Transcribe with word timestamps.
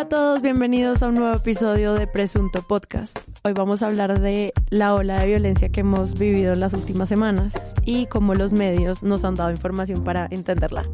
Hola 0.00 0.06
a 0.06 0.08
todos, 0.08 0.40
bienvenidos 0.40 1.02
a 1.02 1.08
un 1.08 1.14
nuevo 1.16 1.36
episodio 1.36 1.92
de 1.92 2.06
Presunto 2.06 2.62
Podcast. 2.62 3.18
Hoy 3.44 3.52
vamos 3.52 3.82
a 3.82 3.88
hablar 3.88 4.18
de 4.18 4.54
la 4.70 4.94
ola 4.94 5.20
de 5.20 5.26
violencia 5.26 5.68
que 5.68 5.80
hemos 5.80 6.18
vivido 6.18 6.54
en 6.54 6.60
las 6.60 6.72
últimas 6.72 7.10
semanas 7.10 7.74
y 7.84 8.06
cómo 8.06 8.34
los 8.34 8.54
medios 8.54 9.02
nos 9.02 9.24
han 9.24 9.34
dado 9.34 9.50
información 9.50 10.02
para 10.02 10.26
entenderla. 10.30 10.88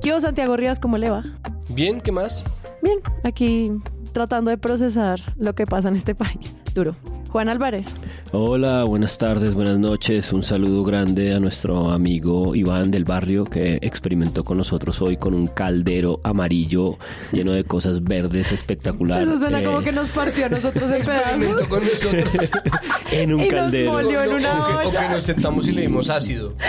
Yo, 0.00 0.20
Santiago 0.20 0.56
Rivas, 0.56 0.78
¿cómo 0.78 0.96
le 0.96 1.10
va? 1.10 1.24
Bien, 1.70 2.00
¿qué 2.00 2.12
más? 2.12 2.44
Bien, 2.82 3.00
aquí 3.24 3.72
tratando 4.12 4.52
de 4.52 4.58
procesar 4.58 5.20
lo 5.36 5.56
que 5.56 5.66
pasa 5.66 5.88
en 5.88 5.96
este 5.96 6.14
país. 6.14 6.54
Duro. 6.72 6.94
Juan 7.30 7.48
Álvarez. 7.48 7.88
Hola, 8.32 8.84
buenas 8.84 9.18
tardes, 9.18 9.54
buenas 9.54 9.76
noches. 9.80 10.32
Un 10.32 10.44
saludo 10.44 10.84
grande 10.84 11.34
a 11.34 11.40
nuestro 11.40 11.90
amigo 11.90 12.54
Iván 12.54 12.92
del 12.92 13.04
barrio 13.04 13.42
que 13.44 13.78
experimentó 13.82 14.44
con 14.44 14.56
nosotros 14.56 15.02
hoy 15.02 15.16
con 15.16 15.34
un 15.34 15.48
caldero 15.48 16.20
amarillo 16.22 16.96
lleno 17.32 17.50
de 17.50 17.64
cosas 17.64 18.04
verdes 18.04 18.52
espectacular. 18.52 19.22
Eso 19.22 19.36
suena 19.40 19.58
Eh, 19.60 19.64
como 19.64 19.80
que 19.80 19.90
nos 19.90 20.10
partió 20.10 20.46
a 20.46 20.48
nosotros 20.48 20.84
en 20.92 21.02
pedazos. 21.02 21.42
Experimentó 21.42 21.68
con 21.68 21.82
nosotros. 21.82 22.50
en 23.10 23.34
un 23.34 23.40
Y 23.40 23.44
nos 23.44 23.52
caldero. 23.52 23.92
molió 23.92 24.22
en 24.22 24.32
una 24.34 24.64
o, 24.64 24.66
que, 24.82 24.86
o 24.86 24.90
que 25.00 25.08
nos 25.08 25.24
sentamos 25.24 25.66
y 25.68 25.72
le 25.72 25.82
dimos 25.82 26.08
ácido. 26.08 26.54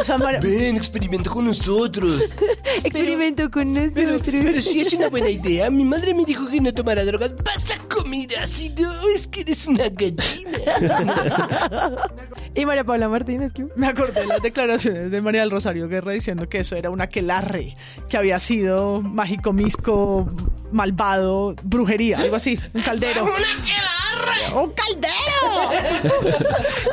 O 0.00 0.04
sea, 0.04 0.18
Mar- 0.18 0.40
Ven, 0.42 0.74
experimenta 0.76 1.30
con 1.30 1.44
nosotros. 1.44 2.32
experimento 2.82 3.48
con 3.52 3.72
Pero, 3.94 4.12
nosotros. 4.14 4.40
pero 4.44 4.60
sí 4.62 4.80
es 4.80 4.92
una 4.94 5.08
buena 5.08 5.28
idea. 5.30 5.70
Mi 5.70 5.84
madre 5.84 6.12
me 6.12 6.24
dijo 6.24 6.48
que 6.48 6.60
no 6.60 6.74
tomara 6.74 7.04
drogas. 7.04 7.32
¿Vas 7.44 7.64
a 8.02 8.04
comer 8.04 8.38
ácido? 8.38 8.90
Es 9.14 9.26
que 9.28 9.40
eres 9.42 9.66
una 9.66 9.88
gallina. 9.88 10.58
Y 12.54 12.66
María 12.66 12.84
Paula 12.84 13.08
Martínez, 13.08 13.50
¿qué? 13.54 13.66
Me 13.76 13.86
acordé 13.86 14.20
de 14.20 14.26
las 14.26 14.42
declaraciones 14.42 15.10
de 15.10 15.22
María 15.22 15.40
del 15.40 15.50
Rosario 15.50 15.88
Guerra 15.88 16.12
diciendo 16.12 16.50
que 16.50 16.58
eso 16.58 16.76
era 16.76 16.90
un 16.90 17.00
aquelarre, 17.00 17.74
que 18.10 18.18
había 18.18 18.38
sido 18.40 19.00
mágico, 19.00 19.54
misco, 19.54 20.30
malvado, 20.70 21.54
brujería, 21.62 22.18
algo 22.18 22.36
así, 22.36 22.58
un 22.74 22.82
caldero. 22.82 23.24
¡Un 24.54 24.70
caldero! 24.72 25.14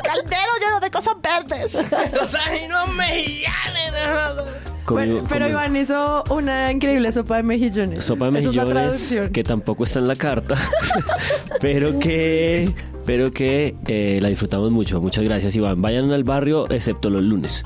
¡Caldero 0.02 0.52
lleno 0.60 0.80
de 0.80 0.90
cosas 0.90 1.14
verdes! 1.20 1.78
Los 2.12 2.34
ajenos 2.34 2.88
mexicanos. 2.94 4.69
Comió- 4.94 5.24
pero 5.28 5.46
comió 5.46 5.48
Iván 5.48 5.76
hizo 5.76 6.24
una 6.30 6.70
increíble 6.72 7.10
sopa 7.12 7.36
de 7.36 7.42
mejillones. 7.42 8.04
Sopa 8.04 8.30
de 8.30 8.38
es 8.38 8.44
mejillones 8.44 8.70
traducción. 8.74 9.28
que 9.30 9.42
tampoco 9.44 9.84
está 9.84 9.98
en 10.00 10.08
la 10.08 10.16
carta, 10.16 10.56
pero 11.60 11.98
que, 11.98 12.70
pero 13.06 13.32
que 13.32 13.76
eh, 13.86 14.18
la 14.20 14.28
disfrutamos 14.28 14.70
mucho. 14.70 15.00
Muchas 15.00 15.24
gracias, 15.24 15.54
Iván. 15.56 15.80
Vayan 15.80 16.10
al 16.10 16.24
barrio, 16.24 16.70
excepto 16.70 17.10
los 17.10 17.22
lunes. 17.22 17.64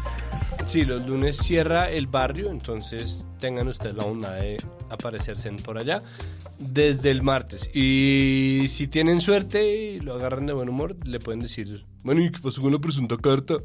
Sí, 0.66 0.84
los 0.84 1.06
lunes 1.06 1.36
cierra 1.36 1.90
el 1.90 2.06
barrio, 2.06 2.50
entonces 2.50 3.26
tengan 3.38 3.68
ustedes 3.68 3.94
la 3.96 4.04
onda 4.04 4.32
de 4.36 4.56
aparecerse 4.88 5.50
por 5.62 5.78
allá 5.78 6.00
desde 6.58 7.10
el 7.10 7.22
martes. 7.22 7.68
Y 7.74 8.64
si 8.68 8.88
tienen 8.88 9.20
suerte 9.20 9.76
y 9.76 10.00
lo 10.00 10.14
agarran 10.14 10.46
de 10.46 10.54
buen 10.54 10.70
humor, 10.70 10.96
le 11.06 11.18
pueden 11.20 11.40
decir, 11.40 11.84
bueno, 12.02 12.22
¿y 12.22 12.30
qué 12.32 12.38
pasó 12.40 12.62
con 12.62 12.72
la 12.72 12.78
presunta 12.78 13.16
carta? 13.18 13.56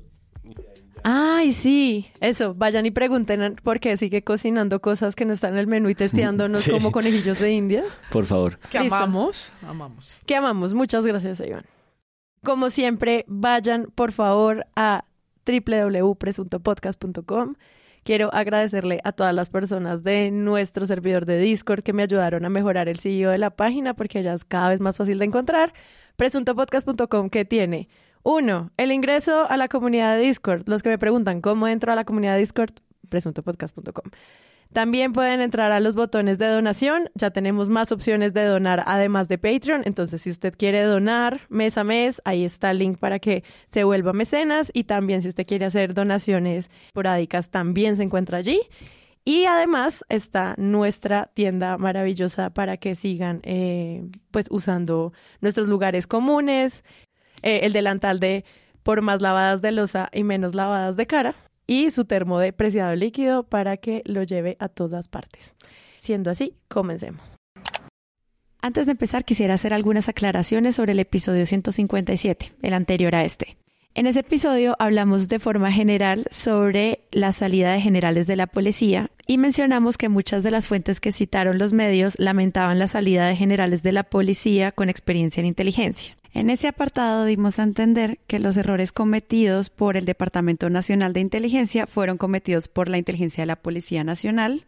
Ay, 1.03 1.53
sí, 1.53 2.07
eso, 2.21 2.53
vayan 2.53 2.85
y 2.85 2.91
pregunten 2.91 3.55
por 3.63 3.79
qué 3.79 3.97
sigue 3.97 4.23
cocinando 4.23 4.81
cosas 4.81 5.15
que 5.15 5.25
no 5.25 5.33
están 5.33 5.53
en 5.53 5.59
el 5.59 5.67
menú 5.67 5.89
y 5.89 5.95
testeándonos 5.95 6.61
Sí. 6.63 6.71
como 6.71 6.91
conejillos 6.91 7.39
de 7.39 7.53
India. 7.53 7.83
Por 8.11 8.25
favor. 8.25 8.59
Que 8.69 8.77
amamos, 8.79 9.51
amamos. 9.67 10.11
Que 10.25 10.35
amamos, 10.35 10.73
muchas 10.73 11.05
gracias, 11.05 11.39
Iván. 11.39 11.65
Como 12.43 12.69
siempre, 12.69 13.25
vayan 13.27 13.87
por 13.95 14.11
favor 14.11 14.65
a 14.75 15.05
www.presuntopodcast.com. 15.45 17.55
Quiero 18.03 18.33
agradecerle 18.33 19.01
a 19.03 19.11
todas 19.11 19.35
las 19.35 19.49
personas 19.49 20.03
de 20.03 20.31
nuestro 20.31 20.85
servidor 20.85 21.25
de 21.25 21.37
Discord 21.37 21.83
que 21.83 21.93
me 21.93 22.03
ayudaron 22.03 22.45
a 22.45 22.49
mejorar 22.49 22.87
el 22.87 22.97
sitio 22.97 23.29
de 23.29 23.37
la 23.37 23.49
página 23.51 23.93
porque 23.93 24.23
ya 24.23 24.33
es 24.33 24.45
cada 24.45 24.69
vez 24.69 24.79
más 24.79 24.97
fácil 24.97 25.19
de 25.19 25.25
encontrar. 25.25 25.73
Presuntopodcast.com 26.15 27.29
que 27.29 27.45
tiene 27.45 27.89
uno, 28.29 28.71
el 28.77 28.91
ingreso 28.91 29.49
a 29.49 29.57
la 29.57 29.67
comunidad 29.67 30.15
de 30.15 30.21
Discord. 30.21 30.69
Los 30.69 30.83
que 30.83 30.89
me 30.89 30.99
preguntan 30.99 31.41
cómo 31.41 31.67
entro 31.67 31.91
a 31.91 31.95
la 31.95 32.05
comunidad 32.05 32.33
de 32.33 32.41
Discord, 32.41 32.73
presuntopodcast.com. 33.09 34.11
También 34.71 35.13
pueden 35.13 35.41
entrar 35.41 35.71
a 35.71 35.79
los 35.79 35.95
botones 35.95 36.37
de 36.37 36.45
donación. 36.45 37.09
Ya 37.15 37.31
tenemos 37.31 37.69
más 37.69 37.91
opciones 37.91 38.35
de 38.35 38.43
donar 38.43 38.83
además 38.85 39.29
de 39.29 39.39
Patreon. 39.39 39.81
Entonces, 39.85 40.21
si 40.21 40.29
usted 40.29 40.53
quiere 40.55 40.83
donar 40.83 41.41
mes 41.49 41.75
a 41.79 41.83
mes, 41.83 42.21
ahí 42.23 42.45
está 42.45 42.69
el 42.69 42.77
link 42.77 42.99
para 42.99 43.17
que 43.17 43.43
se 43.67 43.83
vuelva 43.83 44.13
mecenas. 44.13 44.69
Y 44.75 44.83
también 44.83 45.23
si 45.23 45.29
usted 45.29 45.47
quiere 45.47 45.65
hacer 45.65 45.95
donaciones 45.95 46.69
porádicas, 46.93 47.49
también 47.49 47.95
se 47.95 48.03
encuentra 48.03 48.37
allí. 48.37 48.61
Y 49.25 49.45
además 49.45 50.05
está 50.07 50.53
nuestra 50.57 51.31
tienda 51.33 51.79
maravillosa 51.79 52.51
para 52.51 52.77
que 52.77 52.95
sigan 52.95 53.39
eh, 53.41 54.07
pues 54.29 54.47
usando 54.51 55.13
nuestros 55.41 55.67
lugares 55.67 56.05
comunes, 56.05 56.83
eh, 57.41 57.61
el 57.63 57.73
delantal 57.73 58.19
de 58.19 58.45
por 58.83 59.01
más 59.01 59.21
lavadas 59.21 59.61
de 59.61 59.71
losa 59.71 60.09
y 60.13 60.23
menos 60.23 60.55
lavadas 60.55 60.95
de 60.95 61.07
cara 61.07 61.35
y 61.67 61.91
su 61.91 62.05
termo 62.05 62.39
de 62.39 62.53
preciado 62.53 62.95
líquido 62.95 63.43
para 63.43 63.77
que 63.77 64.01
lo 64.05 64.23
lleve 64.23 64.57
a 64.59 64.69
todas 64.69 65.07
partes. 65.07 65.53
Siendo 65.97 66.31
así, 66.31 66.55
comencemos. 66.67 67.35
Antes 68.61 68.87
de 68.87 68.91
empezar, 68.91 69.23
quisiera 69.23 69.53
hacer 69.53 69.73
algunas 69.73 70.09
aclaraciones 70.09 70.75
sobre 70.75 70.91
el 70.91 70.99
episodio 70.99 71.45
157, 71.45 72.53
el 72.61 72.73
anterior 72.73 73.15
a 73.15 73.23
este. 73.23 73.57
En 73.95 74.05
ese 74.05 74.19
episodio 74.19 74.75
hablamos 74.79 75.27
de 75.29 75.39
forma 75.39 75.71
general 75.71 76.25
sobre 76.29 77.01
la 77.11 77.31
salida 77.31 77.73
de 77.73 77.81
generales 77.81 78.27
de 78.27 78.35
la 78.35 78.47
policía 78.47 79.09
y 79.27 79.37
mencionamos 79.37 79.97
que 79.97 80.09
muchas 80.09 80.43
de 80.43 80.51
las 80.51 80.67
fuentes 80.67 80.99
que 80.99 81.11
citaron 81.11 81.57
los 81.57 81.73
medios 81.73 82.17
lamentaban 82.19 82.79
la 82.79 82.87
salida 82.87 83.27
de 83.27 83.35
generales 83.35 83.81
de 83.81 83.91
la 83.91 84.03
policía 84.03 84.71
con 84.71 84.89
experiencia 84.89 85.41
en 85.41 85.47
inteligencia. 85.47 86.18
En 86.33 86.49
ese 86.49 86.67
apartado 86.67 87.25
dimos 87.25 87.57
a 87.57 87.63
entender 87.63 88.19
que 88.27 88.39
los 88.39 88.55
errores 88.55 88.91
cometidos 88.91 89.69
por 89.69 89.97
el 89.97 90.05
Departamento 90.05 90.69
Nacional 90.69 91.13
de 91.13 91.21
Inteligencia 91.21 91.87
fueron 91.87 92.17
cometidos 92.17 92.67
por 92.67 92.87
la 92.87 92.97
inteligencia 92.97 93.41
de 93.41 93.47
la 93.47 93.55
Policía 93.55 94.03
Nacional, 94.03 94.65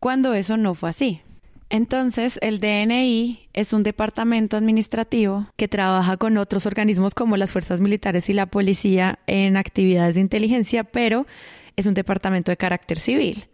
cuando 0.00 0.34
eso 0.34 0.56
no 0.56 0.74
fue 0.74 0.90
así. 0.90 1.20
Entonces, 1.68 2.38
el 2.42 2.60
DNI 2.60 3.48
es 3.52 3.72
un 3.72 3.82
departamento 3.82 4.56
administrativo 4.56 5.48
que 5.56 5.68
trabaja 5.68 6.16
con 6.16 6.36
otros 6.36 6.64
organismos 6.64 7.14
como 7.14 7.36
las 7.36 7.52
fuerzas 7.52 7.80
militares 7.80 8.28
y 8.28 8.32
la 8.32 8.46
policía 8.46 9.18
en 9.26 9.56
actividades 9.56 10.14
de 10.14 10.20
inteligencia, 10.20 10.84
pero 10.84 11.26
es 11.74 11.86
un 11.86 11.94
departamento 11.94 12.52
de 12.52 12.56
carácter 12.56 13.00
civil. 13.00 13.48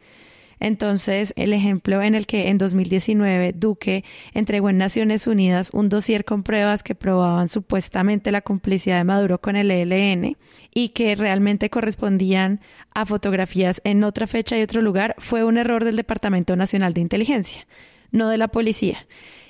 Entonces, 0.62 1.33
el 1.34 1.53
ejemplo 1.53 2.03
en 2.03 2.15
el 2.15 2.28
que 2.28 2.49
en 2.49 2.56
2019 2.56 3.53
Duque 3.53 4.05
entregó 4.33 4.71
en 4.71 4.78
Naciones 4.78 5.27
Unidas 5.27 5.71
un 5.73 5.89
dossier 5.89 6.25
con 6.25 6.45
pruebas 6.45 6.84
que 6.84 6.95
probaban 6.95 7.49
supuestamente 7.49 8.31
la 8.31 8.43
complicidad 8.43 8.99
de 8.99 9.03
Maduro 9.03 9.41
con 9.41 9.56
el 9.56 9.73
ELN 9.73 10.37
y 10.73 10.91
que 10.91 11.17
realmente 11.17 11.69
correspondían 11.69 12.61
a 12.95 13.05
fotografías 13.06 13.81
en 13.83 14.05
otra 14.05 14.28
fecha 14.28 14.56
y 14.56 14.62
otro 14.62 14.83
lugar, 14.83 15.17
fue 15.19 15.43
un 15.43 15.59
error 15.59 15.83
del 15.84 15.97
Departamento 15.97 16.55
Nacional 16.55 16.94
de 16.94 17.00
Inteligencia, 17.00 17.67
no 18.12 18.29
de 18.29 18.39
la 18.39 18.47
policía. 18.47 19.05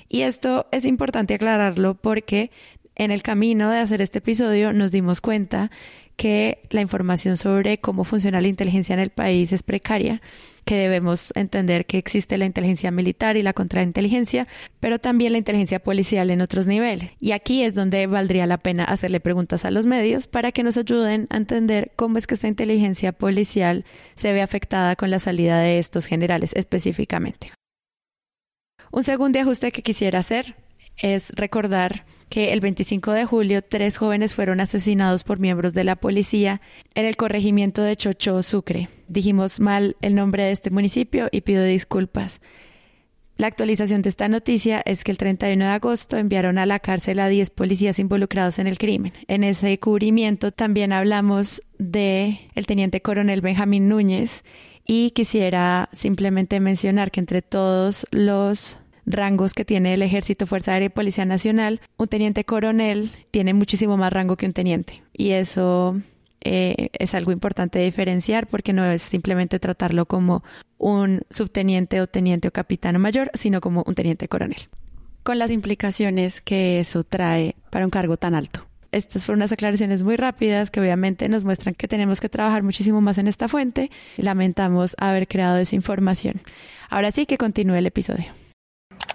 Y 0.09 0.21
esto 0.21 0.65
es 0.71 0.83
importante 0.83 1.35
aclararlo 1.35 1.93
porque 1.93 2.49
en 2.95 3.11
el 3.11 3.21
camino 3.21 3.69
de 3.69 3.77
hacer 3.77 4.01
este 4.01 4.17
episodio 4.17 4.73
nos 4.73 4.91
dimos 4.91 5.21
cuenta 5.21 5.69
que 6.15 6.59
la 6.69 6.81
información 6.81 7.37
sobre 7.37 7.79
cómo 7.79 8.03
funciona 8.03 8.41
la 8.41 8.47
inteligencia 8.47 8.93
en 8.93 8.99
el 8.99 9.09
país 9.09 9.51
es 9.51 9.63
precaria, 9.63 10.21
que 10.65 10.75
debemos 10.75 11.33
entender 11.35 11.85
que 11.85 11.97
existe 11.97 12.37
la 12.37 12.45
inteligencia 12.45 12.91
militar 12.91 13.35
y 13.35 13.43
la 13.43 13.53
contrainteligencia, 13.53 14.47
pero 14.79 14.99
también 14.99 15.31
la 15.31 15.37
inteligencia 15.37 15.79
policial 15.79 16.29
en 16.29 16.41
otros 16.41 16.67
niveles. 16.67 17.11
Y 17.19 17.31
aquí 17.31 17.63
es 17.63 17.75
donde 17.75 18.07
valdría 18.07 18.45
la 18.45 18.57
pena 18.57 18.83
hacerle 18.83 19.19
preguntas 19.19 19.65
a 19.65 19.71
los 19.71 19.85
medios 19.85 20.27
para 20.27 20.51
que 20.51 20.63
nos 20.63 20.77
ayuden 20.77 21.27
a 21.29 21.37
entender 21.37 21.91
cómo 21.95 22.17
es 22.17 22.27
que 22.27 22.35
esta 22.35 22.47
inteligencia 22.47 23.11
policial 23.11 23.85
se 24.15 24.31
ve 24.31 24.41
afectada 24.41 24.95
con 24.95 25.09
la 25.09 25.19
salida 25.19 25.59
de 25.59 25.79
estos 25.79 26.05
generales 26.05 26.51
específicamente. 26.55 27.51
Un 28.91 29.03
segundo 29.03 29.39
ajuste 29.39 29.71
que 29.71 29.81
quisiera 29.81 30.19
hacer 30.19 30.55
es 30.97 31.31
recordar 31.35 32.05
que 32.29 32.51
el 32.51 32.61
25 32.61 33.11
de 33.11 33.25
julio 33.25 33.61
tres 33.61 33.97
jóvenes 33.97 34.33
fueron 34.33 34.59
asesinados 34.59 35.23
por 35.23 35.39
miembros 35.39 35.73
de 35.73 35.83
la 35.83 35.95
policía 35.95 36.61
en 36.95 37.05
el 37.05 37.15
corregimiento 37.15 37.83
de 37.83 37.95
Chocho, 37.95 38.41
Sucre. 38.41 38.89
Dijimos 39.07 39.59
mal 39.59 39.95
el 40.01 40.15
nombre 40.15 40.43
de 40.43 40.51
este 40.51 40.71
municipio 40.71 41.29
y 41.31 41.41
pido 41.41 41.63
disculpas. 41.63 42.41
La 43.35 43.47
actualización 43.47 44.03
de 44.03 44.09
esta 44.09 44.29
noticia 44.29 44.81
es 44.85 45.03
que 45.03 45.11
el 45.11 45.17
31 45.17 45.65
de 45.65 45.71
agosto 45.71 46.17
enviaron 46.17 46.59
a 46.59 46.67
la 46.67 46.79
cárcel 46.79 47.19
a 47.19 47.27
10 47.27 47.49
policías 47.49 47.97
involucrados 47.97 48.59
en 48.59 48.67
el 48.67 48.77
crimen. 48.77 49.13
En 49.27 49.43
ese 49.43 49.79
cubrimiento 49.79 50.51
también 50.51 50.93
hablamos 50.93 51.63
de 51.79 52.39
el 52.53 52.67
teniente 52.67 53.01
coronel 53.01 53.41
Benjamín 53.41 53.89
Núñez 53.89 54.43
y 54.85 55.11
quisiera 55.11 55.89
simplemente 55.93 56.59
mencionar 56.59 57.09
que 57.09 57.21
entre 57.21 57.41
todos 57.41 58.05
los 58.11 58.77
rangos 59.05 59.53
que 59.53 59.65
tiene 59.65 59.93
el 59.93 60.01
Ejército, 60.01 60.47
Fuerza 60.47 60.73
Aérea 60.73 60.87
y 60.87 60.89
Policía 60.89 61.25
Nacional, 61.25 61.81
un 61.97 62.07
teniente 62.07 62.43
coronel 62.43 63.11
tiene 63.31 63.53
muchísimo 63.53 63.97
más 63.97 64.13
rango 64.13 64.37
que 64.37 64.45
un 64.45 64.53
teniente. 64.53 65.03
Y 65.13 65.31
eso 65.31 65.95
eh, 66.41 66.89
es 66.93 67.15
algo 67.15 67.31
importante 67.31 67.79
diferenciar 67.79 68.47
porque 68.47 68.73
no 68.73 68.85
es 68.85 69.01
simplemente 69.01 69.59
tratarlo 69.59 70.05
como 70.05 70.43
un 70.77 71.21
subteniente 71.29 72.01
o 72.01 72.07
teniente 72.07 72.49
o 72.49 72.51
capitán 72.51 72.99
mayor, 72.99 73.31
sino 73.33 73.61
como 73.61 73.83
un 73.85 73.95
teniente 73.95 74.27
coronel, 74.27 74.59
con 75.23 75.39
las 75.39 75.51
implicaciones 75.51 76.41
que 76.41 76.79
eso 76.79 77.03
trae 77.03 77.55
para 77.69 77.85
un 77.85 77.91
cargo 77.91 78.17
tan 78.17 78.35
alto. 78.35 78.65
Estas 78.91 79.25
fueron 79.25 79.39
unas 79.39 79.51
aclaraciones 79.51 80.03
muy 80.03 80.17
rápidas 80.17 80.69
que 80.69 80.79
obviamente 80.79 81.27
nos 81.27 81.45
muestran 81.45 81.73
que 81.73 81.87
tenemos 81.87 82.21
que 82.21 82.29
trabajar 82.29 82.61
muchísimo 82.61 83.01
más 83.01 83.17
en 83.17 83.27
esta 83.27 83.47
fuente. 83.47 83.89
Lamentamos 84.17 84.95
haber 84.99 85.27
creado 85.27 85.57
esa 85.57 85.75
información. 85.75 86.41
Ahora 86.89 87.11
sí 87.11 87.25
que 87.25 87.39
continúe 87.39 87.75
el 87.75 87.87
episodio. 87.87 88.42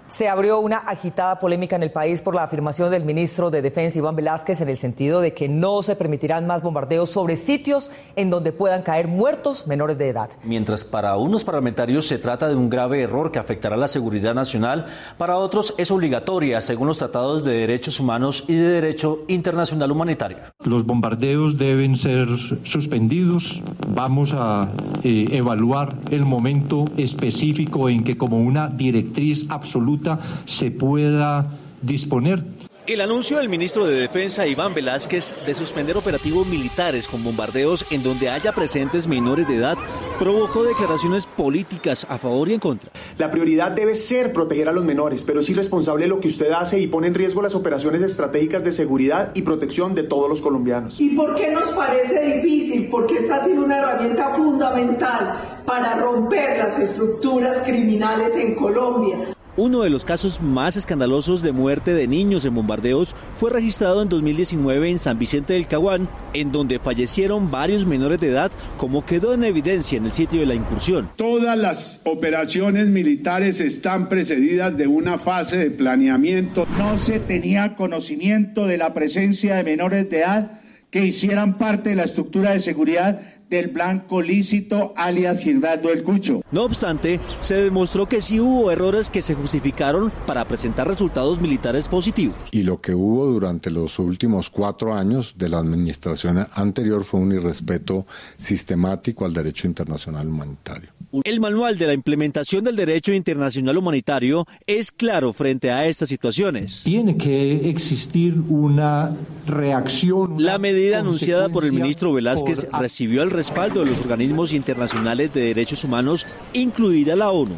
Se 0.09 0.27
abrió 0.27 0.59
una 0.59 0.77
agitada 0.77 1.37
polémica 1.37 1.75
en 1.75 1.83
el 1.83 1.91
país 1.91 2.23
por 2.23 2.33
la 2.33 2.43
afirmación 2.43 2.89
del 2.89 3.05
ministro 3.05 3.51
de 3.51 3.61
Defensa 3.61 3.99
Iván 3.99 4.15
Velázquez 4.15 4.59
en 4.59 4.69
el 4.69 4.75
sentido 4.75 5.21
de 5.21 5.35
que 5.35 5.47
no 5.47 5.83
se 5.83 5.95
permitirán 5.95 6.47
más 6.47 6.63
bombardeos 6.63 7.11
sobre 7.11 7.37
sitios 7.37 7.91
en 8.15 8.31
donde 8.31 8.51
puedan 8.51 8.81
caer 8.81 9.07
muertos 9.07 9.67
menores 9.67 9.99
de 9.99 10.09
edad. 10.09 10.31
Mientras 10.43 10.83
para 10.83 11.15
unos 11.15 11.43
parlamentarios 11.43 12.07
se 12.07 12.17
trata 12.17 12.49
de 12.49 12.55
un 12.55 12.71
grave 12.71 13.01
error 13.01 13.31
que 13.31 13.37
afectará 13.37 13.77
la 13.77 13.87
seguridad 13.87 14.33
nacional, 14.33 14.87
para 15.19 15.37
otros 15.37 15.75
es 15.77 15.91
obligatoria 15.91 16.59
según 16.61 16.87
los 16.87 16.97
tratados 16.97 17.43
de 17.43 17.53
derechos 17.53 17.99
humanos 17.99 18.45
y 18.47 18.55
de 18.55 18.67
derecho 18.67 19.19
internacional 19.27 19.91
humanitario. 19.91 20.37
Los 20.65 20.87
bombardeos 20.87 21.59
deben 21.59 21.95
ser 21.95 22.27
suspendidos. 22.63 23.61
Vamos 23.87 24.33
a 24.35 24.69
eh, 25.03 25.27
evaluar 25.33 25.95
el 26.09 26.25
momento 26.25 26.85
específico 26.97 27.89
en 27.89 28.03
que 28.03 28.17
como 28.17 28.39
una 28.39 28.69
directriz 28.69 29.45
absoluta 29.49 29.98
se 30.45 30.71
pueda 30.71 31.51
disponer. 31.81 32.43
El 32.89 33.01
anuncio 33.01 33.37
del 33.37 33.49
ministro 33.49 33.85
de 33.85 33.93
Defensa 33.99 34.47
Iván 34.47 34.73
Velázquez 34.73 35.35
de 35.45 35.53
suspender 35.53 35.95
operativos 35.95 36.47
militares 36.47 37.07
con 37.07 37.23
bombardeos 37.23 37.85
en 37.91 38.01
donde 38.01 38.29
haya 38.29 38.51
presentes 38.51 39.05
menores 39.05 39.47
de 39.47 39.57
edad 39.57 39.77
provocó 40.17 40.63
declaraciones 40.63 41.27
políticas 41.27 42.07
a 42.09 42.17
favor 42.17 42.49
y 42.49 42.55
en 42.55 42.59
contra. 42.59 42.91
La 43.19 43.29
prioridad 43.29 43.69
debe 43.73 43.93
ser 43.93 44.33
proteger 44.33 44.69
a 44.69 44.71
los 44.71 44.83
menores, 44.83 45.23
pero 45.23 45.41
es 45.41 45.49
irresponsable 45.51 46.07
lo 46.07 46.19
que 46.19 46.29
usted 46.29 46.51
hace 46.51 46.79
y 46.79 46.87
pone 46.87 47.05
en 47.05 47.13
riesgo 47.13 47.43
las 47.43 47.53
operaciones 47.53 48.01
estratégicas 48.01 48.63
de 48.63 48.71
seguridad 48.71 49.33
y 49.35 49.43
protección 49.43 49.93
de 49.93 50.01
todos 50.01 50.27
los 50.27 50.41
colombianos. 50.41 50.99
¿Y 50.99 51.09
por 51.09 51.35
qué 51.35 51.51
nos 51.51 51.69
parece 51.69 52.37
difícil? 52.37 52.89
Porque 52.89 53.17
está 53.17 53.35
ha 53.35 53.43
sido 53.43 53.63
una 53.65 53.77
herramienta 53.77 54.33
fundamental 54.33 55.61
para 55.63 55.93
romper 55.93 56.57
las 56.57 56.79
estructuras 56.79 57.61
criminales 57.63 58.35
en 58.35 58.55
Colombia. 58.55 59.35
Uno 59.61 59.81
de 59.81 59.89
los 59.89 60.05
casos 60.05 60.41
más 60.41 60.77
escandalosos 60.77 61.41
de 61.41 61.51
muerte 61.51 61.93
de 61.93 62.07
niños 62.07 62.45
en 62.45 62.55
bombardeos 62.55 63.13
fue 63.37 63.49
registrado 63.49 64.01
en 64.01 64.07
2019 64.07 64.89
en 64.89 64.97
San 64.97 65.19
Vicente 65.19 65.51
del 65.51 65.67
Caguán, 65.67 66.07
en 66.31 66.53
donde 66.53 66.79
fallecieron 66.79 67.51
varios 67.51 67.85
menores 67.85 68.21
de 68.21 68.29
edad, 68.29 68.53
como 68.77 69.05
quedó 69.05 69.33
en 69.33 69.43
evidencia 69.43 69.97
en 69.97 70.05
el 70.05 70.13
sitio 70.13 70.39
de 70.39 70.45
la 70.45 70.55
incursión. 70.55 71.11
Todas 71.17 71.57
las 71.57 71.99
operaciones 72.05 72.87
militares 72.87 73.59
están 73.59 74.07
precedidas 74.07 74.77
de 74.77 74.87
una 74.87 75.17
fase 75.17 75.57
de 75.57 75.71
planeamiento. 75.71 76.65
No 76.77 76.97
se 76.97 77.19
tenía 77.19 77.75
conocimiento 77.75 78.65
de 78.65 78.77
la 78.77 78.93
presencia 78.93 79.55
de 79.55 79.65
menores 79.65 80.09
de 80.09 80.19
edad 80.19 80.61
que 80.89 81.05
hicieran 81.05 81.57
parte 81.57 81.89
de 81.89 81.95
la 81.97 82.05
estructura 82.05 82.51
de 82.51 82.61
seguridad 82.61 83.19
del 83.49 83.67
blanco 83.67 84.21
lícito 84.21 84.93
alias 84.95 85.39
Gilberto 85.39 85.89
El 85.89 86.03
Cucho. 86.03 86.41
No 86.51 86.63
obstante, 86.63 87.19
se 87.39 87.55
demostró 87.55 88.07
que 88.07 88.21
sí 88.21 88.39
hubo 88.39 88.71
errores 88.71 89.09
que 89.09 89.21
se 89.21 89.35
justificaron 89.35 90.11
para 90.27 90.45
presentar 90.45 90.87
resultados 90.87 91.41
militares 91.41 91.87
positivos. 91.87 92.35
Y 92.51 92.63
lo 92.63 92.79
que 92.79 92.93
hubo 92.93 93.25
durante 93.25 93.71
los 93.71 93.99
últimos 93.99 94.49
cuatro 94.49 94.93
años 94.93 95.35
de 95.37 95.49
la 95.49 95.57
administración 95.57 96.47
anterior 96.53 97.03
fue 97.03 97.19
un 97.19 97.31
irrespeto 97.31 98.05
sistemático 98.37 99.25
al 99.25 99.33
derecho 99.33 99.67
internacional 99.67 100.27
humanitario. 100.27 100.98
El 101.23 101.39
manual 101.39 101.79
de 101.79 101.87
la 101.87 101.93
implementación 101.93 102.63
del 102.63 102.75
derecho 102.75 103.13
internacional 103.13 103.75
humanitario 103.75 104.45
es 104.67 104.91
claro 104.91 105.33
frente 105.33 105.71
a 105.71 105.87
estas 105.87 106.07
situaciones. 106.07 106.83
Tiene 106.83 107.17
que 107.17 107.67
existir 107.67 108.39
una 108.47 109.15
reacción. 109.47 110.33
Una 110.33 110.43
la 110.43 110.57
medida 110.59 110.99
anunciada 110.99 111.49
por 111.49 111.65
el 111.65 111.73
ministro 111.73 112.13
Velázquez 112.13 112.65
por... 112.65 112.81
recibió 112.81 113.23
el 113.23 113.31
respaldo 113.31 113.79
de 113.79 113.87
los 113.87 113.99
organismos 114.01 114.53
internacionales 114.53 115.33
de 115.33 115.41
derechos 115.41 115.83
humanos, 115.83 116.27
incluida 116.53 117.15
la 117.15 117.31
ONU. 117.31 117.55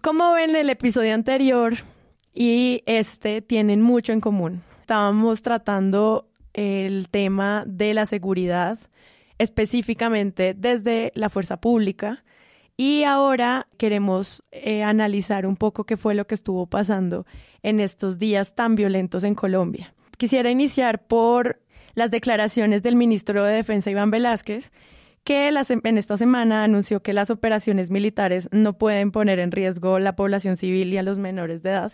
Como 0.00 0.32
ven, 0.32 0.56
el 0.56 0.70
episodio 0.70 1.14
anterior 1.14 1.74
y 2.34 2.82
este 2.86 3.42
tienen 3.42 3.80
mucho 3.80 4.12
en 4.12 4.20
común. 4.20 4.62
Estábamos 4.80 5.42
tratando 5.42 6.26
el 6.52 7.10
tema 7.10 7.62
de 7.64 7.94
la 7.94 8.06
seguridad 8.06 8.76
específicamente 9.38 10.52
desde 10.54 11.12
la 11.14 11.30
fuerza 11.30 11.60
pública 11.60 12.24
y 12.80 13.04
ahora 13.04 13.66
queremos 13.76 14.42
eh, 14.52 14.82
analizar 14.82 15.44
un 15.44 15.56
poco 15.56 15.84
qué 15.84 15.98
fue 15.98 16.14
lo 16.14 16.26
que 16.26 16.34
estuvo 16.34 16.66
pasando 16.66 17.26
en 17.62 17.78
estos 17.78 18.18
días 18.18 18.54
tan 18.54 18.74
violentos 18.74 19.22
en 19.22 19.34
Colombia. 19.34 19.92
Quisiera 20.16 20.50
iniciar 20.50 21.06
por 21.06 21.60
las 21.92 22.10
declaraciones 22.10 22.82
del 22.82 22.96
ministro 22.96 23.44
de 23.44 23.52
Defensa 23.52 23.90
Iván 23.90 24.10
Velázquez, 24.10 24.72
que 25.24 25.50
en 25.50 25.98
esta 25.98 26.16
semana 26.16 26.64
anunció 26.64 27.02
que 27.02 27.12
las 27.12 27.28
operaciones 27.28 27.90
militares 27.90 28.48
no 28.50 28.78
pueden 28.78 29.10
poner 29.10 29.40
en 29.40 29.52
riesgo 29.52 29.98
la 29.98 30.16
población 30.16 30.56
civil 30.56 30.90
y 30.90 30.96
a 30.96 31.02
los 31.02 31.18
menores 31.18 31.62
de 31.62 31.68
edad. 31.72 31.92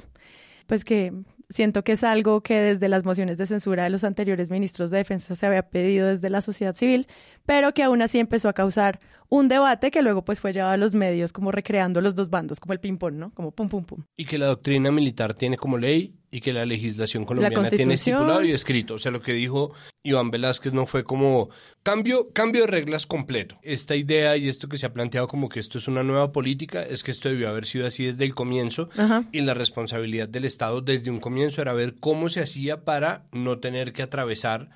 Pues 0.68 0.84
que 0.84 1.12
siento 1.50 1.82
que 1.82 1.92
es 1.92 2.04
algo 2.04 2.42
que 2.42 2.60
desde 2.60 2.88
las 2.88 3.04
mociones 3.04 3.38
de 3.38 3.46
censura 3.46 3.82
de 3.82 3.90
los 3.90 4.04
anteriores 4.04 4.50
ministros 4.50 4.90
de 4.90 4.98
defensa 4.98 5.34
se 5.34 5.46
había 5.46 5.68
pedido 5.68 6.06
desde 6.06 6.30
la 6.30 6.42
sociedad 6.42 6.76
civil, 6.76 7.08
pero 7.44 7.74
que 7.74 7.82
aún 7.82 8.02
así 8.02 8.20
empezó 8.20 8.48
a 8.48 8.52
causar 8.52 9.00
un 9.28 9.48
debate 9.48 9.90
que 9.90 10.02
luego 10.02 10.24
pues 10.24 10.40
fue 10.40 10.52
llevado 10.52 10.72
a 10.72 10.76
los 10.76 10.94
medios 10.94 11.32
como 11.32 11.52
recreando 11.52 12.00
los 12.00 12.14
dos 12.14 12.30
bandos, 12.30 12.60
como 12.60 12.72
el 12.72 12.80
ping-pong, 12.80 13.14
¿no? 13.14 13.30
Como 13.34 13.50
pum, 13.50 13.68
pum, 13.68 13.84
pum. 13.84 14.04
Y 14.16 14.24
que 14.24 14.38
la 14.38 14.46
doctrina 14.46 14.90
militar 14.90 15.34
tiene 15.34 15.56
como 15.56 15.78
ley 15.78 16.16
y 16.30 16.40
que 16.40 16.52
la 16.52 16.66
legislación 16.66 17.24
colombiana 17.24 17.70
tiene 17.70 17.94
estipulado 17.94 18.42
y 18.42 18.52
escrito. 18.52 18.94
O 18.94 18.98
sea, 18.98 19.12
lo 19.12 19.22
que 19.22 19.32
dijo 19.32 19.72
Iván 20.02 20.30
Velázquez 20.30 20.72
no 20.72 20.86
fue 20.86 21.04
como 21.04 21.50
cambio, 21.82 22.30
cambio 22.32 22.62
de 22.62 22.66
reglas 22.66 23.06
completo. 23.06 23.58
Esta 23.62 23.96
idea 23.96 24.36
y 24.36 24.48
esto 24.48 24.68
que 24.68 24.78
se 24.78 24.86
ha 24.86 24.92
planteado 24.92 25.28
como 25.28 25.48
que 25.48 25.60
esto 25.60 25.78
es 25.78 25.88
una 25.88 26.02
nueva 26.02 26.32
política, 26.32 26.82
es 26.82 27.02
que 27.02 27.10
esto 27.10 27.28
debió 27.28 27.48
haber 27.48 27.66
sido 27.66 27.86
así 27.86 28.04
desde 28.04 28.24
el 28.24 28.34
comienzo 28.34 28.88
Ajá. 28.98 29.24
y 29.32 29.40
la 29.40 29.54
responsabilidad 29.54 30.28
del 30.28 30.44
Estado 30.44 30.80
desde 30.80 31.10
un 31.10 31.20
comienzo 31.20 31.62
era 31.62 31.72
ver 31.72 31.96
cómo 32.00 32.28
se 32.28 32.40
hacía 32.40 32.84
para 32.84 33.26
no 33.32 33.58
tener 33.58 33.92
que 33.92 34.02
atravesar 34.02 34.70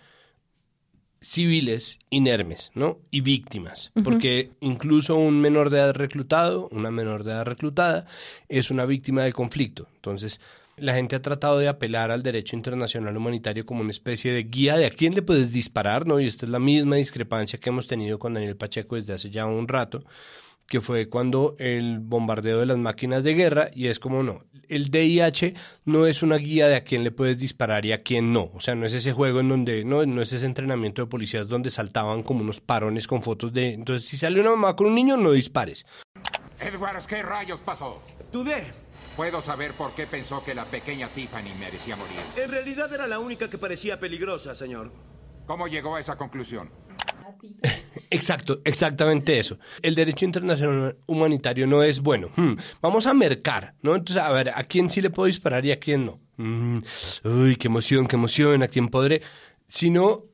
civiles 1.21 1.99
inermes, 2.09 2.71
¿no? 2.75 2.99
Y 3.11 3.21
víctimas, 3.21 3.93
porque 4.03 4.51
incluso 4.61 5.17
un 5.17 5.41
menor 5.41 5.71
de 5.71 5.79
edad 5.79 5.95
reclutado, 5.95 6.69
una 6.71 6.91
menor 6.91 7.25
de 7.25 7.33
edad 7.33 7.45
reclutada, 7.45 8.07
es 8.49 8.71
una 8.71 8.87
víctima 8.87 9.23
del 9.23 9.35
conflicto. 9.35 9.87
Entonces, 9.97 10.41
la 10.81 10.95
gente 10.95 11.17
ha 11.17 11.23
tratado 11.23 11.59
de 11.59 11.69
apelar 11.69 12.11
al 12.11 12.23
derecho 12.23 12.57
internacional 12.57 13.17
humanitario 13.17 13.67
como 13.67 13.83
una 13.83 13.91
especie 13.91 14.33
de 14.33 14.45
guía 14.45 14.77
de 14.77 14.87
a 14.87 14.91
quién 14.91 15.15
le 15.15 15.23
puedes 15.23 15.53
disparar, 15.53 16.07
¿no? 16.07 16.21
Y 16.21 16.27
esta 16.27 16.47
es 16.47 16.51
la 16.51 16.59
misma 16.59 16.97
discrepancia 16.97 17.61
que 17.61 17.69
hemos 17.69 17.87
tenido 17.87 18.19
con 18.19 18.35
Daniel 18.35 18.57
Pacheco 18.57 18.97
desde 18.97 19.13
hace 19.13 19.31
ya 19.31 19.45
un 19.45 19.69
rato, 19.69 20.03
que 20.71 20.81
fue 20.81 21.09
cuando 21.09 21.57
el 21.59 21.99
bombardeo 21.99 22.61
de 22.61 22.67
las 22.67 22.79
máquinas 22.79 23.25
de 23.25 23.35
guerra, 23.35 23.71
y 23.75 23.89
es 23.89 23.99
como 23.99 24.23
no, 24.23 24.45
el 24.69 24.89
DIH 24.93 25.55
no 25.85 26.07
es 26.07 26.23
una 26.23 26.37
guía 26.37 26.69
de 26.69 26.77
a 26.77 26.85
quién 26.85 27.03
le 27.03 27.11
puedes 27.11 27.41
disparar 27.41 27.85
y 27.85 27.93
a 27.93 28.05
quién 28.05 28.33
no. 28.33 28.53
O 28.55 28.61
sea, 28.61 28.77
no 28.77 28.87
es 28.87 28.93
ese 28.93 29.13
juego 29.13 29.41
en 29.41 29.49
donde, 29.49 29.85
no, 29.85 30.07
no 30.07 30.23
es 30.23 30.33
ese 30.33 30.47
entrenamiento 30.47 31.03
de 31.03 31.09
policías 31.09 31.49
donde 31.49 31.73
saltaban 31.73 32.23
como 32.23 32.43
unos 32.43 32.61
parones 32.61 33.09
con 33.09 33.21
fotos 33.21 33.53
de. 33.53 33.75
Entonces, 33.75 34.09
si 34.09 34.17
sale 34.17 34.41
una 34.41 34.51
mamá 34.51 34.77
con 34.77 34.87
un 34.87 34.95
niño, 34.95 35.17
no 35.17 35.33
dispares. 35.33 35.85
Edwards, 36.61 37.09
¿qué 37.09 37.21
rayos 37.25 37.61
pasó? 37.63 38.01
Dudé. 38.31 38.69
¿Puedo 39.17 39.41
saber 39.43 39.75
por 39.75 39.93
qué 39.93 40.07
pensó 40.07 40.41
que 40.45 40.55
la 40.55 40.67
pequeña 40.67 41.09
Tiffany 41.09 41.53
merecía 41.59 41.97
morir? 41.97 42.17
En 42.37 42.49
realidad 42.49 42.95
era 42.95 43.09
la 43.09 43.19
única 43.19 43.51
que 43.51 43.59
parecía 43.59 43.99
peligrosa, 43.99 44.55
señor. 44.55 44.93
¿Cómo 45.47 45.67
llegó 45.67 45.97
a 45.97 46.01
esa 46.01 46.17
conclusión? 46.17 46.71
Exacto, 48.11 48.61
exactamente 48.65 49.39
eso. 49.39 49.59
El 49.83 49.95
derecho 49.95 50.25
internacional 50.25 50.97
humanitario 51.07 51.67
no 51.67 51.83
es 51.83 52.01
bueno. 52.01 52.31
hmm, 52.35 52.55
vamos 52.81 53.07
a 53.07 53.15
mercar, 53.15 53.75
¿no? 53.83 53.95
Entonces, 53.95 54.23
a 54.23 54.31
ver, 54.33 54.51
¿a 54.51 54.65
quién 54.65 54.91
sí 54.91 55.01
le 55.01 55.11
puedo 55.11 55.27
disparar 55.27 55.65
y 55.65 55.73
a 55.73 55.79
quién 55.79 56.07
no? 56.07 56.21
Mm, 56.37 56.79
uy, 57.25 57.57
qué 57.57 57.69
emoción, 57.69 58.07
qué 58.07 58.17
emoción, 58.17 58.63
¿a 58.63 58.69
quién 58.69 58.89
podré? 58.89 59.23
Sino 59.69 60.25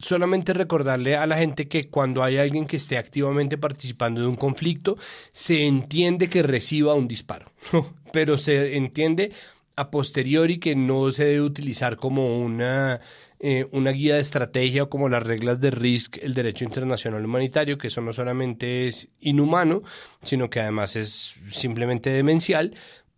solamente 0.00 0.54
recordarle 0.54 1.16
a 1.16 1.26
la 1.26 1.36
gente 1.36 1.68
que 1.68 1.88
cuando 1.88 2.22
hay 2.22 2.38
alguien 2.38 2.66
que 2.66 2.78
esté 2.78 2.98
activamente 2.98 3.58
participando 3.58 4.22
de 4.22 4.26
un 4.26 4.36
conflicto, 4.36 4.96
se 5.32 5.66
entiende 5.66 6.28
que 6.28 6.42
reciba 6.42 6.94
un 6.94 7.06
disparo, 7.06 7.52
pero 8.12 8.38
se 8.38 8.76
entiende 8.76 9.32
a 9.76 9.90
posteriori 9.90 10.58
que 10.58 10.74
no 10.74 11.12
se 11.12 11.24
debe 11.24 11.42
utilizar 11.42 11.96
como 11.96 12.38
una, 12.40 13.00
eh, 13.42 13.66
una 13.72 13.90
guía 13.90 14.16
de 14.16 14.20
estrategia 14.20 14.84
como 14.84 15.08
las 15.08 15.22
reglas 15.22 15.60
de 15.60 15.70
RISC, 15.70 16.18
el 16.22 16.34
derecho 16.34 16.64
internacional 16.64 17.24
humanitario, 17.24 17.78
que 17.78 17.88
eso 17.88 18.02
no 18.02 18.12
solamente 18.12 18.86
es 18.86 19.08
inhumano, 19.18 19.82
sino 20.22 20.50
que 20.50 20.60
además 20.60 20.94
es 20.94 21.36
simplemente 21.50 22.10
demencial 22.10 22.74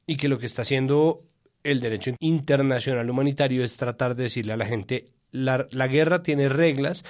y 0.06 0.16
que 0.16 0.28
lo 0.28 0.38
que 0.38 0.46
está 0.46 0.62
haciendo 0.62 1.24
el 1.64 1.80
derecho 1.80 2.12
internacional 2.20 3.10
humanitario 3.10 3.64
es 3.64 3.76
tratar 3.76 4.14
de 4.14 4.24
decirle 4.24 4.52
a 4.52 4.56
la 4.56 4.66
gente, 4.66 5.06
la, 5.32 5.66
la 5.72 5.88
guerra 5.88 6.22
tiene 6.22 6.48
reglas 6.48 7.04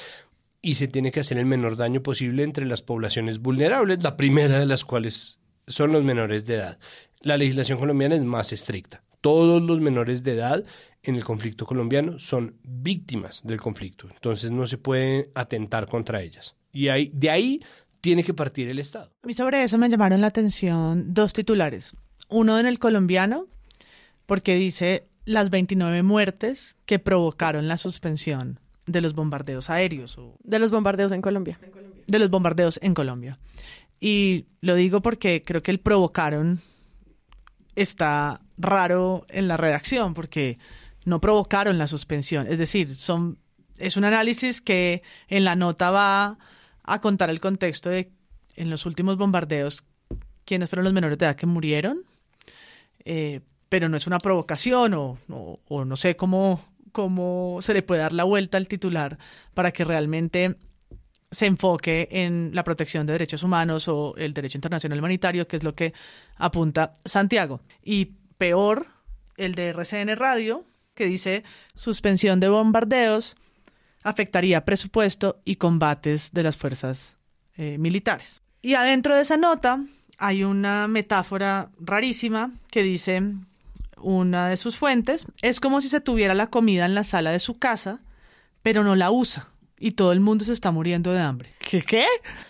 y 0.62 0.76
se 0.76 0.88
tiene 0.88 1.10
que 1.10 1.20
hacer 1.20 1.36
el 1.36 1.44
menor 1.44 1.76
daño 1.76 2.02
posible 2.02 2.44
entre 2.44 2.64
las 2.64 2.80
poblaciones 2.80 3.40
vulnerables, 3.40 4.02
la 4.02 4.16
primera 4.16 4.58
de 4.58 4.66
las 4.66 4.86
cuales 4.86 5.38
son 5.66 5.92
los 5.92 6.02
menores 6.02 6.46
de 6.46 6.54
edad. 6.54 6.78
La 7.20 7.36
legislación 7.36 7.78
colombiana 7.78 8.14
es 8.14 8.22
más 8.22 8.54
estricta. 8.54 9.02
Todos 9.20 9.62
los 9.62 9.80
menores 9.80 10.24
de 10.24 10.32
edad 10.32 10.64
en 11.02 11.16
el 11.16 11.24
conflicto 11.24 11.66
colombiano 11.66 12.18
son 12.18 12.56
víctimas 12.62 13.42
del 13.44 13.60
conflicto, 13.60 14.08
entonces 14.08 14.50
no 14.50 14.66
se 14.66 14.78
puede 14.78 15.30
atentar 15.34 15.86
contra 15.86 16.22
ellas. 16.22 16.54
Y 16.72 16.88
ahí, 16.88 17.10
de 17.12 17.30
ahí 17.30 17.60
tiene 18.00 18.24
que 18.24 18.34
partir 18.34 18.68
el 18.68 18.78
Estado. 18.78 19.12
A 19.22 19.26
mí 19.26 19.34
sobre 19.34 19.62
eso 19.62 19.78
me 19.78 19.88
llamaron 19.88 20.20
la 20.20 20.28
atención 20.28 21.12
dos 21.14 21.32
titulares. 21.32 21.94
Uno 22.28 22.58
en 22.58 22.66
el 22.66 22.78
colombiano, 22.78 23.46
porque 24.26 24.54
dice 24.54 25.08
las 25.24 25.50
29 25.50 26.02
muertes 26.02 26.76
que 26.86 26.98
provocaron 26.98 27.68
la 27.68 27.76
suspensión 27.76 28.58
de 28.86 29.00
los 29.00 29.14
bombardeos 29.14 29.70
aéreos. 29.70 30.18
O 30.18 30.36
De 30.42 30.58
los 30.58 30.70
bombardeos 30.70 31.12
en 31.12 31.22
Colombia. 31.22 31.58
de 32.06 32.18
los 32.18 32.30
bombardeos 32.30 32.78
en 32.82 32.94
Colombia. 32.94 33.38
Y 34.00 34.46
lo 34.60 34.74
digo 34.74 35.00
porque 35.02 35.42
creo 35.44 35.62
que 35.62 35.70
el 35.70 35.78
provocaron 35.78 36.60
está 37.76 38.40
raro 38.58 39.24
en 39.28 39.46
la 39.48 39.56
redacción, 39.56 40.14
porque 40.14 40.58
no 41.04 41.20
provocaron 41.20 41.78
la 41.78 41.86
suspensión. 41.86 42.46
Es 42.46 42.58
decir, 42.58 42.94
son, 42.94 43.38
es 43.78 43.96
un 43.96 44.04
análisis 44.04 44.60
que 44.60 45.02
en 45.28 45.44
la 45.44 45.56
nota 45.56 45.90
va 45.90 46.38
a 46.84 47.00
contar 47.00 47.30
el 47.30 47.40
contexto 47.40 47.90
de 47.90 48.10
en 48.56 48.68
los 48.70 48.84
últimos 48.86 49.16
bombardeos 49.16 49.82
quiénes 50.44 50.68
fueron 50.68 50.84
los 50.84 50.92
menores 50.92 51.16
de 51.18 51.24
edad 51.26 51.36
que 51.36 51.46
murieron, 51.46 52.02
eh, 53.04 53.40
pero 53.68 53.88
no 53.88 53.96
es 53.96 54.06
una 54.06 54.18
provocación 54.18 54.94
o, 54.94 55.18
o- 55.30 55.60
o 55.68 55.84
no 55.84 55.96
sé 55.96 56.16
cómo, 56.16 56.60
cómo 56.92 57.58
se 57.62 57.72
le 57.74 57.82
puede 57.82 58.02
dar 58.02 58.12
la 58.12 58.24
vuelta 58.24 58.58
al 58.58 58.68
titular 58.68 59.18
para 59.54 59.70
que 59.72 59.84
realmente 59.84 60.56
se 61.30 61.46
enfoque 61.46 62.08
en 62.10 62.50
la 62.52 62.62
protección 62.62 63.06
de 63.06 63.14
derechos 63.14 63.42
humanos 63.42 63.88
o 63.88 64.14
el 64.18 64.34
derecho 64.34 64.58
internacional 64.58 64.98
humanitario, 64.98 65.48
que 65.48 65.56
es 65.56 65.64
lo 65.64 65.74
que 65.74 65.94
apunta 66.36 66.92
Santiago. 67.06 67.62
Y 67.82 68.16
peor, 68.36 68.86
el 69.38 69.54
de 69.54 69.68
RCN 69.68 70.14
Radio, 70.16 70.64
que 70.94 71.06
dice 71.06 71.44
suspensión 71.74 72.40
de 72.40 72.48
bombardeos 72.48 73.36
afectaría 74.02 74.64
presupuesto 74.64 75.40
y 75.44 75.56
combates 75.56 76.32
de 76.32 76.42
las 76.42 76.56
fuerzas 76.56 77.16
eh, 77.56 77.78
militares. 77.78 78.42
Y 78.60 78.74
adentro 78.74 79.14
de 79.14 79.22
esa 79.22 79.36
nota 79.36 79.82
hay 80.18 80.44
una 80.44 80.88
metáfora 80.88 81.70
rarísima 81.80 82.50
que 82.70 82.82
dice 82.82 83.22
una 83.96 84.48
de 84.48 84.56
sus 84.56 84.76
fuentes, 84.76 85.26
es 85.42 85.60
como 85.60 85.80
si 85.80 85.88
se 85.88 86.00
tuviera 86.00 86.34
la 86.34 86.48
comida 86.48 86.86
en 86.86 86.94
la 86.94 87.04
sala 87.04 87.30
de 87.30 87.38
su 87.38 87.58
casa, 87.58 88.00
pero 88.62 88.82
no 88.82 88.96
la 88.96 89.10
usa 89.10 89.48
y 89.78 89.92
todo 89.92 90.12
el 90.12 90.20
mundo 90.20 90.44
se 90.44 90.52
está 90.52 90.70
muriendo 90.70 91.12
de 91.12 91.20
hambre. 91.20 91.54
¿Qué 91.58 91.82
qué? 91.82 92.06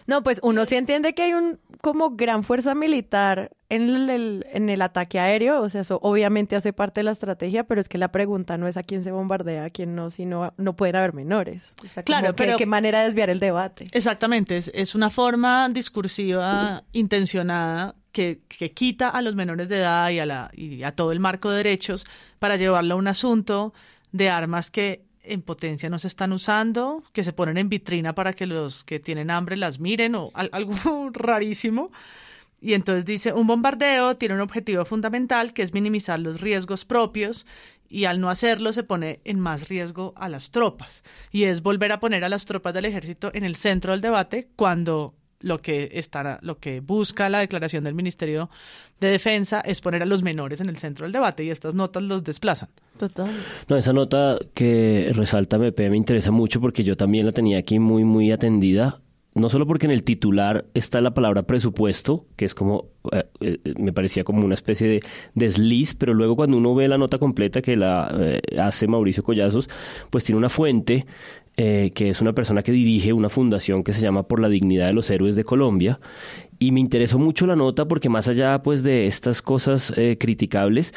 No, 0.07 0.23
pues 0.23 0.39
uno 0.43 0.67
sí 0.67 0.77
entiende 0.77 1.15
que 1.15 1.23
hay 1.23 1.33
un 1.33 1.59
como 1.83 2.11
gran 2.17 2.45
fuerza 2.45 2.75
militar 2.75 3.51
en 3.69 3.83
el, 3.91 4.09
el- 4.09 4.47
en 4.53 4.71
el 4.71 4.81
ataque 4.83 5.19
aéreo, 5.19 5.61
o 5.61 5.69
sea, 5.69 5.81
eso 5.83 5.99
obviamente 6.03 6.57
hace 6.57 6.73
parte 6.73 7.01
de 7.01 7.05
la 7.05 7.11
estrategia, 7.11 7.65
pero 7.65 7.81
es 7.81 7.89
que 7.89 7.99
la 7.99 8.11
pregunta 8.13 8.57
no 8.57 8.69
es 8.69 8.77
a 8.77 8.83
quién 8.85 9.03
se 9.05 9.11
bombardea, 9.11 9.65
a 9.65 9.71
quién 9.71 9.95
no, 9.97 10.11
sino 10.11 10.55
no 10.57 10.77
pueden 10.77 10.95
haber 10.97 11.13
menores. 11.13 11.75
O 11.85 11.89
sea, 11.89 12.03
Claro, 12.05 12.35
pero- 12.35 12.57
qué 12.57 12.67
manera 12.67 13.01
de 13.01 13.07
desviar 13.07 13.29
el 13.31 13.41
debate. 13.41 13.89
Exactamente, 13.93 14.57
es, 14.57 14.71
es 14.75 14.95
una 14.95 15.11
forma 15.11 15.69
discursiva 15.71 16.85
intencionada 16.93 17.95
que, 18.13 18.41
que 18.49 18.73
quita 18.73 19.09
a 19.09 19.21
los 19.23 19.35
menores 19.35 19.69
de 19.69 19.79
edad 19.79 20.11
y 20.11 20.19
a, 20.21 20.27
la, 20.27 20.51
y 20.55 20.83
a 20.85 20.93
todo 20.95 21.13
el 21.13 21.21
marco 21.21 21.51
de 21.51 21.59
derechos 21.59 22.07
para 22.39 22.57
llevarlo 22.57 22.95
a 22.95 22.99
un 22.99 23.09
asunto 23.09 23.73
de 24.13 24.29
armas 24.31 24.71
que 24.71 25.03
en 25.23 25.43
potencia 25.43 25.89
no 25.91 25.99
se 25.99 26.09
están 26.09 26.33
usando, 26.33 27.03
que 27.13 27.25
se 27.25 27.33
ponen 27.33 27.59
en 27.59 27.69
vitrina 27.69 28.15
para 28.15 28.33
que 28.33 28.47
los 28.47 28.85
que 28.85 29.01
tienen 29.01 29.31
hambre 29.31 29.57
las 29.57 29.79
miren 29.81 30.15
o 30.15 30.31
al- 30.35 30.51
algo 30.53 30.75
rarísimo. 31.13 31.91
Y 32.61 32.75
entonces 32.75 33.05
dice, 33.05 33.33
un 33.33 33.47
bombardeo 33.49 34.17
tiene 34.17 34.37
un 34.37 34.41
objetivo 34.41 34.85
fundamental 34.85 35.53
que 35.53 35.63
es 35.63 35.73
minimizar 35.75 36.21
los 36.21 36.41
riesgos 36.41 36.85
propios 36.85 37.45
y 37.89 38.05
al 38.05 38.21
no 38.21 38.31
hacerlo 38.31 38.73
se 38.73 38.85
pone 38.85 39.21
en 39.25 39.41
más 39.41 39.69
riesgo 39.69 40.13
a 40.17 40.29
las 40.29 40.51
tropas. 40.53 41.03
Y 41.33 41.45
es 41.45 41.63
volver 41.63 41.91
a 41.91 41.99
poner 42.01 42.23
a 42.25 42.29
las 42.29 42.45
tropas 42.45 42.73
del 42.73 42.85
ejército 42.85 43.31
en 43.35 43.45
el 43.45 43.57
centro 43.57 43.91
del 43.93 44.01
debate 44.01 44.49
cuando 44.55 45.15
lo 45.43 45.61
que 45.61 45.91
estará, 45.93 46.39
lo 46.43 46.59
que 46.59 46.81
busca 46.81 47.29
la 47.29 47.41
declaración 47.41 47.85
del 47.85 47.95
Ministerio 47.95 48.51
de 49.01 49.09
Defensa 49.09 49.61
es 49.61 49.81
poner 49.81 50.03
a 50.03 50.07
los 50.07 50.23
menores 50.23 50.61
en 50.61 50.69
el 50.69 50.79
centro 50.79 51.05
del 51.05 51.13
debate 51.13 51.45
y 51.45 51.51
estas 51.51 51.75
notas 51.75 52.03
los 52.03 52.25
desplazan. 52.25 52.69
Total. 52.97 53.31
No, 53.69 53.77
esa 53.77 53.93
nota 53.93 54.39
que 54.55 55.11
resalta 55.15 55.57
MP 55.57 55.91
me 55.91 55.97
interesa 55.97 56.31
mucho 56.31 56.61
porque 56.61 56.85
yo 56.85 56.97
también 56.97 57.27
la 57.27 57.33
tenía 57.33 57.59
aquí 57.59 57.79
muy, 57.79 58.05
muy 58.05 58.31
atendida. 58.33 59.01
No 59.35 59.49
solo 59.49 59.67
porque 59.67 59.87
en 59.87 59.93
el 59.93 60.03
titular 60.03 60.67
está 60.75 61.01
la 61.01 61.15
palabra 61.15 61.45
presupuesto, 61.45 62.27
que 62.37 62.45
es 62.45 62.55
como, 62.55 62.89
eh, 63.13 63.25
eh, 63.41 63.59
me 63.79 63.95
parecía 63.95 64.25
como 64.25 64.45
una 64.45 64.53
especie 64.53 64.87
de 64.87 65.01
desliz, 65.35 65.95
pero 65.95 66.13
luego 66.13 66.37
cuando 66.37 66.59
uno 66.59 66.75
ve 66.75 66.87
la 66.87 66.99
nota 66.99 67.19
completa 67.19 67.63
que 67.63 67.75
la 67.77 68.15
eh, 68.21 68.41
hace 68.61 68.87
Mauricio 68.87 69.23
Collazos, 69.23 69.71
pues 70.11 70.25
tiene 70.25 70.37
una 70.37 70.51
fuente 70.51 71.07
eh, 71.57 71.91
que 71.95 72.09
es 72.09 72.21
una 72.21 72.33
persona 72.33 72.63
que 72.63 72.73
dirige 72.73 73.13
una 73.13 73.29
fundación 73.29 73.85
que 73.85 73.93
se 73.93 74.01
llama 74.01 74.27
Por 74.27 74.41
la 74.41 74.49
Dignidad 74.49 74.87
de 74.87 74.95
los 74.95 75.11
Héroes 75.11 75.37
de 75.37 75.45
Colombia. 75.45 76.01
Y 76.59 76.73
me 76.73 76.81
interesó 76.81 77.19
mucho 77.19 77.47
la 77.47 77.57
nota 77.57 77.87
porque 77.87 78.09
más 78.09 78.29
allá 78.29 78.63
pues 78.63 78.83
de 78.83 79.07
estas 79.07 79.43
cosas 79.43 79.93
eh, 79.97 80.17
criticables, 80.19 80.95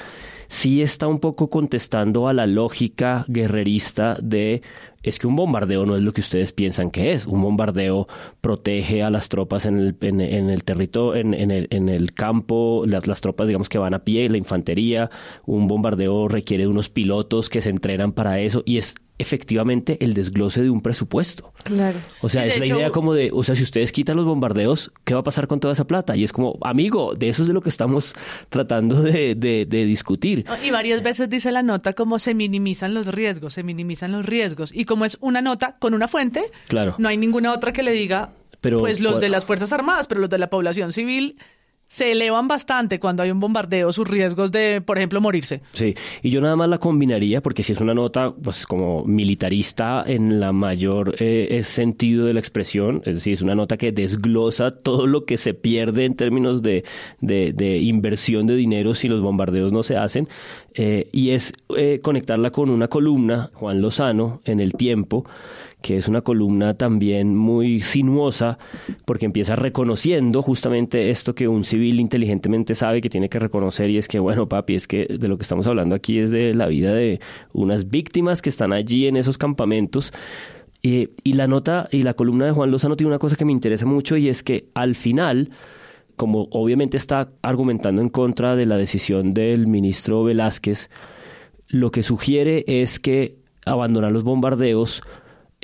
sí 0.48 0.82
está 0.82 1.08
un 1.08 1.20
poco 1.20 1.50
contestando 1.50 2.28
a 2.28 2.34
la 2.34 2.48
lógica 2.48 3.26
guerrerista 3.28 4.18
de 4.22 4.62
es 5.06 5.20
que 5.20 5.28
un 5.28 5.36
bombardeo 5.36 5.86
no 5.86 5.96
es 5.96 6.02
lo 6.02 6.14
que 6.14 6.22
ustedes 6.22 6.52
piensan 6.52 6.90
que 6.90 7.12
es. 7.12 7.28
Un 7.28 7.40
bombardeo 7.42 8.08
protege 8.42 9.04
a 9.04 9.12
las 9.12 9.30
tropas 9.30 9.68
en 9.68 9.78
el, 9.78 9.98
en, 10.02 10.50
el 10.50 10.64
territorio, 10.64 11.22
en, 11.22 11.36
en 11.36 11.52
el, 11.52 11.68
en 11.70 11.90
el 11.90 12.14
campo, 12.14 12.86
las, 12.88 13.06
las 13.06 13.22
tropas 13.22 13.48
digamos 13.48 13.70
que 13.70 13.78
van 13.78 13.94
a 13.94 14.04
pie, 14.04 14.28
la 14.30 14.38
infantería. 14.38 15.12
Un 15.46 15.68
bombardeo 15.68 16.28
requiere 16.28 16.66
unos 16.66 16.90
pilotos 16.90 17.50
que 17.50 17.62
se 17.62 17.70
entrenan 17.70 18.14
para 18.14 18.40
eso 18.40 18.64
y 18.66 18.78
es 18.78 18.96
efectivamente 19.18 19.98
el 20.02 20.14
desglose 20.14 20.62
de 20.62 20.70
un 20.70 20.82
presupuesto. 20.82 21.54
Claro. 21.64 21.98
O 22.22 22.30
sea, 22.30 22.44
Sí, 22.44 22.50
es 22.50 22.60
la 22.60 22.66
hecho- 22.66 22.76
idea 22.78 22.90
como 22.92 23.14
de, 23.14 23.30
o 23.34 23.44
sea, 23.44 23.56
si 23.56 23.64
ustedes 23.64 23.92
quitan 23.92 24.18
los 24.18 24.26
bombardeos, 24.26 24.92
¿qué 25.04 25.14
va 25.14 25.22
a 25.22 25.24
pasar 25.24 25.48
con 25.48 25.60
toda 25.60 25.72
esa 25.74 25.86
plata? 25.88 26.16
Y 26.16 26.24
es 26.24 26.32
como, 26.32 26.58
amigo, 26.62 27.16
de 27.16 27.30
eso 27.30 27.42
es 27.42 27.48
de 27.48 27.54
lo 27.54 27.62
que 27.62 27.70
estamos 27.70 28.14
tratando 28.50 29.02
de, 29.02 29.36
de- 29.36 29.66
de 29.66 29.86
discutir. 29.86 30.46
Y 30.64 30.70
varias 30.72 31.02
veces 31.02 31.30
dice 31.30 31.52
la 31.52 31.64
nota 31.64 31.94
como 31.94 32.20
se 32.20 32.34
minimizan 32.34 32.94
los 32.94 33.08
riesgos, 33.08 33.54
se 33.54 33.64
minimizan 33.64 34.12
los 34.12 34.26
riesgos. 34.26 34.72
Y 34.74 34.86
como 34.86 35.06
es 35.06 35.18
una 35.22 35.42
nota 35.42 35.78
con 35.80 35.94
una 35.94 36.08
fuente, 36.08 36.52
Claro. 36.68 36.96
no 36.98 37.08
hay 37.10 37.18
ninguna 37.18 37.54
otra 37.54 37.74
que 37.74 37.84
le 37.84 37.92
diga, 37.92 38.32
Pero, 38.62 38.80
pues 38.80 39.00
los 39.00 39.14
¿cuál- 39.14 39.22
de 39.22 39.30
las 39.30 39.46
Fuerzas 39.46 39.72
Armadas, 39.74 40.08
pero 40.08 40.22
los 40.22 40.30
de 40.30 40.38
la 40.40 40.50
población 40.50 40.92
civil 40.94 41.38
se 41.88 42.12
elevan 42.12 42.48
bastante 42.48 43.00
cuando 43.00 43.22
hay 43.24 43.32
un 43.32 43.40
bombardeo, 43.40 43.94
sus 43.94 44.08
riesgos 44.08 44.52
de, 44.52 44.82
por 44.82 44.98
ejemplo, 44.98 45.22
morirse. 45.22 45.62
Sí, 45.72 45.94
y 46.24 46.30
yo 46.32 46.42
nada 46.42 46.56
más 46.56 46.68
la 46.68 46.80
combinaría 46.80 47.42
porque 47.42 47.64
si 47.64 47.74
es 47.74 47.80
una 47.82 47.94
nota 47.94 48.32
pues 48.32 48.66
como 48.66 49.06
militarista 49.06 50.04
en 50.06 50.40
la 50.40 50.52
mayor 50.52 51.16
eh, 51.20 51.48
eh, 51.52 51.64
sentido 51.64 52.26
de 52.26 52.34
la 52.34 52.40
expresión, 52.40 53.02
es 53.06 53.16
decir, 53.16 53.34
es 53.34 53.42
una 53.42 53.56
nota 53.56 53.78
que 53.78 53.92
desglosa 53.92 54.72
todo 54.72 55.06
lo 55.08 55.26
que 55.26 55.38
se 55.38 55.54
pierde 55.54 56.06
en 56.06 56.16
términos 56.16 56.62
de, 56.62 56.84
de- 57.22 57.78
inversión 57.80 58.48
de 58.48 58.56
dinero 58.56 58.94
si 58.94 59.08
los 59.08 59.22
bombardeos 59.22 59.72
no 59.72 59.84
se 59.84 59.96
hacen, 59.98 60.28
eh, 60.74 61.08
y 61.12 61.32
es 61.32 61.54
eh, 61.78 62.00
conectarla 62.02 62.50
con 62.52 62.70
una 62.70 62.88
columna, 62.88 63.50
Juan 63.54 63.82
Lozano, 63.82 64.42
en 64.46 64.60
el 64.60 64.74
tiempo, 64.74 65.26
que 65.86 65.98
es 65.98 66.08
una 66.08 66.22
columna 66.22 66.74
también 66.74 67.36
muy 67.36 67.80
sinuosa, 67.80 68.58
porque 69.06 69.28
empieza 69.28 69.56
reconociendo 69.56 70.42
justamente 70.42 71.12
esto 71.12 71.36
que 71.36 71.48
un 71.48 71.64
civil 71.64 72.00
inteligentemente 72.00 72.74
sabe 72.74 73.02
que 73.02 73.10
tiene 73.10 73.30
que 73.30 73.38
reconocer, 73.38 73.92
y 73.92 73.98
es 73.98 74.08
que, 74.08 74.18
bueno, 74.18 74.50
papi, 74.50 74.74
es 74.74 74.88
que 74.88 75.06
de 75.06 75.28
lo 75.28 75.38
que 75.38 75.44
estamos 75.44 75.68
hablando 75.68 75.94
aquí 75.94 76.18
es 76.18 76.32
de 76.32 76.56
la 76.56 76.66
vida 76.66 76.92
de 76.92 77.20
unas 77.54 77.92
víctimas 77.92 78.42
que 78.42 78.50
están 78.50 78.74
allí 78.74 79.06
en 79.06 79.16
esos 79.16 79.38
campamentos. 79.38 80.12
Y 80.82 81.34
la 81.34 81.46
nota 81.46 81.88
y 81.92 82.02
la 82.02 82.16
columna 82.16 82.48
de 82.48 82.52
Juan 82.52 82.72
Lozano 82.72 82.96
tiene 82.96 83.10
una 83.10 83.20
cosa 83.20 83.36
que 83.36 83.46
me 83.46 83.52
interesa 83.52 83.86
mucho, 83.86 84.18
y 84.18 84.28
es 84.28 84.42
que 84.42 84.70
al 84.74 84.96
final 84.96 85.52
como 86.16 86.48
obviamente 86.50 86.98
está 86.98 87.30
argumentando 87.44 88.02
en 88.02 88.10
contra 88.10 88.56
de 88.56 88.66
la 88.66 88.78
decisión 88.78 89.36
del 89.36 89.68
ministro 89.68 90.24
Velázquez, 90.24 90.90
lo 91.68 91.92
que 91.92 92.02
sugiere 92.02 92.64
es 92.66 93.00
que 93.00 93.36
abandonar 93.66 94.14
los 94.14 94.24
bombardeos 94.24 95.04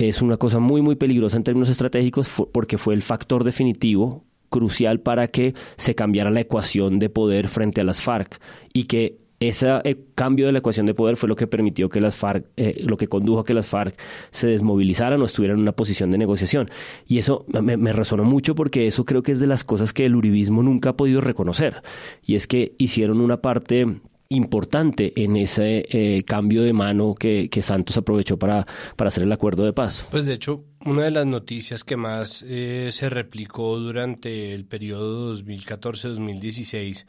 es 0.08 0.22
una 0.22 0.36
cosa 0.36 0.58
muy, 0.58 0.82
muy 0.82 0.96
peligrosa 0.96 1.36
en 1.36 1.44
términos 1.44 1.68
estratégicos 1.68 2.28
porque 2.52 2.78
fue 2.78 2.94
el 2.94 3.02
factor 3.02 3.44
definitivo 3.44 4.24
crucial 4.48 5.00
para 5.00 5.28
que 5.28 5.54
se 5.76 5.94
cambiara 5.94 6.30
la 6.30 6.40
ecuación 6.40 6.98
de 6.98 7.08
poder 7.08 7.48
frente 7.48 7.80
a 7.80 7.84
las 7.84 8.02
FARC 8.02 8.38
y 8.72 8.84
que 8.84 9.22
ese 9.48 9.66
cambio 10.14 10.46
de 10.46 10.52
la 10.52 10.60
ecuación 10.60 10.86
de 10.86 10.94
poder 10.94 11.16
fue 11.16 11.28
lo 11.28 11.36
que 11.36 11.46
permitió 11.46 11.88
que 11.88 12.00
las 12.00 12.14
FARC, 12.16 12.46
eh, 12.56 12.80
lo 12.84 12.96
que 12.96 13.08
condujo 13.08 13.40
a 13.40 13.44
que 13.44 13.54
las 13.54 13.66
FARC 13.66 13.98
se 14.30 14.46
desmovilizaran 14.46 15.20
o 15.20 15.24
estuvieran 15.24 15.56
en 15.56 15.62
una 15.62 15.72
posición 15.72 16.10
de 16.10 16.18
negociación. 16.18 16.68
Y 17.06 17.18
eso 17.18 17.44
me, 17.48 17.76
me 17.76 17.92
resonó 17.92 18.24
mucho 18.24 18.54
porque 18.54 18.86
eso 18.86 19.04
creo 19.04 19.22
que 19.22 19.32
es 19.32 19.40
de 19.40 19.46
las 19.46 19.64
cosas 19.64 19.92
que 19.92 20.06
el 20.06 20.14
uribismo 20.14 20.62
nunca 20.62 20.90
ha 20.90 20.96
podido 20.96 21.20
reconocer. 21.20 21.82
Y 22.24 22.36
es 22.36 22.46
que 22.46 22.74
hicieron 22.78 23.20
una 23.20 23.38
parte 23.38 24.00
importante 24.34 25.12
en 25.22 25.36
ese 25.36 25.84
eh, 25.88 26.24
cambio 26.24 26.62
de 26.62 26.72
mano 26.72 27.14
que, 27.14 27.48
que 27.48 27.62
Santos 27.62 27.96
aprovechó 27.96 28.38
para, 28.38 28.66
para 28.96 29.08
hacer 29.08 29.24
el 29.24 29.32
acuerdo 29.32 29.64
de 29.64 29.72
paz. 29.72 30.06
Pues 30.10 30.24
de 30.24 30.34
hecho, 30.34 30.64
una 30.84 31.04
de 31.04 31.10
las 31.10 31.26
noticias 31.26 31.84
que 31.84 31.96
más 31.96 32.44
eh, 32.46 32.90
se 32.92 33.08
replicó 33.10 33.78
durante 33.78 34.52
el 34.52 34.64
periodo 34.64 35.34
2014-2016 35.34 37.06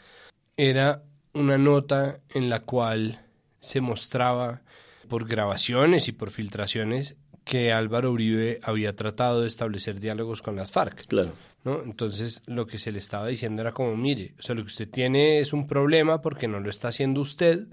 era 0.58 1.04
una 1.34 1.58
nota 1.58 2.20
en 2.30 2.50
la 2.50 2.60
cual 2.60 3.20
se 3.60 3.82
mostraba 3.82 4.62
por 5.08 5.28
grabaciones 5.28 6.08
y 6.08 6.12
por 6.12 6.32
filtraciones 6.32 7.18
que 7.44 7.74
Álvaro 7.74 8.12
Uribe 8.12 8.60
había 8.64 8.96
tratado 8.96 9.42
de 9.42 9.48
establecer 9.48 10.00
diálogos 10.00 10.42
con 10.42 10.56
las 10.56 10.72
FARC. 10.72 11.06
Claro. 11.08 11.34
¿No? 11.64 11.82
Entonces 11.84 12.42
lo 12.48 12.68
que 12.68 12.78
se 12.78 12.92
le 12.92 13.00
estaba 13.00 13.28
diciendo 13.28 13.62
era 13.62 13.72
como, 13.72 13.96
mire, 13.96 14.34
o 14.40 14.42
sea, 14.44 14.56
lo 14.56 14.62
que 14.62 14.68
usted 14.68 14.90
tiene 14.90 15.40
es 15.40 15.54
un 15.54 15.68
problema 15.68 16.22
porque 16.22 16.48
no 16.48 16.60
lo 16.60 16.70
está 16.70 16.90
haciendo 16.90 17.22
usted, 17.22 17.68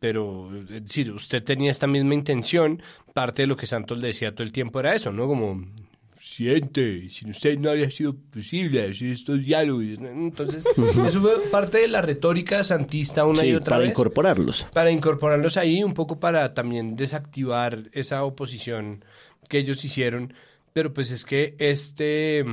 pero 0.00 0.50
es 0.56 0.84
decir, 0.84 1.12
usted 1.12 1.42
tenía 1.42 1.70
esta 1.70 1.86
misma 1.86 2.14
intención, 2.14 2.82
parte 3.12 3.42
de 3.42 3.46
lo 3.48 3.56
que 3.56 3.66
Santos 3.66 3.98
le 3.98 4.08
decía 4.08 4.34
todo 4.34 4.44
el 4.44 4.52
tiempo 4.52 4.80
era 4.80 4.94
eso, 4.94 5.12
¿no? 5.12 5.26
Como, 5.26 5.64
siente, 6.20 7.08
sin 7.10 7.30
usted 7.30 7.58
no 7.58 7.70
habría 7.70 7.90
sido 7.90 8.16
posible 8.16 8.82
hacer 8.88 9.08
estos 9.08 9.38
diálogos. 9.44 9.84
Entonces, 10.00 10.64
eso 10.66 11.20
fue 11.20 11.38
parte 11.50 11.78
de 11.78 11.88
la 11.88 12.00
retórica 12.02 12.64
santista 12.64 13.26
una 13.26 13.42
Sí, 13.42 13.48
y 13.48 13.54
otra 13.54 13.70
para 13.70 13.80
vez. 13.80 13.90
incorporarlos. 13.90 14.66
Para 14.72 14.90
incorporarlos 14.90 15.56
ahí, 15.58 15.84
un 15.84 15.92
poco 15.94 16.18
para 16.18 16.54
también 16.54 16.96
desactivar 16.96 17.84
esa 17.92 18.24
oposición 18.24 19.04
que 19.48 19.58
ellos 19.58 19.84
hicieron. 19.84 20.32
Pero 20.72 20.92
pues 20.92 21.10
es 21.10 21.24
que 21.24 21.54
este, 21.58 22.44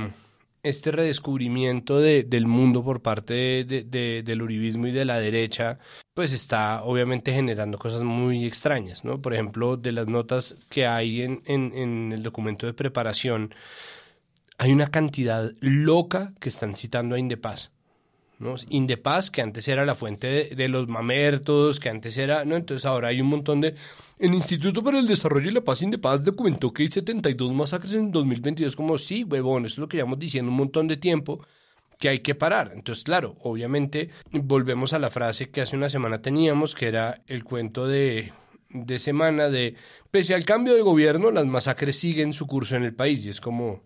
este 0.62 0.92
redescubrimiento 0.92 1.98
de- 1.98 2.22
del 2.24 2.46
mundo 2.46 2.84
por 2.84 3.02
parte 3.02 3.34
de- 3.34 3.64
de- 3.64 3.84
de- 3.84 4.22
del 4.22 4.42
uribismo 4.42 4.86
y 4.86 4.92
de 4.92 5.04
la 5.04 5.18
derecha, 5.18 5.78
pues 6.14 6.32
está 6.32 6.84
obviamente 6.84 7.32
generando 7.32 7.78
cosas 7.78 8.02
muy 8.02 8.44
extrañas, 8.46 9.04
¿no? 9.04 9.20
Por 9.20 9.34
ejemplo, 9.34 9.76
de 9.76 9.92
las 9.92 10.06
notas 10.06 10.56
que 10.68 10.86
hay 10.86 11.22
en, 11.22 11.42
en- 11.46 11.72
en 11.74 12.12
el 12.12 12.22
documento 12.22 12.66
de 12.66 12.74
preparación, 12.74 13.54
hay 14.58 14.72
una 14.72 14.86
cantidad 14.88 15.50
loca 15.60 16.32
que 16.38 16.48
están 16.48 16.74
citando 16.76 17.16
a 17.16 17.18
Indepaz. 17.18 17.70
Indepaz, 18.68 19.30
que 19.30 19.42
antes 19.42 19.66
era 19.68 19.84
la 19.84 19.94
fuente 19.94 20.26
de, 20.26 20.56
de 20.56 20.68
los 20.68 20.88
mamertos, 20.88 21.80
que 21.80 21.88
antes 21.88 22.16
era, 22.16 22.44
¿no? 22.44 22.56
Entonces 22.56 22.84
ahora 22.84 23.08
hay 23.08 23.20
un 23.20 23.28
montón 23.28 23.60
de... 23.60 23.74
El 24.18 24.34
Instituto 24.34 24.82
para 24.82 24.98
el 24.98 25.06
Desarrollo 25.06 25.50
y 25.50 25.54
la 25.54 25.62
Paz 25.62 25.82
Indepaz 25.82 26.24
documentó 26.24 26.72
que 26.72 26.84
hay 26.84 26.90
72 26.90 27.52
masacres 27.52 27.94
en 27.94 28.12
2022, 28.12 28.76
como 28.76 28.98
sí, 28.98 29.24
huevón, 29.24 29.66
eso 29.66 29.74
es 29.74 29.78
lo 29.78 29.88
que 29.88 29.96
llevamos 29.96 30.18
diciendo 30.18 30.50
un 30.50 30.56
montón 30.56 30.86
de 30.86 30.96
tiempo, 30.96 31.44
que 31.98 32.08
hay 32.08 32.18
que 32.18 32.34
parar. 32.34 32.72
Entonces, 32.74 33.04
claro, 33.04 33.36
obviamente 33.42 34.10
volvemos 34.32 34.92
a 34.92 34.98
la 34.98 35.10
frase 35.10 35.50
que 35.50 35.60
hace 35.60 35.76
una 35.76 35.88
semana 35.88 36.20
teníamos, 36.20 36.74
que 36.74 36.88
era 36.88 37.22
el 37.26 37.44
cuento 37.44 37.86
de, 37.86 38.32
de 38.70 38.98
semana 38.98 39.48
de, 39.48 39.76
pese 40.10 40.34
al 40.34 40.44
cambio 40.44 40.74
de 40.74 40.82
gobierno, 40.82 41.30
las 41.30 41.46
masacres 41.46 41.98
siguen 41.98 42.32
su 42.32 42.46
curso 42.46 42.76
en 42.76 42.82
el 42.82 42.94
país 42.94 43.24
y 43.24 43.30
es 43.30 43.40
como... 43.40 43.82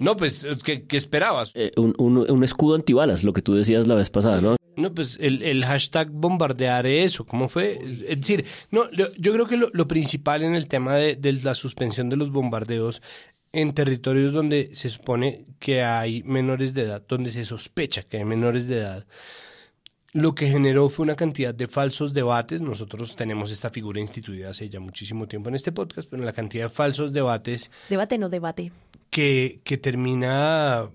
No, 0.00 0.16
pues, 0.16 0.46
¿qué, 0.64 0.84
qué 0.84 0.96
esperabas? 0.96 1.52
Eh, 1.54 1.70
un, 1.76 1.94
un- 1.98 2.30
un 2.30 2.44
escudo 2.44 2.74
antibalas, 2.76 3.24
lo 3.24 3.32
que 3.32 3.42
tú 3.42 3.54
decías 3.54 3.86
la 3.86 3.94
vez 3.94 4.10
pasada, 4.10 4.40
¿no? 4.40 4.56
No, 4.76 4.94
pues 4.94 5.18
el, 5.20 5.42
el 5.42 5.64
hashtag 5.64 6.08
bombardear 6.10 6.86
eso, 6.86 7.26
¿cómo 7.26 7.48
fue? 7.48 7.80
Es 8.08 8.20
decir, 8.20 8.44
no, 8.70 8.88
yo 8.92 9.32
creo 9.32 9.46
que 9.48 9.56
lo, 9.56 9.70
lo 9.72 9.88
principal 9.88 10.44
en 10.44 10.54
el 10.54 10.68
tema 10.68 10.94
de, 10.94 11.16
de 11.16 11.32
la 11.32 11.54
suspensión 11.56 12.08
de 12.08 12.16
los 12.16 12.30
bombardeos 12.30 13.02
en 13.50 13.72
territorios 13.74 14.32
donde 14.32 14.70
se 14.76 14.88
supone 14.90 15.46
que 15.58 15.82
hay 15.82 16.22
menores 16.22 16.74
de 16.74 16.82
edad, 16.82 17.02
donde 17.08 17.30
se 17.30 17.44
sospecha 17.44 18.02
que 18.04 18.18
hay 18.18 18.24
menores 18.24 18.68
de 18.68 18.78
edad, 18.78 19.06
lo 20.12 20.34
que 20.34 20.46
generó 20.48 20.88
fue 20.88 21.04
una 21.04 21.16
cantidad 21.16 21.54
de 21.54 21.66
falsos 21.66 22.14
debates. 22.14 22.62
Nosotros 22.62 23.14
tenemos 23.16 23.50
esta 23.50 23.70
figura 23.70 24.00
instituida 24.00 24.50
hace 24.50 24.68
ya 24.68 24.80
muchísimo 24.80 25.26
tiempo 25.28 25.48
en 25.48 25.54
este 25.54 25.72
podcast, 25.72 26.08
pero 26.10 26.24
la 26.24 26.32
cantidad 26.32 26.64
de 26.64 26.68
falsos 26.70 27.12
debates 27.12 27.70
Debate, 27.88 28.16
no 28.18 28.28
debate. 28.28 28.70
Que, 29.10 29.60
termina 29.82 30.88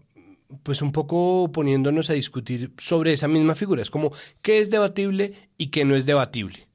pues 0.62 0.82
un 0.82 0.91
poco 0.91 1.52
poniéndonos 1.52 2.10
a 2.10 2.13
discutir 2.13 2.71
sobre 2.78 3.13
esa 3.13 3.28
misma 3.28 3.56
figura. 3.56 3.82
Es 3.82 3.89
como 3.89 4.12
qué 4.41 4.60
es 4.60 4.69
debatible 4.69 5.34
y 5.58 5.67
qué 5.67 5.84
no 5.84 5.95
es 5.95 6.06
debatible. 6.06 6.67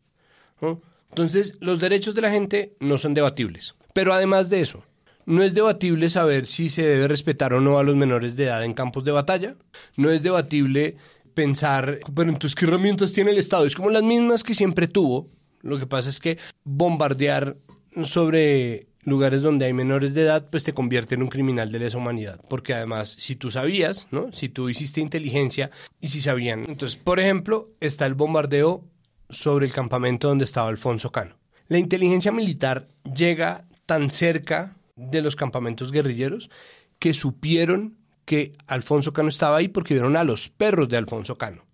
Entonces, 1.11 1.57
los 1.61 1.79
derechos 1.79 2.15
de 2.15 2.23
la 2.23 2.31
gente 2.31 2.77
no 2.81 2.99
son 2.99 3.15
debatibles. 3.15 3.75
Pero 3.93 4.13
además 4.13 4.51
de 4.51 4.61
eso, 4.61 4.83
no 5.27 5.43
es 5.43 5.55
debatible 5.55 6.11
saber 6.11 6.47
si 6.47 6.71
se 6.71 6.83
debe 6.83 7.07
respetar 7.07 7.55
o 7.55 7.61
no 7.61 7.79
a 7.79 7.83
los 7.83 7.97
menores 7.97 8.37
de 8.37 8.45
edad 8.45 8.65
en 8.65 8.75
campos 8.75 9.05
de 9.05 9.13
batalla. 9.13 9.57
No 9.97 10.11
es 10.11 10.23
debatible 10.23 10.97
pensar, 11.35 12.01
pero 12.15 12.31
entonces, 12.31 12.55
¿qué 12.57 12.65
herramientas 12.65 13.13
tiene 13.13 13.31
el 13.31 13.39
Estado? 13.39 13.65
Es 13.65 13.77
como 13.77 13.91
las 13.91 14.03
mismas 14.03 14.43
que 14.43 14.55
siempre 14.55 14.89
tuvo. 14.89 15.29
Lo 15.61 15.79
que 15.79 15.87
pasa 15.87 16.11
es 16.11 16.19
que 16.19 16.39
bombardear 16.65 17.57
sobre 18.05 18.88
lugares 19.09 19.43
donde 19.43 19.67
hay 19.67 19.73
menores 19.73 20.15
de 20.15 20.23
edad, 20.23 20.49
pues 20.51 20.65
te 20.65 20.75
convierte 20.75 21.15
en 21.15 21.23
un 21.23 21.29
criminal 21.29 21.73
de 21.73 21.79
lesa 21.79 21.99
humanidad. 21.99 22.41
Porque 22.49 22.75
además, 22.75 23.11
si 23.11 23.37
tú 23.37 23.51
sabías, 23.51 24.09
¿no? 24.11 24.33
Si 24.33 24.49
tú 24.49 24.69
hiciste 24.69 25.01
inteligencia 25.01 25.71
y 26.01 26.09
si 26.09 26.21
sabían. 26.21 26.65
Entonces, 26.69 26.97
por 26.97 27.21
ejemplo, 27.21 27.71
está 27.81 28.07
el 28.07 28.15
bombardeo 28.15 28.85
sobre 29.31 29.67
el 29.67 29.73
campamento 29.73 30.29
donde 30.29 30.45
estaba 30.45 30.69
Alfonso 30.69 31.13
Cano. 31.13 31.37
La 31.69 31.79
inteligencia 31.79 32.33
militar 32.33 32.89
llega 33.15 33.67
tan 33.87 34.11
cerca 34.11 34.77
de 34.97 35.23
los 35.23 35.37
campamentos 35.37 35.93
guerrilleros 35.93 36.51
que 36.99 37.15
supieron 37.15 37.99
que 38.25 38.53
Alfonso 38.67 39.13
Cano 39.13 39.29
estaba 39.29 39.57
ahí 39.57 39.69
porque 39.69 39.95
vieron 39.95 40.17
a 40.17 40.25
los 40.25 40.49
perros 40.49 40.89
de 40.89 40.97
Alfonso 40.97 41.39
Cano. 41.39 41.65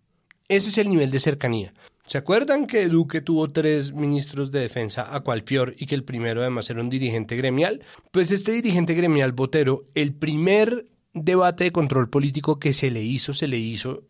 Ese 0.48 0.68
es 0.68 0.78
el 0.78 0.88
nivel 0.88 1.10
de 1.10 1.20
cercanía. 1.20 1.74
¿Se 2.06 2.18
acuerdan 2.18 2.66
que 2.66 2.86
Duque 2.88 3.22
tuvo 3.22 3.50
tres 3.50 3.94
ministros 3.94 4.50
de 4.50 4.60
defensa 4.60 5.14
a 5.14 5.20
cual 5.20 5.42
peor 5.42 5.74
y 5.78 5.86
que 5.86 5.94
el 5.94 6.04
primero 6.04 6.42
además 6.42 6.68
era 6.68 6.82
un 6.82 6.90
dirigente 6.90 7.34
gremial? 7.34 7.82
Pues 8.10 8.30
este 8.30 8.52
dirigente 8.52 8.92
gremial 8.92 9.32
Botero, 9.32 9.86
el 9.94 10.12
primer 10.12 10.86
debate 11.14 11.64
de 11.64 11.72
control 11.72 12.10
político 12.10 12.58
que 12.58 12.74
se 12.74 12.90
le 12.90 13.02
hizo, 13.02 13.32
se 13.32 13.48
le 13.48 13.58
hizo 13.58 14.04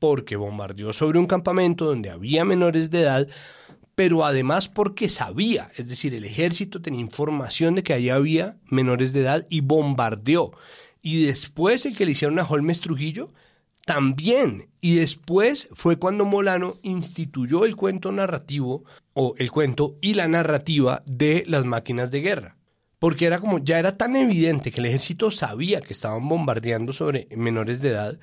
porque 0.00 0.34
bombardeó 0.34 0.92
sobre 0.92 1.20
un 1.20 1.26
campamento 1.26 1.84
donde 1.84 2.10
había 2.10 2.44
menores 2.44 2.90
de 2.90 3.02
edad, 3.02 3.28
pero 3.94 4.24
además 4.24 4.68
porque 4.68 5.08
sabía, 5.08 5.70
es 5.76 5.88
decir, 5.88 6.14
el 6.14 6.24
ejército 6.24 6.82
tenía 6.82 7.00
información 7.00 7.76
de 7.76 7.84
que 7.84 7.92
allí 7.92 8.10
había 8.10 8.56
menores 8.68 9.12
de 9.12 9.20
edad 9.20 9.46
y 9.48 9.60
bombardeó. 9.60 10.52
Y 11.02 11.24
después 11.24 11.86
el 11.86 11.96
que 11.96 12.04
le 12.04 12.12
hicieron 12.12 12.40
a 12.40 12.44
Holmes 12.44 12.80
Trujillo, 12.80 13.32
también. 13.88 14.68
Y 14.82 14.96
después 14.96 15.70
fue 15.72 15.96
cuando 15.96 16.26
Molano 16.26 16.76
instituyó 16.82 17.64
el 17.64 17.74
cuento 17.74 18.12
narrativo, 18.12 18.84
o 19.14 19.34
el 19.38 19.50
cuento 19.50 19.96
y 20.02 20.12
la 20.12 20.28
narrativa 20.28 21.02
de 21.06 21.44
las 21.46 21.64
máquinas 21.64 22.10
de 22.10 22.20
guerra. 22.20 22.58
Porque 22.98 23.24
era 23.24 23.40
como, 23.40 23.60
ya 23.60 23.78
era 23.78 23.96
tan 23.96 24.14
evidente 24.14 24.70
que 24.70 24.80
el 24.80 24.86
ejército 24.88 25.30
sabía 25.30 25.80
que 25.80 25.94
estaban 25.94 26.28
bombardeando 26.28 26.92
sobre 26.92 27.28
menores 27.34 27.80
de 27.80 27.88
edad, 27.88 28.20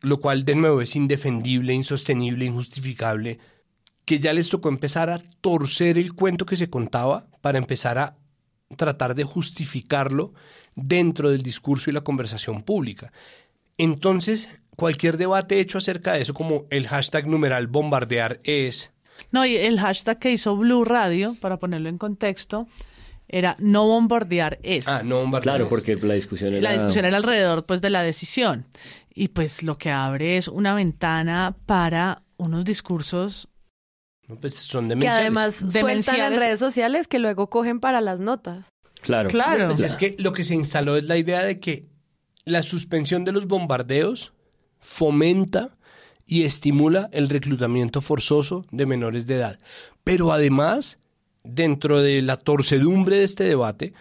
lo 0.00 0.20
cual 0.20 0.44
de 0.44 0.54
nuevo 0.54 0.80
es 0.80 0.94
indefendible, 0.94 1.74
insostenible, 1.74 2.44
injustificable, 2.44 3.40
que 4.04 4.20
ya 4.20 4.32
les 4.32 4.48
tocó 4.48 4.68
empezar 4.68 5.10
a 5.10 5.18
torcer 5.40 5.98
el 5.98 6.14
cuento 6.14 6.46
que 6.46 6.56
se 6.56 6.70
contaba 6.70 7.26
para 7.40 7.58
empezar 7.58 7.98
a 7.98 8.16
tratar 8.76 9.16
de 9.16 9.24
justificarlo 9.24 10.34
dentro 10.76 11.30
del 11.30 11.42
discurso 11.42 11.90
y 11.90 11.94
la 11.94 12.02
conversación 12.02 12.62
pública. 12.62 13.12
Entonces, 13.76 14.48
cualquier 14.76 15.16
debate 15.16 15.60
hecho 15.60 15.78
acerca 15.78 16.12
de 16.14 16.22
eso, 16.22 16.34
como 16.34 16.66
el 16.70 16.86
hashtag 16.88 17.26
numeral 17.26 17.66
bombardear 17.66 18.40
es, 18.44 18.92
No, 19.30 19.44
y 19.46 19.56
el 19.56 19.78
hashtag 19.80 20.18
que 20.18 20.32
hizo 20.32 20.56
Blue 20.56 20.84
Radio, 20.84 21.36
para 21.40 21.58
ponerlo 21.58 21.88
en 21.88 21.98
contexto, 21.98 22.66
era 23.28 23.56
no 23.58 23.86
bombardear 23.86 24.58
es. 24.62 24.86
ah, 24.88 25.02
no 25.04 25.20
bombardear. 25.20 25.42
Claro, 25.56 25.64
es. 25.64 25.70
porque 25.70 25.94
la 25.96 26.14
discusión 26.14 26.52
era... 26.54 26.62
La 26.62 26.72
discusión 26.74 27.04
era 27.04 27.16
alrededor 27.16 27.64
pues 27.66 27.80
de 27.80 27.90
la 27.90 28.02
decisión. 28.02 28.66
Y 29.14 29.28
pues 29.28 29.62
lo 29.62 29.78
que 29.78 29.90
abre 29.90 30.36
es 30.36 30.48
una 30.48 30.74
ventana 30.74 31.56
para 31.66 32.22
unos 32.36 32.64
discursos 32.64 33.48
No, 34.28 34.36
pues 34.40 34.54
son 34.56 34.84
Que 34.84 34.88
demenciales. 34.90 35.20
además 35.20 35.54
sueltan 35.54 35.68
en 35.80 35.86
Demenciales. 35.86 36.38
redes 36.38 36.58
sociales 36.58 37.08
que 37.08 37.18
luego 37.18 37.48
cogen 37.48 37.78
para 37.80 38.00
las 38.00 38.20
notas. 38.20 38.66
Claro. 39.02 39.28
Claro. 39.30 39.68
Pues 39.68 39.82
es 39.82 39.96
que 39.96 40.16
lo 40.18 40.32
que 40.32 40.44
se 40.44 40.54
instaló 40.54 40.96
es 40.96 41.04
la 41.04 41.16
idea 41.16 41.44
de 41.44 41.60
que 41.60 41.86
la 42.44 42.62
suspensión 42.62 43.24
de 43.24 43.32
los 43.32 43.46
bombardeos 43.46 44.32
fomenta 44.84 45.70
y 46.26 46.42
estimula 46.44 47.08
el 47.12 47.28
reclutamiento 47.28 48.00
forzoso 48.00 48.64
de 48.70 48.86
menores 48.86 49.26
de 49.26 49.36
edad. 49.36 49.58
Pero 50.04 50.32
además, 50.32 50.98
dentro 51.42 52.02
de 52.02 52.22
la 52.22 52.36
torcedumbre 52.36 53.18
de 53.18 53.24
este 53.24 53.44
debate, 53.44 53.94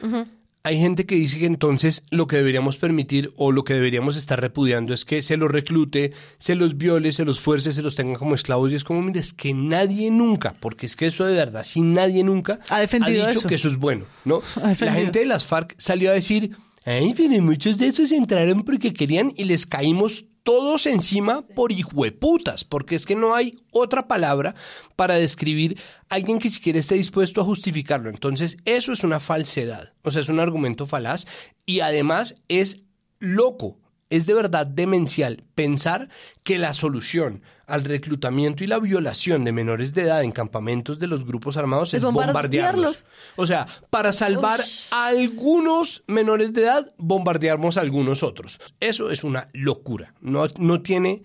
hay 0.66 0.78
gente 0.80 1.06
que 1.06 1.16
dice 1.16 1.40
que 1.40 1.46
entonces 1.46 2.04
lo 2.10 2.28
que 2.28 2.38
deberíamos 2.38 2.78
permitir 2.78 3.32
o 3.36 3.52
lo 3.52 3.64
que 3.64 3.74
deberíamos 3.74 4.16
estar 4.16 4.40
repudiando 4.40 4.94
es 4.94 5.04
que 5.04 5.22
se 5.22 5.36
los 5.36 5.52
reclute, 5.52 6.14
se 6.38 6.56
los 6.56 6.78
viole, 6.78 7.12
se 7.12 7.26
los 7.26 7.40
fuerce, 7.40 7.74
se 7.74 7.82
los 7.82 7.96
tenga 7.96 8.18
como 8.20 8.36
esclavos. 8.36 8.72
Y 8.72 8.76
es 8.76 8.84
como, 8.84 9.02
mira, 9.02 9.20
es 9.20 9.34
que 9.34 9.54
nadie 9.54 10.12
nunca, 10.12 10.54
porque 10.60 10.86
es 10.86 10.96
que 10.96 11.08
eso 11.08 11.26
de 11.26 11.36
verdad, 11.36 11.64
si 11.66 11.82
nadie 11.82 12.24
nunca 12.24 12.60
Ha 12.70 12.80
defendido 12.80 13.26
dicho 13.28 13.40
eso. 13.40 13.48
que 13.50 13.56
eso 13.56 13.68
es 13.70 13.78
bueno, 13.78 14.06
¿no? 14.26 14.42
La 14.80 14.94
gente 14.94 15.20
de 15.20 15.26
las 15.26 15.44
FARC 15.46 15.76
salió 15.78 16.12
a 16.12 16.14
decir, 16.14 16.56
ay, 16.86 17.14
pero 17.16 17.42
muchos 17.42 17.78
de 17.78 17.88
esos 17.88 18.12
entraron 18.12 18.64
porque 18.64 18.94
querían 18.94 19.32
y 19.36 19.46
les 19.46 19.66
caímos 19.66 20.26
todos 20.44 20.86
encima 20.86 21.42
por 21.42 21.72
hijueputas, 21.72 22.64
porque 22.64 22.96
es 22.96 23.06
que 23.06 23.16
no 23.16 23.34
hay 23.34 23.58
otra 23.72 24.08
palabra 24.08 24.56
para 24.96 25.16
describir 25.16 25.80
a 26.10 26.16
alguien 26.16 26.40
que 26.40 26.50
siquiera 26.50 26.80
esté 26.80 26.96
dispuesto 26.96 27.42
a 27.42 27.46
justificarlo. 27.46 28.10
Entonces, 28.10 28.58
eso 28.66 28.92
es 28.92 29.04
una 29.04 29.20
falsedad, 29.20 29.94
o 30.04 30.12
sea, 30.12 30.22
es 30.22 30.30
un 30.30 30.40
argumento 30.40 30.86
falaz 30.86 31.26
y 31.66 31.80
además 31.80 32.36
es 32.50 32.82
loco, 33.20 33.80
es 34.10 34.26
de 34.26 34.34
verdad 34.34 34.68
demencial 34.68 35.44
pensar 35.56 36.10
que 36.44 36.60
la 36.60 36.74
solución 36.74 37.42
al 37.66 37.84
reclutamiento 37.84 38.64
y 38.64 38.68
la 38.68 38.80
violación 38.80 39.44
de 39.44 39.52
menores 39.52 39.94
de 39.94 40.04
edad 40.04 40.24
en 40.24 40.32
campamentos 40.32 41.00
de 41.00 41.08
los 41.08 41.26
grupos 41.26 41.58
armados 41.58 41.94
es, 41.94 42.04
bombardearlos. 42.04 43.06
O 43.36 43.48
sea, 43.48 43.68
para 43.90 44.12
salvar 44.12 44.62
a 44.92 45.08
algunos 45.08 46.04
menores 46.08 46.54
de 46.54 46.64
edad, 46.64 46.94
bombardeamos 46.98 47.78
a 47.78 47.82
algunos 47.82 48.24
otros. 48.24 48.60
Eso 48.80 49.12
es 49.12 49.24
una 49.24 49.48
locura. 49.54 50.14
No, 50.20 50.48
no 50.58 50.82
tiene 50.82 51.24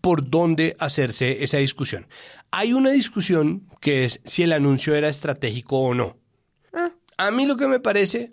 por 0.00 0.30
dónde 0.30 0.76
hacerse 0.78 1.42
esa 1.42 1.58
discusión. 1.58 2.06
Hay 2.50 2.72
una 2.72 2.90
discusión 2.90 3.68
que 3.80 4.04
es 4.04 4.20
si 4.24 4.44
el 4.44 4.52
anuncio 4.52 4.94
era 4.94 5.08
estratégico 5.08 5.78
o 5.78 5.94
no. 5.94 6.16
Ah. 6.72 6.92
A 7.18 7.30
mí 7.30 7.44
lo 7.44 7.56
que 7.56 7.66
me 7.66 7.80
parece 7.80 8.32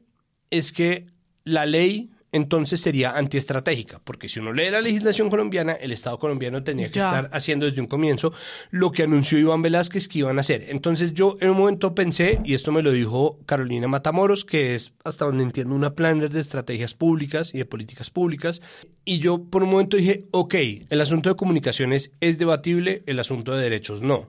es 0.49 0.71
que 0.71 1.07
la 1.43 1.65
ley 1.65 2.12
entonces 2.33 2.81
sería 2.81 3.15
antiestratégica, 3.15 4.01
porque 4.03 4.27
si 4.27 4.39
uno 4.39 4.51
lee 4.51 4.69
la 4.69 4.81
legislación 4.81 5.29
colombiana, 5.29 5.71
el 5.73 5.93
Estado 5.93 6.19
colombiano 6.19 6.63
tenía 6.63 6.91
que 6.91 6.99
Ya. 6.99 7.05
estar 7.05 7.29
haciendo 7.31 7.65
desde 7.65 7.79
un 7.79 7.87
comienzo 7.87 8.33
lo 8.71 8.91
que 8.91 9.03
anunció 9.03 9.37
Iván 9.39 9.61
Velázquez 9.61 10.09
que 10.09 10.19
iban 10.19 10.37
a 10.37 10.41
hacer. 10.41 10.65
Entonces 10.67 11.13
yo 11.13 11.37
en 11.39 11.51
un 11.51 11.57
momento 11.57 11.95
pensé, 11.95 12.41
y 12.43 12.53
esto 12.55 12.71
me 12.73 12.81
lo 12.81 12.91
dijo 12.91 13.39
Carolina 13.45 13.87
Matamoros, 13.87 14.43
que 14.43 14.75
es 14.75 14.91
hasta 15.05 15.25
donde 15.25 15.43
entiendo 15.43 15.73
una 15.75 15.93
planner 15.95 16.29
de 16.29 16.41
estrategias 16.41 16.93
públicas 16.93 17.53
y 17.53 17.59
de 17.59 17.65
políticas 17.65 18.09
públicas, 18.09 18.61
y 19.05 19.19
yo 19.19 19.43
por 19.45 19.63
un 19.63 19.69
momento 19.69 19.95
dije, 19.95 20.25
ok, 20.31 20.55
el 20.89 20.99
asunto 21.01 21.29
de 21.29 21.35
comunicaciones 21.35 22.11
es 22.19 22.37
debatible, 22.37 23.03
el 23.05 23.19
asunto 23.19 23.55
de 23.55 23.63
derechos 23.63 24.01
no. 24.01 24.27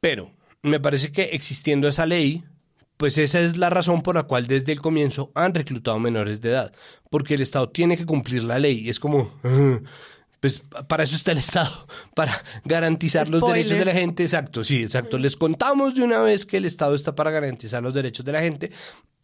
Pero 0.00 0.32
me 0.62 0.80
parece 0.80 1.12
que 1.12 1.24
existiendo 1.32 1.88
esa 1.88 2.06
ley, 2.06 2.44
pues 2.98 3.16
esa 3.16 3.40
es 3.40 3.56
la 3.56 3.70
razón 3.70 4.02
por 4.02 4.16
la 4.16 4.24
cual 4.24 4.46
desde 4.46 4.72
el 4.72 4.80
comienzo 4.82 5.32
han 5.34 5.54
reclutado 5.54 5.98
menores 5.98 6.42
de 6.42 6.50
edad, 6.50 6.72
porque 7.10 7.34
el 7.34 7.40
Estado 7.40 7.70
tiene 7.70 7.96
que 7.96 8.04
cumplir 8.04 8.44
la 8.44 8.58
ley. 8.58 8.80
Y 8.80 8.90
es 8.90 9.00
como, 9.00 9.32
"Ah, 9.44 9.78
pues 10.40 10.62
para 10.86 11.04
eso 11.04 11.16
está 11.16 11.32
el 11.32 11.38
Estado, 11.38 11.86
para 12.14 12.32
garantizar 12.64 13.28
los 13.28 13.42
derechos 13.46 13.78
de 13.78 13.84
la 13.84 13.92
gente. 13.92 14.22
Exacto, 14.22 14.62
sí, 14.64 14.82
exacto. 14.82 15.16
Les 15.16 15.36
contamos 15.36 15.94
de 15.94 16.02
una 16.02 16.20
vez 16.20 16.44
que 16.44 16.58
el 16.58 16.64
Estado 16.64 16.94
está 16.94 17.14
para 17.14 17.30
garantizar 17.30 17.82
los 17.82 17.94
derechos 17.94 18.24
de 18.26 18.32
la 18.32 18.40
gente. 18.42 18.70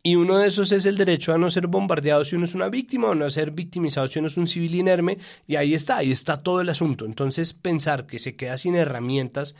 Y 0.06 0.16
uno 0.16 0.36
de 0.38 0.48
esos 0.48 0.70
es 0.70 0.84
el 0.84 0.98
derecho 0.98 1.32
a 1.32 1.38
no 1.38 1.50
ser 1.50 1.66
bombardeado 1.66 2.24
si 2.26 2.36
uno 2.36 2.44
es 2.44 2.54
una 2.54 2.68
víctima 2.68 3.08
o 3.08 3.14
no 3.14 3.24
a 3.24 3.30
ser 3.30 3.52
victimizado 3.52 4.06
si 4.06 4.18
uno 4.18 4.28
es 4.28 4.36
un 4.36 4.46
civil 4.46 4.74
inerme. 4.74 5.16
Y 5.46 5.56
ahí 5.56 5.72
está, 5.72 5.96
ahí 5.96 6.12
está 6.12 6.36
todo 6.36 6.60
el 6.60 6.68
asunto. 6.68 7.06
Entonces 7.06 7.54
pensar 7.54 8.06
que 8.06 8.18
se 8.18 8.36
queda 8.36 8.58
sin 8.58 8.74
herramientas 8.74 9.54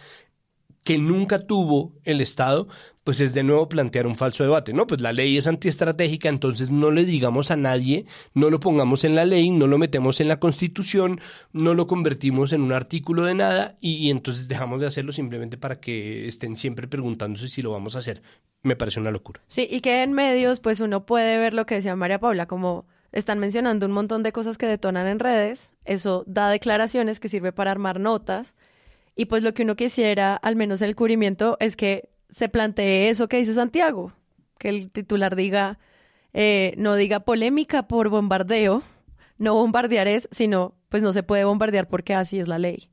que 0.85 0.99
nunca 0.99 1.47
tuvo 1.47 1.95
el 2.05 2.21
Estado, 2.21 2.69
pues 3.05 3.21
es 3.21 3.33
de 3.33 3.43
nuevo 3.43 3.69
plantear 3.69 4.07
un 4.07 4.17
falso 4.17 4.45
debate. 4.45 4.75
No, 4.75 4.87
pues 4.87 5.01
la 5.01 5.15
ley 5.15 5.37
es 5.39 5.47
antiestratégica, 5.47 6.29
entonces 6.29 6.71
no 6.71 6.91
le 6.91 7.05
digamos 7.07 7.51
a 7.51 7.57
nadie, 7.57 8.05
no 8.35 8.51
lo 8.51 8.61
pongamos 8.61 9.03
en 9.05 9.15
la 9.15 9.25
ley, 9.25 9.51
no 9.51 9.67
lo 9.67 9.79
metemos 9.79 10.21
en 10.21 10.29
la 10.29 10.39
Constitución, 10.39 11.21
no 11.53 11.75
lo 11.75 11.87
convertimos 11.87 12.53
en 12.53 12.61
un 12.61 12.73
artículo 12.73 13.25
de 13.25 13.35
nada 13.35 13.77
y, 13.81 14.11
entonces 14.11 14.47
dejamos 14.47 14.81
de 14.81 14.87
hacerlo 14.87 15.13
simplemente 15.13 15.57
para 15.57 15.81
que 15.81 16.29
estén 16.29 16.57
siempre 16.57 16.87
preguntándose 16.87 17.49
si 17.49 17.63
lo 17.63 17.73
vamos 17.73 17.97
a 17.97 18.01
hacer. 18.01 18.23
Me 18.63 18.77
parece 18.77 19.01
una 19.01 19.11
locura. 19.11 19.41
Sí, 19.49 19.67
y 19.71 19.81
que 19.81 20.03
en 20.03 20.13
medios, 20.13 20.61
pues 20.61 20.81
uno 20.81 21.07
puede 21.07 21.39
ver 21.39 21.55
lo 21.55 21.65
que 21.65 21.77
decía 21.77 21.97
María 21.97 22.21
Paula, 22.21 22.47
como 22.47 22.87
están 23.13 23.39
mencionando 23.39 23.87
un 23.87 23.93
montón 23.93 24.23
de 24.23 24.33
cosas 24.33 24.59
que 24.59 24.67
detonan 24.67 25.07
en 25.07 25.19
redes, 25.19 25.75
eso 25.85 26.25
da 26.27 26.51
declaraciones 26.51 27.21
que 27.21 27.29
sirve 27.29 27.53
para 27.53 27.71
armar 27.71 28.01
notas, 28.01 28.55
y 29.17 29.27
pues 29.27 29.43
lo 29.43 29.55
que 29.55 29.63
uno 29.63 29.77
quisiera, 29.77 30.37
al 30.37 30.57
menos 30.57 30.83
el 30.83 30.97
cubrimiento, 30.97 31.57
es 31.61 31.77
que 31.77 32.11
se 32.31 32.49
plantee 32.49 33.09
eso 33.11 33.29
que 33.29 33.39
dice 33.39 33.55
Santiago, 33.55 34.13
que 34.59 34.69
el 34.69 34.91
titular 34.91 35.37
diga, 35.37 35.79
eh, 36.33 36.75
no 36.77 36.97
diga 36.97 37.21
polémica 37.21 37.87
por 37.87 38.09
bombardeo, 38.09 38.83
no 39.39 39.55
bombardear 39.55 40.09
es, 40.09 40.29
sino 40.33 40.75
pues 40.89 41.03
no 41.03 41.13
se 41.13 41.23
puede 41.23 41.45
bombardear 41.45 41.89
porque 41.89 42.15
así 42.15 42.39
es 42.39 42.49
la 42.49 42.59
ley. 42.59 42.89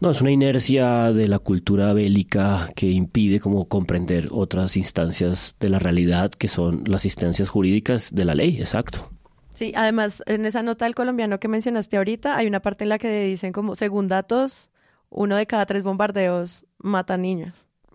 No, 0.00 0.10
es 0.10 0.20
una 0.20 0.32
inercia 0.32 1.12
de 1.12 1.28
la 1.28 1.38
cultura 1.38 1.92
bélica 1.92 2.68
que 2.74 2.90
impide 2.90 3.38
como 3.38 3.68
comprender 3.68 4.28
otras 4.32 4.76
instancias 4.76 5.56
de 5.60 5.68
la 5.68 5.78
realidad 5.78 6.32
que 6.32 6.48
son 6.48 6.82
las 6.86 7.04
instancias 7.04 7.48
jurídicas 7.48 8.12
de 8.12 8.24
la 8.24 8.34
ley, 8.34 8.58
exacto. 8.58 9.10
Sí, 9.54 9.72
además, 9.76 10.22
en 10.26 10.46
esa 10.46 10.64
nota 10.64 10.84
del 10.84 10.96
colombiano 10.96 11.38
que 11.38 11.46
mencionaste 11.46 11.96
ahorita, 11.96 12.36
hay 12.36 12.48
una 12.48 12.60
parte 12.60 12.84
en 12.84 12.88
la 12.88 12.98
que 12.98 13.24
dicen 13.24 13.52
como, 13.52 13.76
según 13.76 14.08
datos, 14.08 14.68
uno 15.14 15.36
de 15.36 15.46
cada 15.46 15.64
tres 15.66 15.82
bombardeos 15.82 16.64
mata 16.78 17.16
niños. 17.16 17.54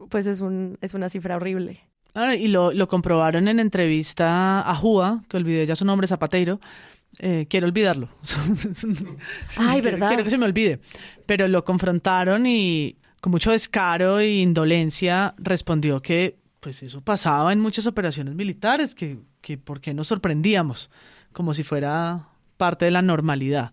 Pues 0.09 0.25
es, 0.25 0.39
un, 0.41 0.77
es 0.81 0.93
una 0.93 1.09
cifra 1.09 1.35
horrible. 1.35 1.81
Ah, 2.15 2.33
y 2.35 2.47
lo, 2.47 2.71
lo 2.73 2.87
comprobaron 2.87 3.47
en 3.47 3.59
entrevista 3.59 4.61
a 4.67 4.73
Júa, 4.75 5.23
que 5.29 5.37
olvidé 5.37 5.65
ya 5.65 5.75
su 5.75 5.85
nombre, 5.85 6.07
Zapateiro. 6.07 6.59
Eh, 7.19 7.45
quiero 7.49 7.67
olvidarlo. 7.67 8.07
Ay, 9.57 9.81
Quiero- 9.81 9.83
¿verdad? 9.83 10.07
Quiero 10.09 10.23
que 10.23 10.29
se 10.29 10.37
me 10.37 10.45
olvide. 10.45 10.79
Pero 11.25 11.47
lo 11.47 11.63
confrontaron 11.65 12.45
y 12.45 12.97
con 13.21 13.31
mucho 13.31 13.51
descaro 13.51 14.19
e 14.19 14.37
indolencia 14.39 15.35
respondió 15.37 16.01
que 16.01 16.37
pues 16.59 16.81
eso 16.83 17.01
pasaba 17.01 17.51
en 17.53 17.59
muchas 17.59 17.87
operaciones 17.87 18.35
militares, 18.35 18.95
que, 18.95 19.17
que 19.41 19.57
por 19.57 19.79
qué 19.81 19.93
nos 19.93 20.07
sorprendíamos, 20.07 20.89
como 21.31 21.53
si 21.53 21.63
fuera 21.63 22.27
parte 22.57 22.85
de 22.85 22.91
la 22.91 23.01
normalidad. 23.01 23.71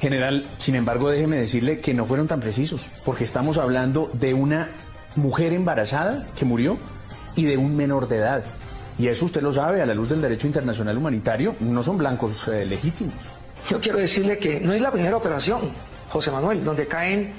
General, 0.00 0.44
sin 0.58 0.74
embargo, 0.74 1.10
déjeme 1.10 1.36
decirle 1.36 1.78
que 1.78 1.94
no 1.94 2.04
fueron 2.04 2.28
tan 2.28 2.40
precisos, 2.40 2.88
porque 3.04 3.24
estamos 3.24 3.56
hablando 3.56 4.10
de 4.12 4.34
una 4.34 4.68
mujer 5.14 5.54
embarazada 5.54 6.26
que 6.36 6.44
murió 6.44 6.78
y 7.34 7.44
de 7.44 7.56
un 7.56 7.76
menor 7.76 8.06
de 8.08 8.18
edad. 8.18 8.44
Y 8.98 9.08
eso 9.08 9.24
usted 9.24 9.42
lo 9.42 9.52
sabe, 9.52 9.80
a 9.80 9.86
la 9.86 9.94
luz 9.94 10.08
del 10.08 10.20
derecho 10.20 10.46
internacional 10.46 10.96
humanitario, 10.96 11.56
no 11.60 11.82
son 11.82 11.98
blancos 11.98 12.48
eh, 12.48 12.64
legítimos. 12.66 13.14
Yo 13.68 13.80
quiero 13.80 13.98
decirle 13.98 14.38
que 14.38 14.60
no 14.60 14.72
es 14.72 14.80
la 14.80 14.90
primera 14.90 15.16
operación, 15.16 15.70
José 16.10 16.30
Manuel, 16.30 16.62
donde 16.64 16.86
caen 16.86 17.32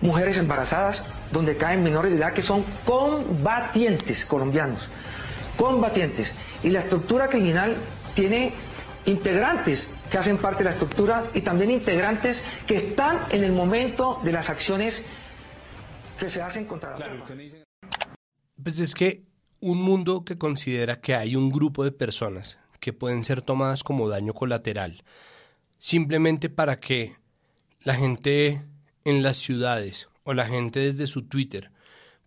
mujeres 0.00 0.36
embarazadas, 0.38 1.04
donde 1.30 1.56
caen 1.56 1.82
menores 1.82 2.12
de 2.12 2.18
edad 2.18 2.32
que 2.32 2.42
son 2.42 2.64
combatientes 2.84 4.24
colombianos, 4.24 4.80
combatientes. 5.56 6.32
Y 6.62 6.70
la 6.70 6.80
estructura 6.80 7.28
criminal 7.28 7.76
tiene 8.14 8.52
integrantes 9.06 9.88
que 10.12 10.18
hacen 10.18 10.36
parte 10.36 10.58
de 10.58 10.64
la 10.64 10.70
estructura 10.72 11.24
y 11.32 11.40
también 11.40 11.70
integrantes 11.70 12.44
que 12.66 12.76
están 12.76 13.18
en 13.30 13.44
el 13.44 13.52
momento 13.52 14.20
de 14.22 14.30
las 14.30 14.50
acciones 14.50 15.02
que 16.20 16.28
se 16.28 16.42
hacen 16.42 16.66
contra 16.66 16.90
la 16.90 16.96
tropa. 16.96 17.34
Pues 18.62 18.78
es 18.78 18.94
que 18.94 19.22
un 19.60 19.80
mundo 19.80 20.22
que 20.22 20.36
considera 20.36 21.00
que 21.00 21.14
hay 21.14 21.34
un 21.34 21.50
grupo 21.50 21.82
de 21.82 21.92
personas 21.92 22.58
que 22.78 22.92
pueden 22.92 23.24
ser 23.24 23.40
tomadas 23.40 23.82
como 23.82 24.06
daño 24.10 24.34
colateral, 24.34 25.02
simplemente 25.78 26.50
para 26.50 26.78
que 26.78 27.16
la 27.82 27.94
gente 27.94 28.62
en 29.06 29.22
las 29.22 29.38
ciudades 29.38 30.08
o 30.24 30.34
la 30.34 30.44
gente 30.44 30.80
desde 30.80 31.06
su 31.06 31.22
Twitter 31.22 31.70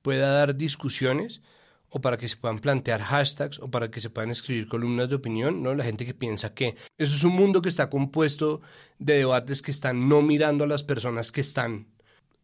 pueda 0.01 0.31
dar 0.31 0.55
discusiones 0.55 1.43
o 1.95 2.01
para 2.01 2.17
que 2.17 2.27
se 2.27 2.35
puedan 2.35 2.59
plantear 2.59 3.01
hashtags 3.01 3.57
o 3.59 3.71
para 3.71 3.89
que 3.89 4.01
se 4.01 4.09
puedan 4.09 4.29
escribir 4.29 4.67
columnas 4.67 5.07
de 5.07 5.15
opinión, 5.15 5.63
¿no? 5.63 5.73
La 5.73 5.85
gente 5.85 6.05
que 6.05 6.13
piensa 6.13 6.53
que 6.53 6.75
eso 6.97 7.15
es 7.15 7.23
un 7.23 7.31
mundo 7.31 7.61
que 7.61 7.69
está 7.69 7.89
compuesto 7.89 8.59
de 8.99 9.19
debates 9.19 9.61
que 9.61 9.71
están 9.71 10.09
no 10.09 10.21
mirando 10.21 10.65
a 10.65 10.67
las 10.67 10.83
personas 10.83 11.31
que 11.31 11.39
están 11.39 11.87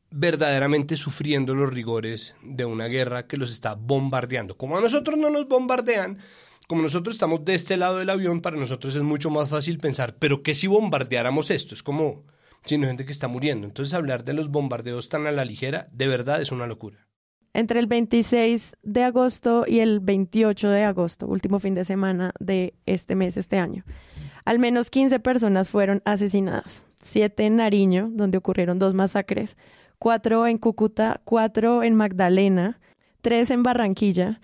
verdaderamente 0.09 0.95
sufriendo 0.95 1.53
los 1.53 1.69
rigores 1.69 2.33
de 2.41 2.63
una 2.63 2.85
guerra 2.85 3.27
que 3.27 3.35
los 3.35 3.51
está 3.51 3.75
bombardeando. 3.75 4.55
Como 4.55 4.77
a 4.77 4.81
nosotros 4.81 5.17
no 5.17 5.29
nos 5.29 5.49
bombardean, 5.49 6.19
como 6.65 6.83
nosotros 6.83 7.15
estamos 7.15 7.43
de 7.43 7.55
este 7.55 7.75
lado 7.75 7.97
del 7.97 8.09
avión, 8.09 8.39
para 8.39 8.55
nosotros 8.55 8.95
es 8.95 9.01
mucho 9.01 9.29
más 9.29 9.49
fácil 9.49 9.79
pensar, 9.79 10.15
pero 10.17 10.43
¿qué 10.43 10.55
si 10.55 10.67
bombardeáramos 10.67 11.51
esto? 11.51 11.75
Es 11.75 11.83
como, 11.83 12.23
sino 12.63 12.87
gente 12.87 13.03
que 13.03 13.11
está 13.11 13.27
muriendo. 13.27 13.67
Entonces 13.67 13.93
hablar 13.93 14.23
de 14.23 14.31
los 14.31 14.47
bombardeos 14.47 15.09
tan 15.09 15.27
a 15.27 15.31
la 15.31 15.43
ligera, 15.43 15.89
de 15.91 16.07
verdad 16.07 16.41
es 16.41 16.53
una 16.53 16.67
locura. 16.67 17.10
Entre 17.53 17.79
el 17.79 17.87
26 17.87 18.77
de 18.81 19.03
agosto 19.03 19.65
y 19.67 19.79
el 19.79 19.99
28 19.99 20.69
de 20.69 20.83
agosto, 20.83 21.27
último 21.27 21.59
fin 21.59 21.75
de 21.75 21.83
semana 21.83 22.31
de 22.39 22.73
este 22.85 23.15
mes, 23.15 23.35
este 23.35 23.57
año, 23.57 23.83
al 24.45 24.57
menos 24.57 24.89
15 24.89 25.19
personas 25.19 25.69
fueron 25.69 26.01
asesinadas. 26.05 26.85
Siete 27.01 27.45
en 27.45 27.57
Nariño, 27.57 28.09
donde 28.11 28.37
ocurrieron 28.37 28.79
dos 28.79 28.93
masacres, 28.93 29.57
cuatro 29.99 30.47
en 30.47 30.57
Cúcuta, 30.57 31.19
cuatro 31.25 31.83
en 31.83 31.95
Magdalena, 31.95 32.79
tres 33.21 33.51
en 33.51 33.63
Barranquilla 33.63 34.39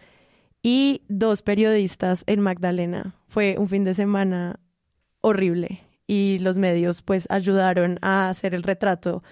y 0.62 1.04
dos 1.08 1.44
periodistas 1.44 2.24
en 2.28 2.42
Magdalena. 2.42 3.16
Fue 3.28 3.56
un 3.58 3.70
fin 3.70 3.84
de 3.84 3.94
semana 3.94 4.60
horrible 5.22 5.82
y 6.08 6.40
los 6.40 6.58
medios 6.58 7.02
pues 7.02 7.28
ayudaron 7.30 8.00
a 8.02 8.30
hacer 8.30 8.54
el 8.54 8.64
retrato 8.64 9.24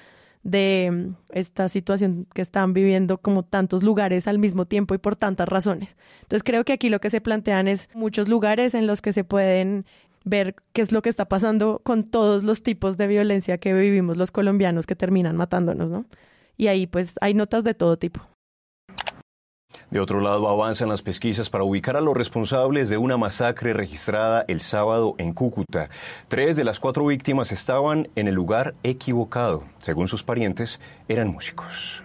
de 0.45 0.91
mm, 0.91 1.15
esta 1.31 1.67
situación 1.67 2.27
que 2.33 2.41
están 2.41 2.71
viviendo 2.73 3.17
como 3.17 3.43
tantos 3.43 3.83
lugares 3.83 4.27
al 4.29 4.39
mismo 4.39 4.65
tiempo 4.65 4.93
y 4.93 4.99
por 4.99 5.17
tantas 5.17 5.49
razones. 5.49 5.97
Entonces 6.21 6.43
creo 6.43 6.63
que 6.63 6.71
aquí 6.71 6.89
lo 6.89 7.01
que 7.01 7.09
se 7.09 7.19
plantean 7.19 7.67
es 7.67 7.89
muchos 7.93 8.29
lugares 8.29 8.75
en 8.75 8.87
los 8.87 9.01
que 9.01 9.11
se 9.11 9.23
pueden 9.25 9.85
ver 10.23 10.55
qué 10.71 10.81
es 10.81 10.91
lo 10.91 11.01
que 11.01 11.09
está 11.09 11.25
pasando 11.25 11.81
con 11.83 12.03
todos 12.03 12.43
los 12.43 12.63
tipos 12.63 12.95
de 12.95 13.07
violencia 13.07 13.57
que 13.57 13.73
vivimos 13.73 14.17
los 14.17 14.31
colombianos 14.31 14.85
que 14.85 14.95
terminan 14.95 15.35
matándonos, 15.35 15.89
¿no? 15.89 16.05
Y 16.57 16.67
ahí 16.67 16.87
pues 16.87 17.15
hay 17.21 17.33
notas 17.33 17.63
de 17.63 17.73
todo 17.73 17.97
tipo. 17.97 18.21
De 19.91 19.99
otro 19.99 20.19
lado, 20.19 20.49
avanzan 20.49 20.89
las 20.89 21.01
pesquisas 21.01 21.49
para 21.49 21.63
ubicar 21.63 21.95
a 21.95 22.01
los 22.01 22.17
responsables 22.17 22.89
de 22.89 22.97
una 22.97 23.17
masacre 23.17 23.73
registrada 23.73 24.43
el 24.47 24.61
sábado 24.61 25.15
en 25.19 25.33
Cúcuta. 25.33 25.89
Tres 26.27 26.55
de 26.55 26.63
las 26.63 26.79
cuatro 26.79 27.05
víctimas 27.05 27.51
estaban 27.51 28.09
en 28.15 28.27
el 28.27 28.35
lugar 28.35 28.73
equivocado. 28.83 29.63
Según 29.79 30.07
sus 30.07 30.23
parientes, 30.23 30.79
eran 31.07 31.29
músicos. 31.29 32.03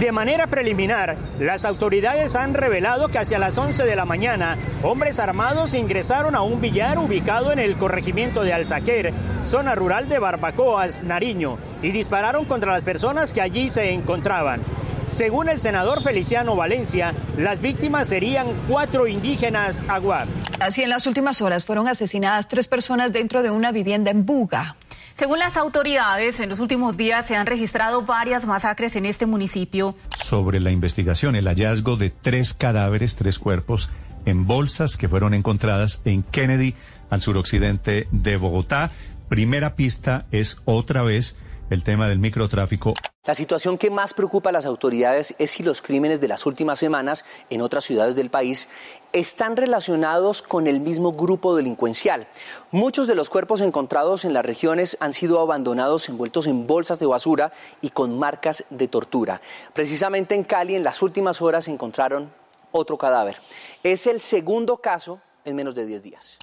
De 0.00 0.12
manera 0.12 0.46
preliminar, 0.46 1.16
las 1.38 1.64
autoridades 1.64 2.36
han 2.36 2.52
revelado 2.52 3.08
que 3.08 3.18
hacia 3.18 3.38
las 3.38 3.56
11 3.56 3.84
de 3.84 3.96
la 3.96 4.04
mañana, 4.04 4.58
hombres 4.82 5.18
armados 5.18 5.72
ingresaron 5.72 6.34
a 6.34 6.42
un 6.42 6.60
billar 6.60 6.98
ubicado 6.98 7.50
en 7.50 7.58
el 7.58 7.76
corregimiento 7.76 8.42
de 8.42 8.52
Altaquer, 8.52 9.14
zona 9.42 9.74
rural 9.74 10.10
de 10.10 10.18
Barbacoas, 10.18 11.02
Nariño, 11.02 11.58
y 11.80 11.92
dispararon 11.92 12.44
contra 12.44 12.72
las 12.72 12.82
personas 12.82 13.32
que 13.32 13.40
allí 13.40 13.70
se 13.70 13.92
encontraban. 13.92 14.60
Según 15.08 15.48
el 15.48 15.58
senador 15.58 16.02
Feliciano 16.02 16.56
Valencia, 16.56 17.14
las 17.38 17.60
víctimas 17.60 18.08
serían 18.08 18.48
cuatro 18.68 19.06
indígenas 19.06 19.84
aguar. 19.88 20.26
Así 20.60 20.82
en 20.82 20.90
las 20.90 21.06
últimas 21.06 21.40
horas 21.42 21.64
fueron 21.64 21.86
asesinadas 21.86 22.48
tres 22.48 22.66
personas 22.66 23.12
dentro 23.12 23.42
de 23.42 23.50
una 23.50 23.70
vivienda 23.70 24.10
en 24.10 24.26
Buga. 24.26 24.76
Según 25.14 25.38
las 25.38 25.56
autoridades, 25.56 26.40
en 26.40 26.50
los 26.50 26.58
últimos 26.58 26.96
días 26.96 27.24
se 27.24 27.36
han 27.36 27.46
registrado 27.46 28.02
varias 28.02 28.46
masacres 28.46 28.96
en 28.96 29.06
este 29.06 29.26
municipio. 29.26 29.94
Sobre 30.22 30.60
la 30.60 30.72
investigación, 30.72 31.36
el 31.36 31.46
hallazgo 31.46 31.96
de 31.96 32.10
tres 32.10 32.52
cadáveres, 32.52 33.16
tres 33.16 33.38
cuerpos 33.38 33.88
en 34.26 34.46
bolsas 34.46 34.96
que 34.96 35.08
fueron 35.08 35.32
encontradas 35.34 36.02
en 36.04 36.24
Kennedy, 36.24 36.74
al 37.08 37.22
suroccidente 37.22 38.08
de 38.10 38.36
Bogotá. 38.36 38.90
Primera 39.28 39.76
pista 39.76 40.26
es 40.32 40.58
otra 40.64 41.02
vez 41.02 41.36
el 41.70 41.82
tema 41.82 42.08
del 42.08 42.18
microtráfico. 42.18 42.94
La 43.24 43.34
situación 43.34 43.76
que 43.76 43.90
más 43.90 44.14
preocupa 44.14 44.50
a 44.50 44.52
las 44.52 44.66
autoridades 44.66 45.34
es 45.38 45.50
si 45.50 45.64
los 45.64 45.82
crímenes 45.82 46.20
de 46.20 46.28
las 46.28 46.46
últimas 46.46 46.78
semanas 46.78 47.24
en 47.50 47.60
otras 47.60 47.84
ciudades 47.84 48.14
del 48.14 48.30
país 48.30 48.68
están 49.12 49.56
relacionados 49.56 50.42
con 50.42 50.68
el 50.68 50.78
mismo 50.78 51.12
grupo 51.12 51.56
delincuencial. 51.56 52.28
Muchos 52.70 53.08
de 53.08 53.16
los 53.16 53.28
cuerpos 53.28 53.60
encontrados 53.60 54.24
en 54.24 54.32
las 54.32 54.46
regiones 54.46 54.96
han 55.00 55.12
sido 55.12 55.40
abandonados 55.40 56.08
envueltos 56.08 56.46
en 56.46 56.68
bolsas 56.68 57.00
de 57.00 57.06
basura 57.06 57.52
y 57.80 57.90
con 57.90 58.16
marcas 58.16 58.64
de 58.70 58.86
tortura. 58.86 59.40
Precisamente 59.72 60.36
en 60.36 60.44
Cali 60.44 60.76
en 60.76 60.84
las 60.84 61.02
últimas 61.02 61.42
horas 61.42 61.66
encontraron 61.66 62.30
otro 62.70 62.96
cadáver. 62.96 63.38
Es 63.82 64.06
el 64.06 64.20
segundo 64.20 64.76
caso 64.76 65.20
en 65.44 65.56
menos 65.56 65.74
de 65.74 65.86
10 65.86 66.02
días. 66.02 66.38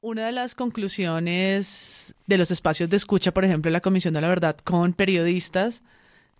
Una 0.00 0.26
de 0.26 0.32
las 0.32 0.54
conclusiones 0.54 2.14
de 2.28 2.38
los 2.38 2.52
espacios 2.52 2.88
de 2.88 2.96
escucha, 2.96 3.34
por 3.34 3.44
ejemplo, 3.44 3.68
la 3.72 3.80
Comisión 3.80 4.14
de 4.14 4.20
la 4.20 4.28
Verdad 4.28 4.56
con 4.62 4.92
periodistas, 4.92 5.82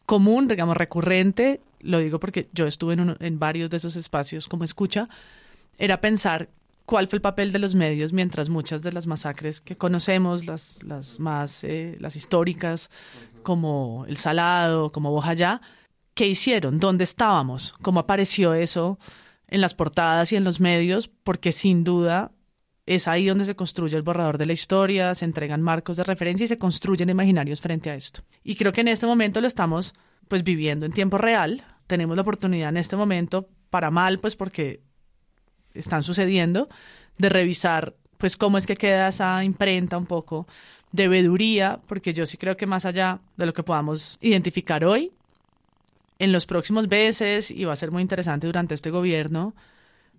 común, 0.07 0.47
digamos, 0.47 0.77
recurrente, 0.77 1.61
lo 1.81 1.99
digo 1.99 2.21
porque 2.21 2.49
yo 2.53 2.69
estuve 2.69 2.95
en, 2.95 3.39
varios 3.41 3.69
de 3.69 3.79
esos 3.79 3.97
espacios 3.97 4.47
como 4.47 4.63
escucha, 4.63 5.09
era 5.77 6.01
pensar 6.01 6.51
cuál 6.87 7.09
fue 7.09 7.17
el 7.17 7.21
papel 7.21 7.51
de 7.51 7.59
los 7.59 7.75
medios 7.75 8.13
mientras 8.13 8.49
muchas 8.49 8.81
de 8.83 8.93
las 8.93 9.09
masacres 9.09 9.61
que 9.61 9.77
conocemos, 9.77 10.47
las, 10.47 10.85
las 10.85 11.19
más, 11.19 11.65
eh, 11.65 11.97
las 11.99 12.15
históricas, 12.15 12.91
como 13.43 14.05
El 14.07 14.19
Salado, 14.19 14.93
como 14.93 15.11
Bojayá, 15.11 15.61
¿qué 16.15 16.29
hicieron? 16.29 16.79
¿Dónde 16.79 17.03
estábamos? 17.03 17.75
¿Cómo 17.83 17.99
apareció 17.99 18.55
eso 18.55 19.01
en 19.49 19.61
las 19.61 19.75
portadas 19.75 20.31
y 20.31 20.37
en 20.37 20.45
los 20.45 20.61
medios? 20.61 21.09
Porque 21.09 21.51
sin 21.51 21.83
duda 21.83 22.31
es 22.89 23.07
ahí 23.07 23.27
donde 23.27 23.45
se 23.45 23.55
construye 23.55 23.97
el 23.97 24.03
borrador 24.03 24.39
de 24.39 24.47
la 24.47 24.55
historia, 24.55 25.15
se 25.15 25.27
entregan 25.27 25.61
marcos 25.61 25.99
de 25.99 26.05
referencia 26.05 26.45
y 26.45 26.49
se 26.49 26.57
construyen 26.57 27.11
imaginarios 27.11 27.61
frente 27.61 27.91
a 27.91 27.95
esto. 27.95 28.23
Y 28.43 28.57
creo 28.57 28.73
que 28.73 28.81
en 28.81 28.89
este 28.89 29.05
momento 29.05 29.43
lo 29.43 29.47
estamos 29.47 29.93
pues 30.27 30.43
viviendo 30.43 30.87
en 30.87 30.93
tiempo 30.93 31.19
real. 31.19 31.63
Tenemos 31.87 32.17
la 32.17 32.23
oportunidad 32.23 32.71
en 32.71 32.79
este 32.79 32.97
momento, 32.97 33.51
para 33.69 33.91
mal, 33.91 34.21
pues 34.21 34.37
porque 34.37 34.81
están 35.75 36.03
sucediendo, 36.03 36.71
de 37.19 37.29
revisar 37.29 37.95
pues 38.17 38.39
cómo 38.39 38.57
es 38.57 38.65
que 38.65 38.77
queda 38.77 39.09
esa 39.09 39.45
imprenta 39.45 39.99
un 39.99 40.07
poco 40.07 40.47
de 40.91 41.09
veduría, 41.09 41.81
porque 41.87 42.15
yo 42.15 42.25
sí 42.25 42.39
creo 42.39 42.57
que 42.57 42.67
más 42.67 42.87
allá 42.87 43.21
de 43.37 43.45
lo 43.45 43.53
que 43.53 43.63
podamos 43.63 44.17
identificar 44.23 44.87
hoy, 44.87 45.13
en 46.19 46.33
los 46.33 46.47
próximos 46.47 46.89
meses, 46.89 47.51
y 47.51 47.65
va 47.67 47.75
a 47.75 47.77
ser 47.77 47.91
muy 47.91 48.01
interesante 48.01 48.47
durante 48.47 48.75
este 48.75 48.91
gobierno, 48.91 49.55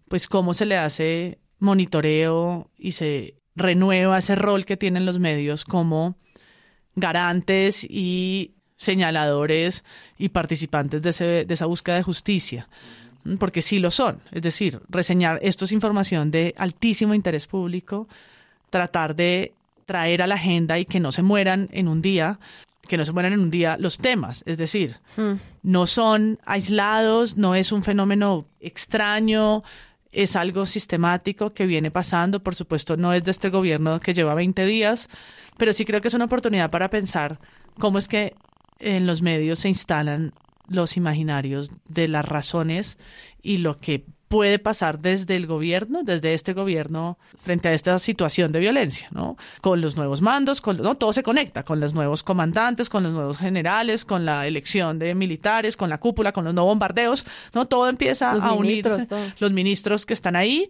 pues 0.08 0.28
cómo 0.28 0.54
se 0.54 0.68
le 0.68 0.78
hace 0.78 1.40
monitoreo 1.60 2.70
y 2.78 2.94
se 2.94 3.36
renueva 3.56 4.18
ese 4.18 4.36
rol 4.36 4.66
que 4.66 4.78
tienen 4.78 5.06
los 5.06 5.20
medios 5.20 5.66
como 5.66 6.16
garantes 6.96 7.84
y 7.84 8.54
señaladores 8.78 9.84
y 10.18 10.30
participantes 10.30 11.02
de, 11.02 11.10
ese, 11.10 11.46
de 11.46 11.54
esa 11.54 11.66
búsqueda 11.66 11.98
de 11.98 12.04
justicia, 12.04 12.70
porque 13.38 13.62
sí 13.62 13.80
lo 13.80 13.92
son. 13.92 14.22
Es 14.32 14.42
decir, 14.42 14.80
reseñar 14.90 15.40
esto 15.42 15.66
es 15.66 15.72
información 15.74 16.32
de 16.32 16.56
altísimo 16.58 17.14
interés 17.14 17.46
público, 17.46 18.08
tratar 18.70 19.16
de 19.16 19.54
traer 19.86 20.22
a 20.22 20.28
la 20.28 20.36
agenda 20.36 20.80
y 20.80 20.86
que 20.86 21.00
no 21.00 21.12
se 21.12 21.24
mueran 21.24 21.68
en 21.72 21.88
un 21.88 22.02
día, 22.02 22.40
que 22.88 22.98
no 22.98 23.06
se 23.06 23.12
mueran 23.12 23.34
en 23.34 23.42
un 23.42 23.52
día 23.52 23.76
los 23.78 23.98
temas. 23.98 24.44
Es 24.46 24.58
decir, 24.58 24.98
no 25.62 25.88
son 25.88 26.40
aislados, 26.46 27.38
no 27.38 27.56
es 27.56 27.72
un 27.72 27.84
fenómeno 27.84 28.46
extraño, 28.62 29.64
es 30.12 30.36
algo 30.36 30.66
sistemático 30.66 31.54
que 31.54 31.66
viene 31.66 31.92
pasando. 31.92 32.42
Por 32.42 32.56
supuesto, 32.56 32.98
no 32.98 33.14
es 33.14 33.24
de 33.24 33.32
este 33.32 33.50
gobierno 33.50 34.00
que 34.00 34.14
lleva 34.14 34.34
20 34.34 34.66
días, 34.66 35.10
pero 35.58 35.74
sí 35.74 35.86
creo 35.86 36.02
que 36.02 36.08
es 36.08 36.14
una 36.14 36.26
oportunidad 36.26 36.72
para 36.72 36.90
pensar 36.90 37.40
cómo 37.80 37.98
es 37.98 38.08
que 38.08 38.36
en 38.80 39.06
los 39.06 39.22
medios 39.22 39.60
se 39.60 39.70
instalan 39.70 40.34
los 40.68 40.98
imaginarios 40.98 41.72
de 41.88 42.08
las 42.08 42.26
razones 42.26 42.98
y 43.42 43.58
lo 43.58 43.80
que 43.80 44.06
puede 44.30 44.60
pasar 44.60 45.00
desde 45.00 45.36
el 45.36 45.48
gobierno, 45.48 46.04
desde 46.04 46.36
este 46.36 46.54
gobierno, 46.54 47.18
frente 47.42 47.68
a 47.68 47.74
esta 47.74 47.98
situación 47.98 48.52
de 48.52 48.60
violencia, 48.60 49.10
¿no? 49.12 49.36
Con 49.60 49.82
los 49.82 49.98
nuevos 49.98 50.22
mandos, 50.22 50.62
con, 50.62 50.78
¿no? 50.78 50.96
todo 50.96 51.14
se 51.14 51.24
conecta, 51.24 51.64
con 51.64 51.80
los 51.80 51.96
nuevos 51.96 52.22
comandantes, 52.22 52.90
con 52.90 53.04
los 53.04 53.12
nuevos 53.12 53.40
generales, 53.40 54.06
con 54.06 54.26
la 54.26 54.46
elección 54.46 55.00
de 55.00 55.16
militares, 55.16 55.76
con 55.76 55.90
la 55.90 55.98
cúpula, 55.98 56.32
con 56.32 56.46
los 56.46 56.54
no 56.54 56.64
bombardeos, 56.64 57.26
¿no? 57.56 57.66
Todo 57.66 57.90
empieza 57.90 58.32
a 58.32 58.54
unirse. 58.54 59.08
Los 59.40 59.52
ministros 59.52 60.06
que 60.06 60.14
están 60.14 60.36
ahí 60.36 60.70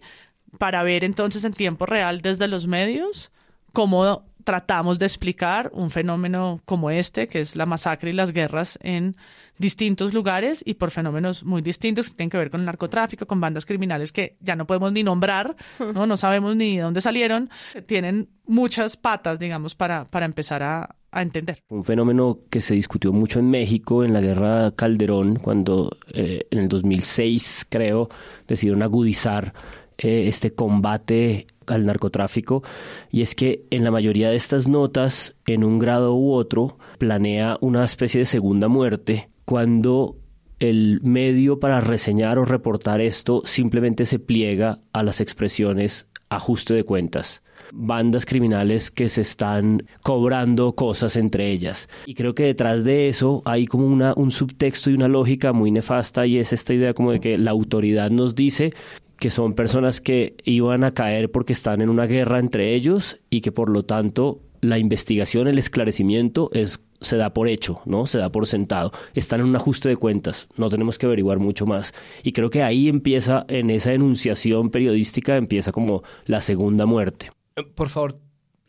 para 0.58 0.82
ver 0.82 1.04
entonces 1.04 1.44
en 1.44 1.52
tiempo 1.52 1.84
real 1.84 2.22
desde 2.22 2.48
los 2.48 2.66
medios 2.66 3.30
cómo 3.72 4.24
tratamos 4.44 4.98
de 4.98 5.06
explicar 5.06 5.70
un 5.74 5.90
fenómeno 5.90 6.60
como 6.64 6.90
este, 6.90 7.28
que 7.28 7.40
es 7.40 7.56
la 7.56 7.66
masacre 7.66 8.10
y 8.10 8.14
las 8.14 8.32
guerras 8.32 8.78
en 8.82 9.16
distintos 9.60 10.14
lugares 10.14 10.62
y 10.64 10.74
por 10.74 10.90
fenómenos 10.90 11.44
muy 11.44 11.60
distintos 11.60 12.08
que 12.08 12.14
tienen 12.14 12.30
que 12.30 12.38
ver 12.38 12.50
con 12.50 12.60
el 12.60 12.66
narcotráfico, 12.66 13.26
con 13.26 13.40
bandas 13.40 13.66
criminales 13.66 14.10
que 14.10 14.38
ya 14.40 14.56
no 14.56 14.66
podemos 14.66 14.90
ni 14.92 15.02
nombrar, 15.02 15.54
no, 15.94 16.06
no 16.06 16.16
sabemos 16.16 16.56
ni 16.56 16.76
de 16.76 16.82
dónde 16.82 17.02
salieron, 17.02 17.50
tienen 17.84 18.30
muchas 18.46 18.96
patas, 18.96 19.38
digamos, 19.38 19.74
para, 19.74 20.06
para 20.06 20.24
empezar 20.24 20.62
a, 20.62 20.96
a 21.12 21.22
entender. 21.22 21.62
Un 21.68 21.84
fenómeno 21.84 22.40
que 22.48 22.62
se 22.62 22.74
discutió 22.74 23.12
mucho 23.12 23.38
en 23.38 23.50
México 23.50 24.02
en 24.02 24.14
la 24.14 24.22
guerra 24.22 24.70
Calderón, 24.72 25.36
cuando 25.36 25.94
eh, 26.14 26.46
en 26.50 26.58
el 26.58 26.68
2006, 26.68 27.66
creo, 27.68 28.08
decidieron 28.48 28.82
agudizar 28.82 29.52
eh, 29.98 30.24
este 30.26 30.54
combate 30.54 31.46
al 31.66 31.84
narcotráfico. 31.84 32.62
Y 33.10 33.20
es 33.20 33.34
que 33.34 33.66
en 33.70 33.84
la 33.84 33.90
mayoría 33.90 34.30
de 34.30 34.36
estas 34.36 34.68
notas, 34.68 35.36
en 35.46 35.64
un 35.64 35.78
grado 35.78 36.14
u 36.14 36.32
otro, 36.32 36.78
planea 36.98 37.58
una 37.60 37.84
especie 37.84 38.20
de 38.20 38.24
segunda 38.24 38.68
muerte 38.68 39.28
cuando 39.50 40.16
el 40.60 41.00
medio 41.02 41.58
para 41.58 41.80
reseñar 41.80 42.38
o 42.38 42.44
reportar 42.44 43.00
esto 43.00 43.42
simplemente 43.44 44.06
se 44.06 44.20
pliega 44.20 44.78
a 44.92 45.02
las 45.02 45.20
expresiones 45.20 46.08
ajuste 46.28 46.72
de 46.72 46.84
cuentas 46.84 47.42
bandas 47.72 48.26
criminales 48.26 48.92
que 48.92 49.08
se 49.08 49.22
están 49.22 49.82
cobrando 50.04 50.76
cosas 50.76 51.16
entre 51.16 51.50
ellas. 51.50 51.88
Y 52.06 52.14
creo 52.14 52.32
que 52.34 52.44
detrás 52.44 52.84
de 52.84 53.08
eso 53.08 53.42
hay 53.44 53.66
como 53.66 53.86
una, 53.86 54.14
un 54.16 54.30
subtexto 54.30 54.90
y 54.90 54.94
una 54.94 55.08
lógica 55.08 55.52
muy 55.52 55.72
nefasta 55.72 56.26
y 56.26 56.38
es 56.38 56.52
esta 56.52 56.72
idea 56.72 56.94
como 56.94 57.10
de 57.10 57.18
que 57.18 57.36
la 57.36 57.50
autoridad 57.50 58.10
nos 58.10 58.36
dice 58.36 58.72
que 59.18 59.30
son 59.30 59.54
personas 59.54 60.00
que 60.00 60.36
iban 60.44 60.84
a 60.84 60.94
caer 60.94 61.32
porque 61.32 61.54
están 61.54 61.80
en 61.80 61.90
una 61.90 62.06
guerra 62.06 62.38
entre 62.38 62.76
ellos 62.76 63.20
y 63.30 63.40
que 63.40 63.50
por 63.50 63.68
lo 63.68 63.82
tanto 63.84 64.42
la 64.60 64.78
investigación, 64.78 65.48
el 65.48 65.58
esclarecimiento 65.58 66.50
es 66.52 66.80
se 67.00 67.16
da 67.16 67.32
por 67.32 67.48
hecho, 67.48 67.80
¿no? 67.84 68.06
Se 68.06 68.18
da 68.18 68.30
por 68.30 68.46
sentado. 68.46 68.92
Están 69.14 69.40
en 69.40 69.46
un 69.46 69.56
ajuste 69.56 69.88
de 69.88 69.96
cuentas, 69.96 70.48
no 70.56 70.68
tenemos 70.68 70.98
que 70.98 71.06
averiguar 71.06 71.38
mucho 71.38 71.66
más. 71.66 71.92
Y 72.22 72.32
creo 72.32 72.50
que 72.50 72.62
ahí 72.62 72.88
empieza, 72.88 73.44
en 73.48 73.70
esa 73.70 73.92
enunciación 73.92 74.70
periodística, 74.70 75.36
empieza 75.36 75.72
como 75.72 76.02
la 76.26 76.40
segunda 76.40 76.86
muerte. 76.86 77.30
Eh, 77.56 77.62
por 77.62 77.88
favor, 77.88 78.20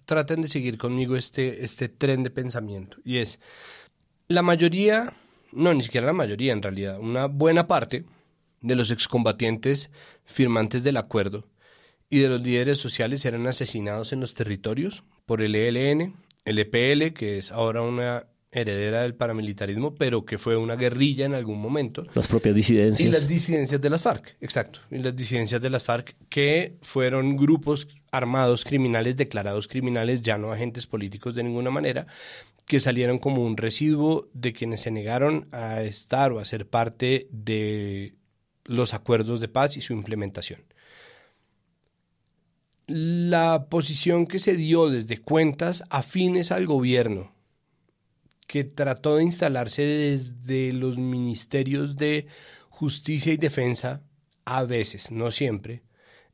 traten 0.05 0.41
de 0.41 0.47
seguir 0.47 0.77
conmigo 0.77 1.15
este, 1.15 1.63
este 1.63 1.89
tren 1.89 2.23
de 2.23 2.29
pensamiento. 2.29 2.97
Y 3.03 3.17
es, 3.17 3.39
la 4.27 4.41
mayoría, 4.41 5.13
no, 5.51 5.73
ni 5.73 5.83
siquiera 5.83 6.07
la 6.07 6.13
mayoría 6.13 6.53
en 6.53 6.61
realidad, 6.61 6.99
una 6.99 7.27
buena 7.27 7.67
parte 7.67 8.05
de 8.61 8.75
los 8.75 8.91
excombatientes 8.91 9.89
firmantes 10.23 10.83
del 10.83 10.97
acuerdo 10.97 11.47
y 12.09 12.19
de 12.19 12.29
los 12.29 12.41
líderes 12.41 12.77
sociales 12.77 13.25
eran 13.25 13.47
asesinados 13.47 14.13
en 14.13 14.19
los 14.19 14.33
territorios 14.33 15.03
por 15.25 15.41
el 15.41 15.55
ELN, 15.55 16.15
el 16.45 16.59
EPL, 16.59 17.13
que 17.13 17.37
es 17.37 17.51
ahora 17.51 17.81
una 17.81 18.27
heredera 18.51 19.03
del 19.03 19.15
paramilitarismo, 19.15 19.95
pero 19.95 20.25
que 20.25 20.37
fue 20.37 20.57
una 20.57 20.75
guerrilla 20.75 21.25
en 21.25 21.33
algún 21.33 21.61
momento. 21.61 22.05
Las 22.13 22.27
propias 22.27 22.53
disidencias. 22.53 23.07
Y 23.07 23.11
las 23.11 23.27
disidencias 23.27 23.79
de 23.79 23.89
las 23.89 24.01
FARC, 24.01 24.35
exacto. 24.41 24.81
Y 24.91 24.97
las 24.97 25.15
disidencias 25.15 25.61
de 25.61 25.69
las 25.69 25.85
FARC, 25.85 26.15
que 26.27 26.77
fueron 26.81 27.37
grupos 27.37 27.87
armados 28.11 28.65
criminales, 28.65 29.15
declarados 29.15 29.67
criminales, 29.67 30.21
ya 30.21 30.37
no 30.37 30.51
agentes 30.51 30.85
políticos 30.85 31.33
de 31.33 31.43
ninguna 31.43 31.71
manera, 31.71 32.07
que 32.65 32.81
salieron 32.81 33.19
como 33.19 33.45
un 33.45 33.57
residuo 33.57 34.29
de 34.33 34.53
quienes 34.53 34.81
se 34.81 34.91
negaron 34.91 35.47
a 35.51 35.81
estar 35.83 36.31
o 36.33 36.39
a 36.39 36.45
ser 36.45 36.67
parte 36.67 37.27
de 37.31 38.15
los 38.65 38.93
acuerdos 38.93 39.39
de 39.39 39.47
paz 39.47 39.77
y 39.77 39.81
su 39.81 39.93
implementación. 39.93 40.61
La 42.93 43.67
posición 43.69 44.27
que 44.27 44.37
se 44.39 44.57
dio 44.57 44.89
desde 44.89 45.21
cuentas 45.21 45.85
afines 45.89 46.51
al 46.51 46.65
gobierno, 46.65 47.33
que 48.47 48.65
trató 48.65 49.15
de 49.15 49.23
instalarse 49.23 49.83
desde 49.83 50.73
los 50.73 50.97
ministerios 50.97 51.95
de 51.95 52.27
justicia 52.69 53.31
y 53.31 53.37
defensa, 53.37 54.03
a 54.43 54.65
veces, 54.65 55.09
no 55.09 55.31
siempre, 55.31 55.83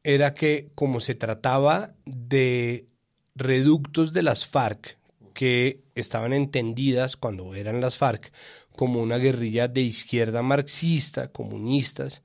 era 0.04 0.34
que 0.34 0.72
como 0.74 1.00
se 1.00 1.14
trataba 1.14 1.94
de 2.06 2.88
reductos 3.36 4.12
de 4.12 4.24
las 4.24 4.48
FARC, 4.48 4.98
que 5.36 5.84
estaban 5.94 6.34
entendidas 6.34 7.18
cuando 7.18 7.54
eran 7.54 7.82
las 7.82 7.98
FARC 7.98 8.34
como 8.76 9.00
una 9.00 9.18
guerrilla 9.18 9.68
de 9.68 9.82
izquierda 9.82 10.42
marxista, 10.42 11.32
comunistas, 11.32 12.24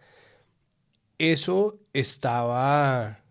eso 1.18 1.78
estaba 1.92 3.21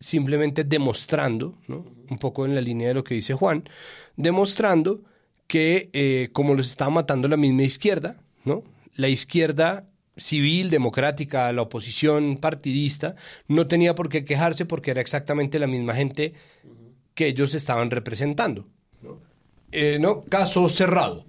simplemente 0.00 0.64
demostrando, 0.64 1.58
un 1.68 2.18
poco 2.18 2.46
en 2.46 2.54
la 2.54 2.60
línea 2.60 2.88
de 2.88 2.94
lo 2.94 3.04
que 3.04 3.14
dice 3.14 3.34
Juan, 3.34 3.68
demostrando 4.16 5.02
que 5.46 5.90
eh, 5.92 6.30
como 6.32 6.54
los 6.54 6.68
estaba 6.68 6.90
matando 6.90 7.28
la 7.28 7.36
misma 7.36 7.62
izquierda, 7.62 8.22
¿no? 8.44 8.64
la 8.96 9.08
izquierda 9.08 9.86
civil, 10.16 10.70
democrática, 10.70 11.52
la 11.52 11.62
oposición 11.62 12.36
partidista, 12.36 13.14
no 13.48 13.66
tenía 13.66 13.94
por 13.94 14.08
qué 14.08 14.24
quejarse 14.24 14.64
porque 14.64 14.90
era 14.90 15.00
exactamente 15.00 15.58
la 15.58 15.66
misma 15.66 15.94
gente 15.94 16.34
que 17.14 17.28
ellos 17.28 17.54
estaban 17.54 17.90
representando. 17.90 18.66
¿no? 19.02 19.18
Eh, 19.72 19.98
¿no? 20.00 20.22
Caso 20.22 20.68
cerrado. 20.68 21.26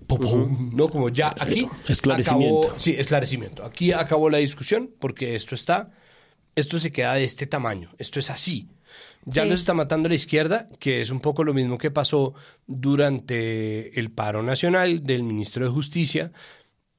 ¿no? 0.74 0.88
Como 0.90 1.10
ya 1.10 1.34
aquí. 1.40 1.68
Esclarecimiento. 1.88 2.60
Acabó, 2.68 2.80
sí, 2.80 2.96
esclarecimiento. 2.98 3.64
Aquí 3.64 3.92
acabó 3.92 4.30
la 4.30 4.38
discusión 4.40 4.90
porque 5.00 5.36
esto 5.36 5.56
está. 5.56 5.92
Esto 6.56 6.80
se 6.80 6.92
queda 6.92 7.14
de 7.16 7.24
este 7.24 7.48
tamaño. 7.48 7.92
Esto 7.98 8.20
es 8.20 8.30
así. 8.30 8.68
Ya 9.26 9.44
Sí. 9.44 9.50
nos 9.50 9.60
está 9.62 9.74
matando 9.74 10.10
la 10.10 10.16
izquierda, 10.16 10.68
que 10.80 11.02
es 11.02 11.12
un 11.12 11.20
poco 11.22 11.44
lo 11.44 11.54
mismo 11.54 11.78
que 11.78 11.92
pasó 11.92 12.34
durante 12.68 13.98
el 14.00 14.12
paro 14.12 14.42
nacional 14.44 15.04
del 15.04 15.24
ministro 15.24 15.64
de 15.66 15.72
Justicia, 15.72 16.32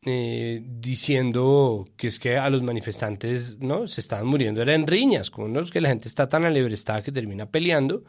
eh, 0.04 0.62
diciendo 0.64 1.86
que 1.96 2.08
es 2.08 2.18
que 2.18 2.36
a 2.38 2.50
los 2.50 2.62
manifestantes 2.62 3.58
no 3.60 3.86
se 3.88 4.00
estaban 4.00 4.26
muriendo 4.26 4.62
era 4.62 4.74
en 4.74 4.86
riñas, 4.86 5.30
con 5.30 5.52
los 5.52 5.70
que 5.70 5.80
la 5.80 5.88
gente 5.90 6.08
está 6.08 6.28
tan 6.28 6.44
alebrestada 6.44 7.02
que 7.02 7.12
termina 7.12 7.46
peleando 7.50 8.04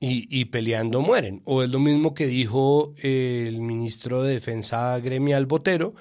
y, 0.00 0.26
y 0.36 0.46
peleando 0.46 1.00
mueren. 1.00 1.42
O 1.44 1.62
es 1.62 1.70
lo 1.70 1.78
mismo 1.78 2.14
que 2.14 2.26
dijo 2.26 2.94
el 3.02 3.60
ministro 3.60 4.22
de 4.22 4.34
Defensa 4.34 4.98
gremial 5.00 5.46
Botero, 5.46 5.94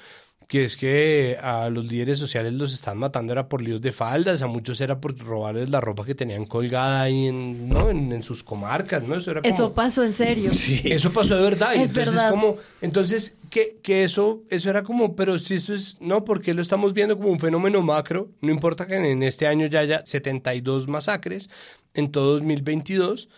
que 0.52 0.66
es 0.66 0.76
que 0.76 1.38
a 1.42 1.70
los 1.70 1.86
líderes 1.86 2.20
sociales 2.20 2.52
los 2.52 2.74
están 2.74 2.98
matando 2.98 3.32
era 3.32 3.48
por 3.48 3.62
líos 3.62 3.82
de 3.82 3.94
faldas, 3.94 4.42
a 4.42 4.48
muchos 4.48 4.82
era 4.82 5.00
por 5.00 5.18
robarles 5.18 5.70
la 5.70 5.80
ropa 5.80 6.04
que 6.04 6.14
tenían 6.14 6.44
colgada 6.44 7.04
ahí 7.04 7.28
en, 7.28 7.70
¿no? 7.70 7.90
en, 7.90 8.12
en 8.12 8.22
sus 8.22 8.44
comarcas, 8.44 9.02
¿no? 9.02 9.16
Eso 9.16 9.32
era 9.32 9.42
como... 9.42 9.54
Eso 9.54 9.74
pasó 9.74 10.04
en 10.04 10.14
serio. 10.14 10.52
Sí, 10.62 10.82
eso 10.84 11.14
pasó 11.14 11.38
de 11.38 11.42
verdad. 11.42 11.74
Es 11.74 11.92
entonces, 11.92 12.14
verdad. 12.14 12.32
Como, 12.32 12.58
entonces, 12.82 13.38
que, 13.50 13.78
que 13.82 14.04
eso, 14.04 14.44
eso 14.50 14.70
era 14.70 14.84
como, 14.84 15.16
pero 15.16 15.40
si 15.40 15.56
eso 15.56 15.74
es, 15.74 15.96
no, 16.02 16.26
porque 16.26 16.54
lo 16.54 16.62
estamos 16.62 16.94
viendo 16.94 17.18
como 17.18 17.30
un 17.30 17.40
fenómeno 17.40 17.82
macro, 17.82 18.28
no 18.42 18.52
importa 18.52 18.86
que 18.88 18.96
en 18.96 19.24
este 19.24 19.48
año 19.48 19.68
ya 19.68 19.80
haya 19.80 20.06
72 20.06 20.90
masacres 20.90 21.50
en 21.94 22.12
todo 22.12 22.34
2022, 22.34 23.30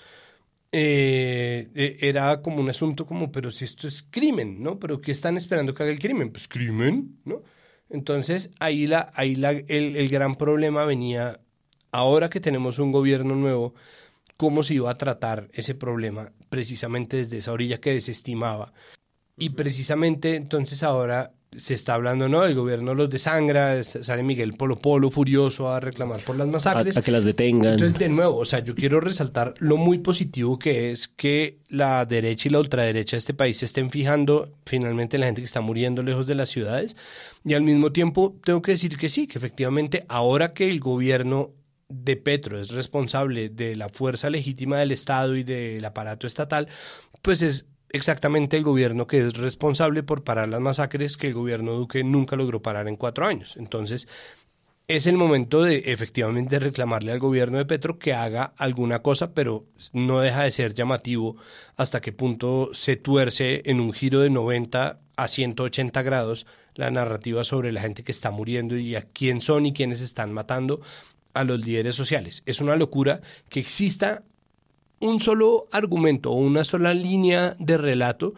eh, 0.74 1.70
eh, 1.76 1.98
era 2.02 2.42
como 2.42 2.60
un 2.60 2.70
asunto 2.70 3.06
como, 3.06 3.32
pero 3.32 3.52
si 3.52 3.64
esto 3.64 3.88
es 3.88 4.02
crimen, 4.02 4.64
¿no? 4.64 4.80
Pero 4.80 5.00
¿qué 5.02 5.12
están 5.12 5.38
esperando 5.38 5.74
que 5.76 5.84
haga 5.84 5.92
el 5.92 6.00
crimen? 6.00 6.32
Pues 6.32 6.48
crimen, 6.48 7.20
¿no? 7.26 7.44
Entonces, 7.90 8.50
ahí, 8.60 8.88
la, 8.88 9.12
ahí 9.14 9.36
la, 9.36 9.52
el, 9.52 9.96
el 9.96 10.10
gran 10.10 10.36
problema 10.36 10.84
venía, 10.84 11.40
ahora 11.92 12.28
que 12.30 12.40
tenemos 12.40 12.80
un 12.80 12.92
gobierno 12.92 13.36
nuevo, 13.36 13.76
cómo 14.36 14.64
se 14.64 14.74
iba 14.74 14.90
a 14.90 14.98
tratar 14.98 15.48
ese 15.54 15.76
problema 15.76 16.34
precisamente 16.50 17.18
desde 17.18 17.38
esa 17.38 17.52
orilla 17.52 17.80
que 17.80 17.94
desestimaba. 17.94 18.74
Y 19.38 19.52
precisamente 19.52 20.36
entonces 20.36 20.82
ahora 20.82 21.34
se 21.58 21.74
está 21.74 21.96
hablando, 21.96 22.30
¿no? 22.30 22.44
El 22.46 22.56
gobierno 22.56 22.94
los 22.94 23.10
desangra, 23.10 23.84
sale 23.84 24.24
Miguel 24.24 24.54
Polo 24.54 24.76
Polo 24.76 25.10
furioso 25.10 25.70
a 25.70 25.80
reclamar 25.80 26.22
por 26.22 26.36
las 26.36 26.48
A, 26.48 26.52
masacres. 26.52 26.98
a 26.98 27.02
que 27.02 27.12
las 27.12 27.26
detengan. 27.26 27.74
Entonces, 27.74 28.00
de 28.00 28.10
nuevo, 28.10 28.38
o 28.38 28.46
sea, 28.46 28.60
yo 28.60 28.76
quiero 28.76 29.00
resaltar 29.00 29.54
lo 29.60 29.78
muy 29.78 30.00
positivo 30.00 30.58
que 30.60 30.92
es 30.92 31.08
que 31.08 31.60
la 31.70 32.06
derecha 32.06 32.48
y 32.48 32.52
la 32.52 32.60
ultraderecha 32.60 33.16
de 33.16 33.20
este 33.20 33.34
país 33.34 33.58
se 33.58 33.66
estén 33.66 33.90
fijando 33.90 34.52
finalmente 34.66 35.18
en 35.18 35.22
la 35.22 35.28
gente 35.28 35.42
que 35.42 35.46
está 35.46 35.62
muriendo 35.62 36.02
lejos 36.02 36.28
de 36.28 36.36
las 36.36 36.50
ciudades. 36.50 36.96
Y 37.44 37.54
al 37.54 37.64
mismo 37.64 37.92
tiempo, 37.92 38.36
tengo 38.44 38.62
que 38.62 38.72
decir 38.72 38.98
que 38.98 39.10
sí, 39.10 39.28
que 39.28 39.38
efectivamente, 39.38 40.06
ahora 40.08 40.54
que 40.54 40.70
el 40.70 40.80
gobierno 40.80 41.52
de 41.90 42.16
Petro 42.16 42.60
es 42.60 42.72
responsable 42.72 43.50
de 43.50 43.76
la 43.76 43.90
fuerza 43.90 44.30
legítima 44.30 44.78
del 44.78 44.92
Estado 44.92 45.36
y 45.36 45.44
del 45.44 45.84
aparato 45.86 46.26
estatal, 46.26 46.68
pues 47.22 47.42
es 47.42 47.66
exactamente 47.94 48.58
el 48.58 48.64
gobierno 48.64 49.08
que 49.08 49.20
es 49.20 49.34
responsable 49.36 50.04
por 50.04 50.24
parar 50.24 50.50
las 50.50 50.60
masacres 50.60 51.16
que 51.16 51.28
el 51.28 51.34
gobierno 51.34 51.74
Duque 51.74 52.04
nunca 52.04 52.36
logró 52.36 52.62
parar 52.62 52.88
en 52.88 52.98
cuatro 52.98 53.26
años. 53.26 53.56
Entonces, 53.56 54.08
es 54.88 55.08
el 55.08 55.16
momento 55.16 55.64
de 55.64 55.84
efectivamente 55.86 56.60
reclamarle 56.60 57.14
al 57.14 57.20
gobierno 57.20 57.58
de 57.58 57.66
Petro 57.66 58.00
que 58.00 58.14
haga 58.14 58.54
alguna 58.58 59.00
cosa, 59.00 59.34
pero 59.34 59.66
no 59.94 60.20
deja 60.20 60.44
de 60.44 60.52
ser 60.52 60.74
llamativo 60.74 61.38
hasta 61.78 62.02
qué 62.02 62.12
punto 62.12 62.72
se 62.74 62.98
tuerce 62.98 63.62
en 63.66 63.80
un 63.80 63.94
giro 63.94 64.20
de 64.20 64.30
90 64.30 65.00
a 65.16 65.28
180 65.28 66.02
grados 66.02 66.46
la 66.76 66.92
narrativa 66.92 67.44
sobre 67.44 67.72
la 67.72 67.82
gente 67.82 68.04
que 68.04 68.12
está 68.12 68.32
muriendo 68.32 68.76
y 68.76 68.96
a 68.96 69.04
quién 69.04 69.40
son 69.40 69.66
y 69.68 69.74
quiénes 69.74 70.02
están 70.02 70.34
matando 70.34 70.82
a 71.34 71.44
los 71.44 71.64
líderes 71.64 71.96
sociales. 71.96 72.44
Es 72.46 72.60
una 72.60 72.76
locura 72.76 73.22
que 73.50 73.60
exista 73.60 74.24
un 75.04 75.20
solo 75.20 75.68
argumento 75.72 76.32
o 76.32 76.36
una 76.36 76.64
sola 76.64 76.94
línea 76.94 77.56
de 77.60 77.78
relato 77.78 78.34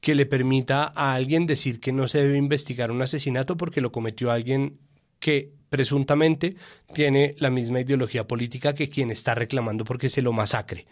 que 0.00 0.14
le 0.14 0.24
permita 0.24 0.92
a 0.94 1.14
alguien 1.14 1.46
decir 1.46 1.78
que 1.78 1.92
no 1.92 2.08
se 2.08 2.22
debe 2.22 2.38
investigar 2.38 2.90
un 2.90 3.02
asesinato 3.02 3.56
porque 3.56 3.80
lo 3.80 3.92
cometió 3.92 4.30
alguien 4.30 4.78
que 5.20 5.50
presuntamente 5.68 6.56
tiene 6.94 7.34
la 7.38 7.50
misma 7.50 7.80
ideología 7.80 8.26
política 8.26 8.74
que 8.74 8.88
quien 8.88 9.10
está 9.10 9.34
reclamando 9.34 9.84
porque 9.84 10.08
se 10.08 10.22
lo 10.22 10.32
masacre. 10.32 10.86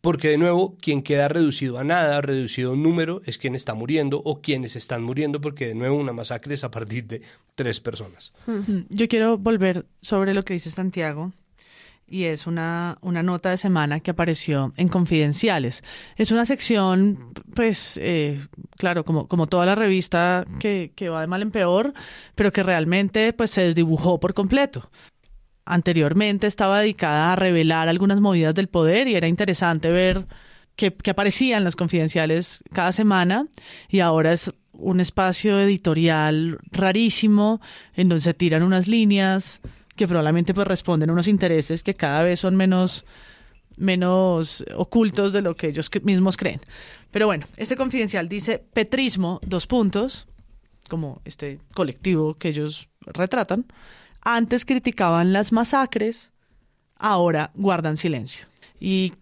Porque 0.00 0.28
de 0.28 0.38
nuevo, 0.38 0.76
quien 0.80 1.02
queda 1.02 1.28
reducido 1.28 1.78
a 1.78 1.84
nada, 1.84 2.20
reducido 2.20 2.70
a 2.70 2.74
un 2.74 2.82
número, 2.82 3.20
es 3.24 3.38
quien 3.38 3.54
está 3.54 3.74
muriendo 3.74 4.20
o 4.24 4.40
quienes 4.40 4.76
están 4.76 5.02
muriendo, 5.02 5.40
porque 5.40 5.66
de 5.66 5.74
nuevo 5.74 5.96
una 5.96 6.12
masacre 6.12 6.54
es 6.54 6.62
a 6.62 6.70
partir 6.70 7.06
de 7.06 7.22
tres 7.54 7.80
personas. 7.80 8.32
Yo 8.90 9.08
quiero 9.08 9.38
volver 9.38 9.86
sobre 10.02 10.34
lo 10.34 10.44
que 10.44 10.52
dice 10.52 10.70
Santiago 10.70 11.32
y 12.08 12.24
es 12.24 12.46
una, 12.46 12.98
una 13.00 13.22
nota 13.22 13.50
de 13.50 13.56
semana 13.56 14.00
que 14.00 14.10
apareció 14.10 14.72
en 14.76 14.88
Confidenciales. 14.88 15.82
Es 16.16 16.32
una 16.32 16.44
sección, 16.46 17.32
pues, 17.54 17.98
eh, 18.02 18.40
claro, 18.76 19.04
como, 19.04 19.28
como 19.28 19.46
toda 19.46 19.66
la 19.66 19.74
revista 19.74 20.44
que, 20.58 20.92
que 20.94 21.08
va 21.08 21.20
de 21.20 21.26
mal 21.26 21.42
en 21.42 21.50
peor, 21.50 21.92
pero 22.34 22.52
que 22.52 22.62
realmente 22.62 23.32
pues 23.32 23.50
se 23.50 23.62
desdibujó 23.62 24.18
por 24.20 24.34
completo. 24.34 24.90
Anteriormente 25.64 26.46
estaba 26.46 26.80
dedicada 26.80 27.32
a 27.32 27.36
revelar 27.36 27.88
algunas 27.88 28.20
movidas 28.20 28.54
del 28.54 28.68
poder 28.68 29.06
y 29.06 29.14
era 29.14 29.28
interesante 29.28 29.90
ver 29.90 30.26
que, 30.78 31.10
aparecían 31.10 31.64
los 31.64 31.76
confidenciales 31.76 32.62
cada 32.72 32.92
semana 32.92 33.48
y 33.88 34.00
ahora 34.00 34.32
es 34.32 34.52
un 34.72 35.00
espacio 35.00 35.58
editorial 35.58 36.58
rarísimo 36.70 37.60
en 37.94 38.08
donde 38.08 38.22
se 38.22 38.32
tiran 38.32 38.62
unas 38.62 38.86
líneas 38.86 39.60
que 39.98 40.08
probablemente 40.08 40.54
pues 40.54 40.66
responden 40.66 41.10
a 41.10 41.12
unos 41.12 41.28
intereses 41.28 41.82
que 41.82 41.92
cada 41.92 42.22
vez 42.22 42.40
son 42.40 42.56
menos 42.56 43.04
menos 43.76 44.64
ocultos 44.74 45.32
de 45.32 45.42
lo 45.42 45.54
que 45.54 45.68
ellos 45.68 45.90
mismos 46.02 46.36
creen. 46.36 46.60
Pero 47.10 47.26
bueno, 47.26 47.46
este 47.56 47.76
confidencial 47.76 48.28
dice 48.28 48.64
petrismo, 48.72 49.40
dos 49.46 49.66
puntos, 49.66 50.26
como 50.88 51.20
este 51.24 51.60
colectivo 51.74 52.34
que 52.34 52.48
ellos 52.48 52.88
retratan, 53.02 53.66
antes 54.20 54.64
criticaban 54.64 55.32
las 55.32 55.52
masacres, 55.52 56.32
ahora 56.96 57.50
guardan 57.54 57.96
silencio. 57.96 58.46
Y 58.80 59.12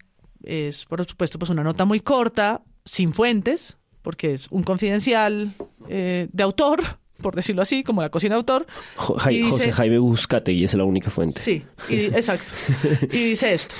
es, 0.43 0.85
por 0.85 1.05
supuesto, 1.05 1.37
pues 1.37 1.51
una 1.51 1.63
nota 1.63 1.85
muy 1.85 1.99
corta, 1.99 2.61
sin 2.85 3.13
fuentes, 3.13 3.77
porque 4.01 4.33
es 4.33 4.47
un 4.49 4.63
confidencial 4.63 5.53
eh, 5.87 6.29
de 6.31 6.43
autor, 6.43 6.81
por 7.21 7.35
decirlo 7.35 7.61
así, 7.61 7.83
como 7.83 8.01
la 8.01 8.09
cocina 8.09 8.35
de 8.35 8.37
autor. 8.39 8.67
Jo- 8.95 9.15
Jai- 9.17 9.33
y 9.33 9.37
dice- 9.37 9.49
José 9.51 9.71
Jaime 9.73 9.99
Buscategui 9.99 10.63
es 10.63 10.73
la 10.73 10.83
única 10.85 11.09
fuente. 11.09 11.39
Sí, 11.41 11.63
y- 11.89 12.05
exacto. 12.05 12.51
Y 13.11 13.29
dice 13.29 13.53
esto. 13.53 13.75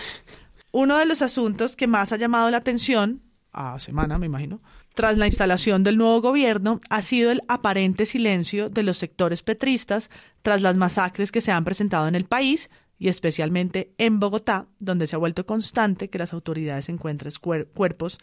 Uno 0.72 0.98
de 0.98 1.06
los 1.06 1.22
asuntos 1.22 1.76
que 1.76 1.88
más 1.88 2.12
ha 2.12 2.18
llamado 2.18 2.50
la 2.52 2.58
atención, 2.58 3.22
a 3.52 3.80
semana 3.80 4.18
me 4.20 4.26
imagino, 4.28 4.62
tras 4.94 5.18
la 5.18 5.28
instalación 5.28 5.84
del 5.84 5.98
nuevo 5.98 6.22
gobierno, 6.22 6.80
ha 6.90 7.02
sido 7.02 7.32
el 7.32 7.42
aparente 7.48 8.06
silencio 8.06 8.70
de 8.70 8.84
los 8.84 8.98
sectores 8.98 9.44
petristas 9.44 10.10
tras 10.42 10.62
las 10.62 10.76
masacres 10.76 11.32
que 11.32 11.42
se 11.42 11.52
han 11.52 11.64
presentado 11.66 12.08
en 12.08 12.16
el 12.16 12.26
país 12.26 12.70
y 13.00 13.10
especialmente 13.10 13.94
en 14.00 14.20
Bogotá, 14.20 14.68
donde 14.80 15.06
se 15.08 15.16
ha 15.16 15.20
vuelto 15.20 15.46
constante 15.46 16.10
que 16.10 16.18
las 16.18 16.34
autoridades 16.34 16.90
encuentren 16.90 17.32
cuer- 17.34 17.68
cuerpos 17.74 18.18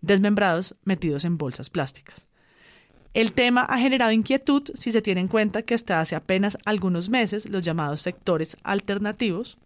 desmembrados 0.00 0.74
metidos 0.84 1.24
en 1.24 1.36
bolsas 1.36 1.68
plásticas. 1.68 2.30
El 3.14 3.32
tema 3.32 3.62
ha 3.62 3.78
generado 3.78 4.12
inquietud 4.12 4.70
si 4.74 4.92
se 4.92 5.02
tiene 5.02 5.20
en 5.20 5.28
cuenta 5.28 5.62
que 5.62 5.74
hasta 5.74 6.00
hace 6.00 6.14
apenas 6.14 6.56
algunos 6.64 7.08
meses 7.08 7.48
los 7.48 7.64
llamados 7.64 8.00
sectores 8.00 8.56
alternativos, 8.62 9.58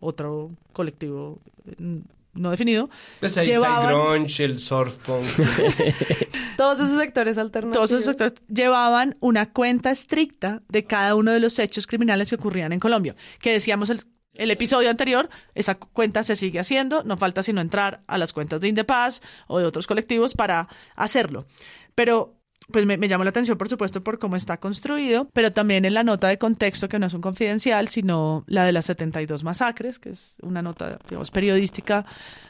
otro 0.00 0.50
colectivo 0.72 1.38
mm, 1.78 1.98
no 2.34 2.50
definido, 2.50 2.88
Pues 3.20 3.36
ahí 3.38 3.44
está 3.50 3.56
el 3.56 3.62
llevaban, 3.62 3.94
grunge, 4.14 4.44
el 4.44 4.58
surf 4.60 4.96
punk. 4.98 5.24
Todos 6.56 6.80
esos 6.80 6.98
sectores 7.00 7.38
alternativos. 7.38 7.74
todos 7.88 7.90
esos 8.02 8.04
sectores 8.16 8.34
llevaban 8.48 9.16
una 9.20 9.52
cuenta 9.52 9.90
estricta 9.90 10.62
de 10.68 10.84
cada 10.84 11.14
uno 11.14 11.32
de 11.32 11.40
los 11.40 11.58
hechos 11.58 11.86
criminales 11.86 12.28
que 12.28 12.34
ocurrían 12.36 12.72
en 12.72 12.80
Colombia. 12.80 13.14
Que 13.40 13.52
decíamos 13.52 13.90
el, 13.90 14.00
el 14.34 14.50
episodio 14.50 14.90
anterior, 14.90 15.28
esa 15.54 15.76
cu- 15.76 15.88
cuenta 15.92 16.22
se 16.22 16.36
sigue 16.36 16.58
haciendo, 16.60 17.02
no 17.04 17.16
falta 17.16 17.42
sino 17.42 17.60
entrar 17.60 18.02
a 18.06 18.18
las 18.18 18.32
cuentas 18.32 18.60
de 18.60 18.68
Indepaz 18.68 19.20
o 19.46 19.58
de 19.58 19.64
otros 19.66 19.86
colectivos 19.86 20.34
para 20.34 20.68
hacerlo. 20.96 21.46
Pero 21.94 22.37
pues 22.70 22.86
me, 22.86 22.96
me 22.96 23.08
llamó 23.08 23.24
la 23.24 23.30
atención, 23.30 23.56
por 23.56 23.68
supuesto, 23.68 24.02
por 24.02 24.18
cómo 24.18 24.36
está 24.36 24.58
construido, 24.58 25.28
pero 25.32 25.52
también 25.52 25.84
en 25.84 25.94
la 25.94 26.04
nota 26.04 26.28
de 26.28 26.38
contexto, 26.38 26.88
que 26.88 26.98
no 26.98 27.06
es 27.06 27.14
un 27.14 27.20
confidencial, 27.20 27.88
sino 27.88 28.44
la 28.46 28.64
de 28.64 28.72
las 28.72 28.86
72 28.86 29.44
masacres, 29.44 29.98
que 29.98 30.10
es 30.10 30.36
una 30.42 30.62
nota, 30.62 30.98
digamos, 31.08 31.30
periodística 31.30 32.04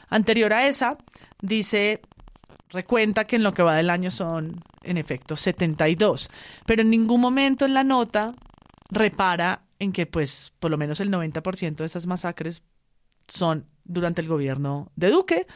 anterior 0.09 0.53
a 0.53 0.67
esa, 0.67 0.97
dice 1.41 2.01
recuenta 2.69 3.25
que 3.25 3.35
en 3.35 3.43
lo 3.43 3.53
que 3.53 3.63
va 3.63 3.75
del 3.75 3.89
año 3.89 4.11
son, 4.11 4.63
en 4.83 4.97
efecto, 4.97 5.35
72. 5.35 6.29
Pero 6.65 6.81
en 6.81 6.89
ningún 6.89 7.19
momento 7.19 7.65
en 7.65 7.73
la 7.73 7.83
nota 7.83 8.35
repara 8.89 9.63
en 9.79 9.91
que, 9.91 10.05
pues, 10.05 10.53
por 10.59 10.71
lo 10.71 10.77
menos 10.77 10.99
el 10.99 11.11
90% 11.11 11.75
de 11.77 11.85
esas 11.85 12.05
masacres 12.07 12.63
son 13.27 13.65
durante 13.83 14.21
el 14.21 14.27
gobierno 14.27 14.91
de 14.95 15.09
Duque, 15.09 15.47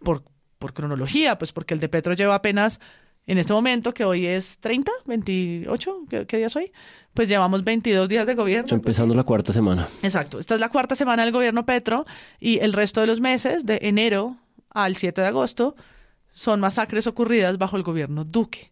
por, 0.00 0.24
por 0.58 0.74
cronología, 0.74 1.38
pues 1.38 1.52
porque 1.52 1.74
el 1.74 1.80
de 1.80 1.88
Petro 1.88 2.12
lleva 2.14 2.34
apenas, 2.34 2.80
en 3.28 3.38
este 3.38 3.52
momento, 3.52 3.94
que 3.94 4.04
hoy 4.04 4.26
es 4.26 4.58
30, 4.58 4.90
28, 5.06 5.98
¿qué, 6.10 6.26
qué 6.26 6.36
día 6.38 6.46
es 6.46 6.56
hoy? 6.56 6.72
Pues 7.14 7.28
llevamos 7.28 7.62
22 7.64 8.08
días 8.08 8.26
de 8.26 8.34
gobierno. 8.34 8.74
Empezando 8.74 9.14
la 9.14 9.24
cuarta 9.24 9.52
semana. 9.52 9.86
Exacto. 10.02 10.38
Esta 10.38 10.54
es 10.54 10.60
la 10.60 10.68
cuarta 10.68 10.94
semana 10.94 11.24
del 11.24 11.32
gobierno 11.32 11.64
Petro 11.66 12.06
y 12.40 12.58
el 12.58 12.72
resto 12.72 13.00
de 13.00 13.06
los 13.06 13.20
meses, 13.20 13.64
de 13.66 13.78
enero 13.82 14.36
al 14.70 14.96
7 14.96 15.20
de 15.20 15.26
agosto, 15.26 15.74
son 16.32 16.60
masacres 16.60 17.06
ocurridas 17.06 17.58
bajo 17.58 17.76
el 17.76 17.82
gobierno 17.82 18.24
Duque. 18.24 18.70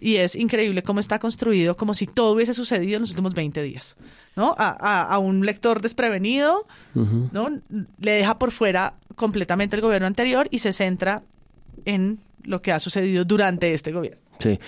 Y 0.00 0.16
es 0.16 0.34
increíble 0.34 0.82
cómo 0.82 0.98
está 0.98 1.20
construido, 1.20 1.76
como 1.76 1.94
si 1.94 2.06
todo 2.08 2.32
hubiese 2.32 2.54
sucedido 2.54 2.96
en 2.96 3.02
los 3.02 3.10
últimos 3.10 3.34
20 3.34 3.62
días. 3.62 3.94
¿no? 4.34 4.54
A, 4.58 4.70
a- 4.80 5.04
a 5.14 5.18
un 5.18 5.46
lector 5.46 5.80
desprevenido, 5.80 6.66
¿no? 6.94 7.50
le 8.00 8.10
deja 8.12 8.36
por 8.38 8.50
fuera 8.50 8.94
completamente 9.14 9.76
el 9.76 9.82
gobierno 9.82 10.08
anterior 10.08 10.48
y 10.50 10.58
se 10.58 10.72
centra 10.72 11.22
en 11.84 12.18
lo 12.44 12.62
que 12.62 12.72
ha 12.72 12.78
sucedido 12.78 13.24
durante 13.24 13.72
este 13.72 13.92
gobierno. 13.92 14.20
Sí. 14.38 14.58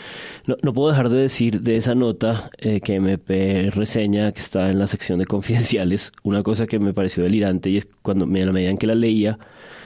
No, 0.47 0.57
no 0.63 0.73
puedo 0.73 0.91
dejar 0.91 1.09
de 1.09 1.19
decir 1.19 1.61
de 1.61 1.77
esa 1.77 1.95
nota 1.95 2.49
eh, 2.59 2.81
que 2.81 2.95
MP 2.95 3.71
reseña, 3.71 4.31
que 4.31 4.41
está 4.41 4.71
en 4.71 4.79
la 4.79 4.87
sección 4.87 5.19
de 5.19 5.27
confidenciales, 5.27 6.13
una 6.23 6.43
cosa 6.43 6.67
que 6.67 6.79
me 6.79 6.95
pareció 6.95 7.25
delirante 7.25 7.71
y 7.71 7.79
es 7.79 7.89
cuando, 8.03 8.25
a 8.25 8.29
la 8.29 8.53
medida 8.53 8.71
en 8.71 8.79
que 8.79 8.87
la 8.87 8.95
leía, 8.95 9.39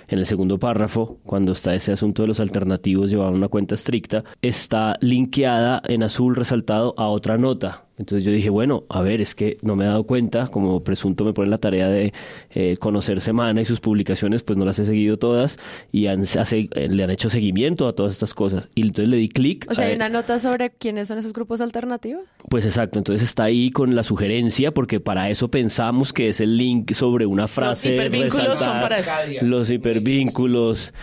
en 0.08 0.18
el 0.18 0.26
segundo 0.26 0.58
párrafo, 0.58 1.18
cuando 1.24 1.52
está 1.52 1.74
ese 1.74 1.92
asunto 1.92 2.22
de 2.22 2.28
los 2.28 2.40
alternativos 2.40 3.10
llevaban 3.10 3.34
una 3.34 3.48
cuenta 3.48 3.74
estricta, 3.74 4.24
está 4.40 4.96
linkeada 5.00 5.82
en 5.84 6.02
azul 6.02 6.34
resaltado 6.34 6.94
a 6.96 7.08
otra 7.08 7.36
nota. 7.36 7.87
Entonces 7.98 8.24
yo 8.24 8.30
dije, 8.32 8.48
bueno, 8.50 8.84
a 8.88 9.02
ver, 9.02 9.20
es 9.20 9.34
que 9.34 9.56
no 9.62 9.74
me 9.76 9.84
he 9.84 9.88
dado 9.88 10.04
cuenta, 10.04 10.46
como 10.48 10.82
presunto 10.84 11.24
me 11.24 11.32
pone 11.32 11.50
la 11.50 11.58
tarea 11.58 11.88
de 11.88 12.12
eh, 12.50 12.76
conocer 12.78 13.20
Semana 13.20 13.60
y 13.60 13.64
sus 13.64 13.80
publicaciones, 13.80 14.42
pues 14.44 14.56
no 14.56 14.64
las 14.64 14.78
he 14.78 14.84
seguido 14.84 15.16
todas 15.18 15.58
y 15.92 16.06
han, 16.06 16.22
hace- 16.22 16.68
eh, 16.74 16.88
le 16.88 17.02
han 17.04 17.10
hecho 17.10 17.28
seguimiento 17.28 17.88
a 17.88 17.94
todas 17.94 18.12
estas 18.12 18.34
cosas. 18.34 18.68
Y 18.74 18.82
entonces 18.82 19.08
le 19.08 19.16
di 19.16 19.28
clic. 19.28 19.66
O 19.70 19.74
sea, 19.74 19.86
hay 19.86 19.96
una 19.96 20.08
nota 20.08 20.38
sobre 20.38 20.70
quiénes 20.70 21.08
son 21.08 21.18
esos 21.18 21.32
grupos 21.32 21.60
alternativos. 21.60 22.22
pues 22.48 22.64
exacto, 22.64 22.98
entonces 22.98 23.28
está 23.28 23.44
ahí 23.44 23.70
con 23.70 23.94
la 23.96 24.02
sugerencia, 24.04 24.72
porque 24.72 25.00
para 25.00 25.28
eso 25.30 25.48
pensamos 25.50 26.12
que 26.12 26.28
es 26.28 26.40
el 26.40 26.56
link 26.56 26.92
sobre 26.92 27.26
una 27.26 27.48
frase. 27.48 27.94
hipervínculos 27.94 28.60
son 28.60 28.80
para. 28.80 28.98
Los 29.42 29.70
hipervínculos. 29.70 30.94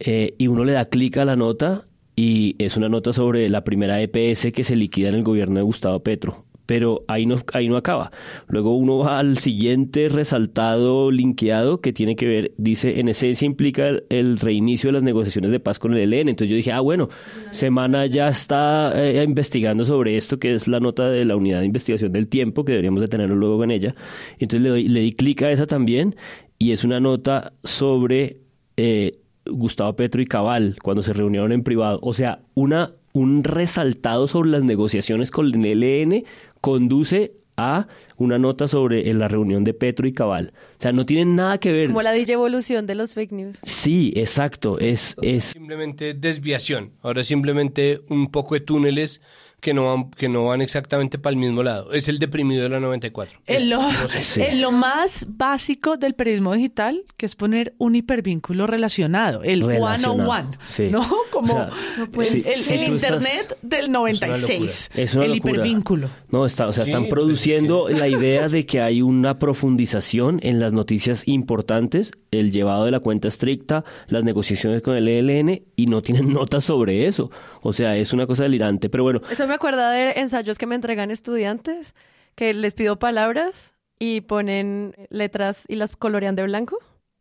eh, 0.00 0.34
y 0.38 0.48
uno 0.48 0.64
le 0.64 0.72
da 0.72 0.84
clic 0.86 1.16
a 1.18 1.24
la 1.24 1.36
nota 1.36 1.84
y 2.16 2.56
es 2.58 2.76
una 2.76 2.88
nota 2.88 3.12
sobre 3.12 3.48
la 3.48 3.64
primera 3.64 4.00
EPS 4.00 4.52
que 4.52 4.64
se 4.64 4.76
liquida 4.76 5.08
en 5.08 5.14
el 5.14 5.22
gobierno 5.22 5.56
de 5.56 5.62
Gustavo 5.62 6.02
Petro. 6.02 6.44
Pero 6.64 7.04
ahí 7.08 7.26
no, 7.26 7.36
ahí 7.54 7.68
no 7.68 7.76
acaba. 7.76 8.12
Luego 8.46 8.76
uno 8.76 8.98
va 8.98 9.18
al 9.18 9.38
siguiente 9.38 10.08
resaltado, 10.08 11.10
linkeado, 11.10 11.80
que 11.80 11.92
tiene 11.92 12.14
que 12.14 12.26
ver, 12.26 12.52
dice, 12.56 13.00
en 13.00 13.08
esencia 13.08 13.44
implica 13.46 13.90
el, 14.08 14.38
reinicio 14.38 14.88
de 14.88 14.92
las 14.92 15.02
negociaciones 15.02 15.50
de 15.50 15.58
paz 15.58 15.80
con 15.80 15.92
el 15.92 16.12
ELN. 16.12 16.28
Entonces 16.28 16.50
yo 16.50 16.56
dije, 16.56 16.70
ah, 16.70 16.80
bueno, 16.80 17.08
Semana 17.50 18.06
ya 18.06 18.28
está 18.28 18.92
eh, 18.94 19.24
investigando 19.24 19.84
sobre 19.84 20.16
esto, 20.16 20.38
que 20.38 20.54
es 20.54 20.68
la 20.68 20.78
nota 20.78 21.10
de 21.10 21.24
la 21.24 21.34
unidad 21.34 21.60
de 21.60 21.66
investigación 21.66 22.12
del 22.12 22.28
tiempo, 22.28 22.64
que 22.64 22.72
deberíamos 22.72 23.00
de 23.00 23.08
tenerlo 23.08 23.34
luego 23.34 23.64
en 23.64 23.72
ella. 23.72 23.94
Entonces 24.38 24.62
le, 24.62 24.68
doy, 24.68 24.88
le 24.88 25.00
di 25.00 25.12
clic 25.12 25.42
a 25.42 25.50
esa 25.50 25.66
también, 25.66 26.14
y 26.58 26.70
es 26.70 26.84
una 26.84 27.00
nota 27.00 27.54
sobre 27.64 28.38
eh, 28.76 29.21
Gustavo 29.44 29.94
Petro 29.94 30.22
y 30.22 30.26
Cabal, 30.26 30.76
cuando 30.82 31.02
se 31.02 31.12
reunieron 31.12 31.52
en 31.52 31.62
privado. 31.62 31.98
O 32.02 32.14
sea, 32.14 32.40
una, 32.54 32.92
un 33.12 33.44
resaltado 33.44 34.26
sobre 34.26 34.50
las 34.50 34.64
negociaciones 34.64 35.30
con 35.30 35.46
el 35.64 35.82
ELN 35.82 36.24
conduce 36.60 37.32
a 37.56 37.86
una 38.16 38.38
nota 38.38 38.66
sobre 38.66 39.10
eh, 39.10 39.14
la 39.14 39.28
reunión 39.28 39.64
de 39.64 39.74
Petro 39.74 40.06
y 40.06 40.12
Cabal. 40.12 40.52
O 40.78 40.80
sea, 40.80 40.92
no 40.92 41.04
tienen 41.04 41.36
nada 41.36 41.58
que 41.58 41.72
ver. 41.72 41.88
Como 41.88 42.02
la 42.02 42.12
DJ 42.12 42.34
evolución 42.34 42.86
de 42.86 42.94
los 42.94 43.14
fake 43.14 43.32
news. 43.32 43.58
Sí, 43.62 44.12
exacto. 44.16 44.78
Es, 44.78 45.16
es 45.22 45.44
Simplemente 45.44 46.14
desviación. 46.14 46.92
Ahora 47.02 47.24
simplemente 47.24 48.00
un 48.08 48.30
poco 48.30 48.54
de 48.54 48.60
túneles 48.60 49.20
que 49.62 49.72
no 49.74 49.86
van, 49.86 50.10
que 50.10 50.28
no 50.28 50.46
van 50.46 50.60
exactamente 50.60 51.18
para 51.18 51.30
el 51.32 51.38
mismo 51.38 51.62
lado. 51.62 51.92
Es 51.92 52.08
el 52.08 52.18
deprimido 52.18 52.64
de 52.64 52.68
la 52.68 52.80
94. 52.80 53.38
En 53.46 53.56
Es- 53.56 53.68
lo, 53.68 53.80
no 53.80 54.08
sé. 54.08 54.48
en 54.50 54.60
lo 54.60 54.72
más 54.72 55.24
básico 55.28 55.96
del 55.96 56.14
periodismo 56.14 56.52
digital, 56.52 57.04
que 57.16 57.26
es 57.26 57.36
poner 57.36 57.72
un 57.78 57.94
hipervínculo 57.94 58.66
relacionado, 58.66 59.42
el 59.44 59.62
Relacionado, 59.64 60.14
one-on-one, 60.28 60.58
sí. 60.66 60.88
¿no? 60.90 61.06
Como 61.30 61.46
O 61.46 61.56
sea, 61.56 61.70
no 61.96 62.22
sí, 62.24 62.42
el, 62.44 62.56
si 62.56 62.74
el 62.74 62.84
tú 62.86 62.96
estás- 62.96 63.10
Internet 63.22 63.58
del 63.62 63.90
96, 63.92 64.90
Es 64.94 65.14
una 65.14 65.24
el 65.26 65.36
locura. 65.36 65.52
hipervínculo. 65.54 66.08
No, 66.30 66.44
está, 66.44 66.66
o 66.66 66.72
sea, 66.72 66.84
Sí, 66.84 66.90
están 66.90 67.06
produciendo 67.08 67.88
la 67.88 68.08
idea 68.08 68.48
de 68.48 68.66
que 68.66 68.80
hay 68.80 69.00
una 69.00 69.38
profundización 69.38 70.40
en 70.42 70.58
las 70.58 70.72
noticias 70.72 71.22
importantes, 71.28 72.10
el 72.32 72.50
llevado 72.50 72.84
de 72.84 72.90
la 72.90 72.98
cuenta 73.00 73.28
estricta, 73.28 73.84
las 74.08 74.24
negociaciones 74.24 74.82
con 74.82 74.96
el 74.96 75.06
ELN 75.08 75.62
y 75.76 75.86
no 75.86 76.02
tienen 76.02 76.32
notas 76.32 76.64
sobre 76.64 77.06
eso. 77.06 77.30
O 77.62 77.72
sea, 77.72 77.96
es 77.96 78.12
una 78.12 78.26
cosa 78.26 78.42
delirante. 78.42 78.88
Pero 78.88 79.04
bueno, 79.04 79.20
Eso 79.30 79.46
me 79.52 79.56
acuerda 79.56 79.90
de 79.90 80.12
ensayos 80.12 80.56
que 80.56 80.64
me 80.64 80.74
entregan 80.74 81.10
estudiantes, 81.10 81.94
que 82.34 82.54
les 82.54 82.72
pido 82.72 82.98
palabras 82.98 83.74
y 83.98 84.22
ponen 84.22 84.94
letras 85.10 85.66
y 85.68 85.76
las 85.76 85.94
colorean 85.94 86.34
de 86.34 86.44
blanco. 86.44 86.78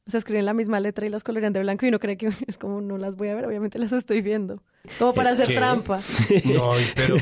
O 0.08 0.10
sea, 0.10 0.20
escriben 0.20 0.46
la 0.46 0.54
misma 0.54 0.80
letra 0.80 1.06
y 1.06 1.10
las 1.10 1.26
colorean 1.26 1.52
de 1.52 1.60
blanco 1.60 1.86
y 1.86 1.90
uno 1.90 2.00
cree 2.00 2.16
que 2.16 2.30
es 2.48 2.58
como 2.58 2.80
no 2.80 2.98
las 2.98 3.18
voy 3.18 3.28
a 3.28 3.36
ver, 3.36 3.46
obviamente 3.46 3.80
las 3.80 3.92
estoy 3.92 4.22
viendo. 4.22 4.64
Como 4.98 5.14
para 5.14 5.32
hacer 5.32 5.48
¿Qué? 5.48 5.56
trampa. 5.56 6.00
No, 6.46 6.74
pero 6.96 7.16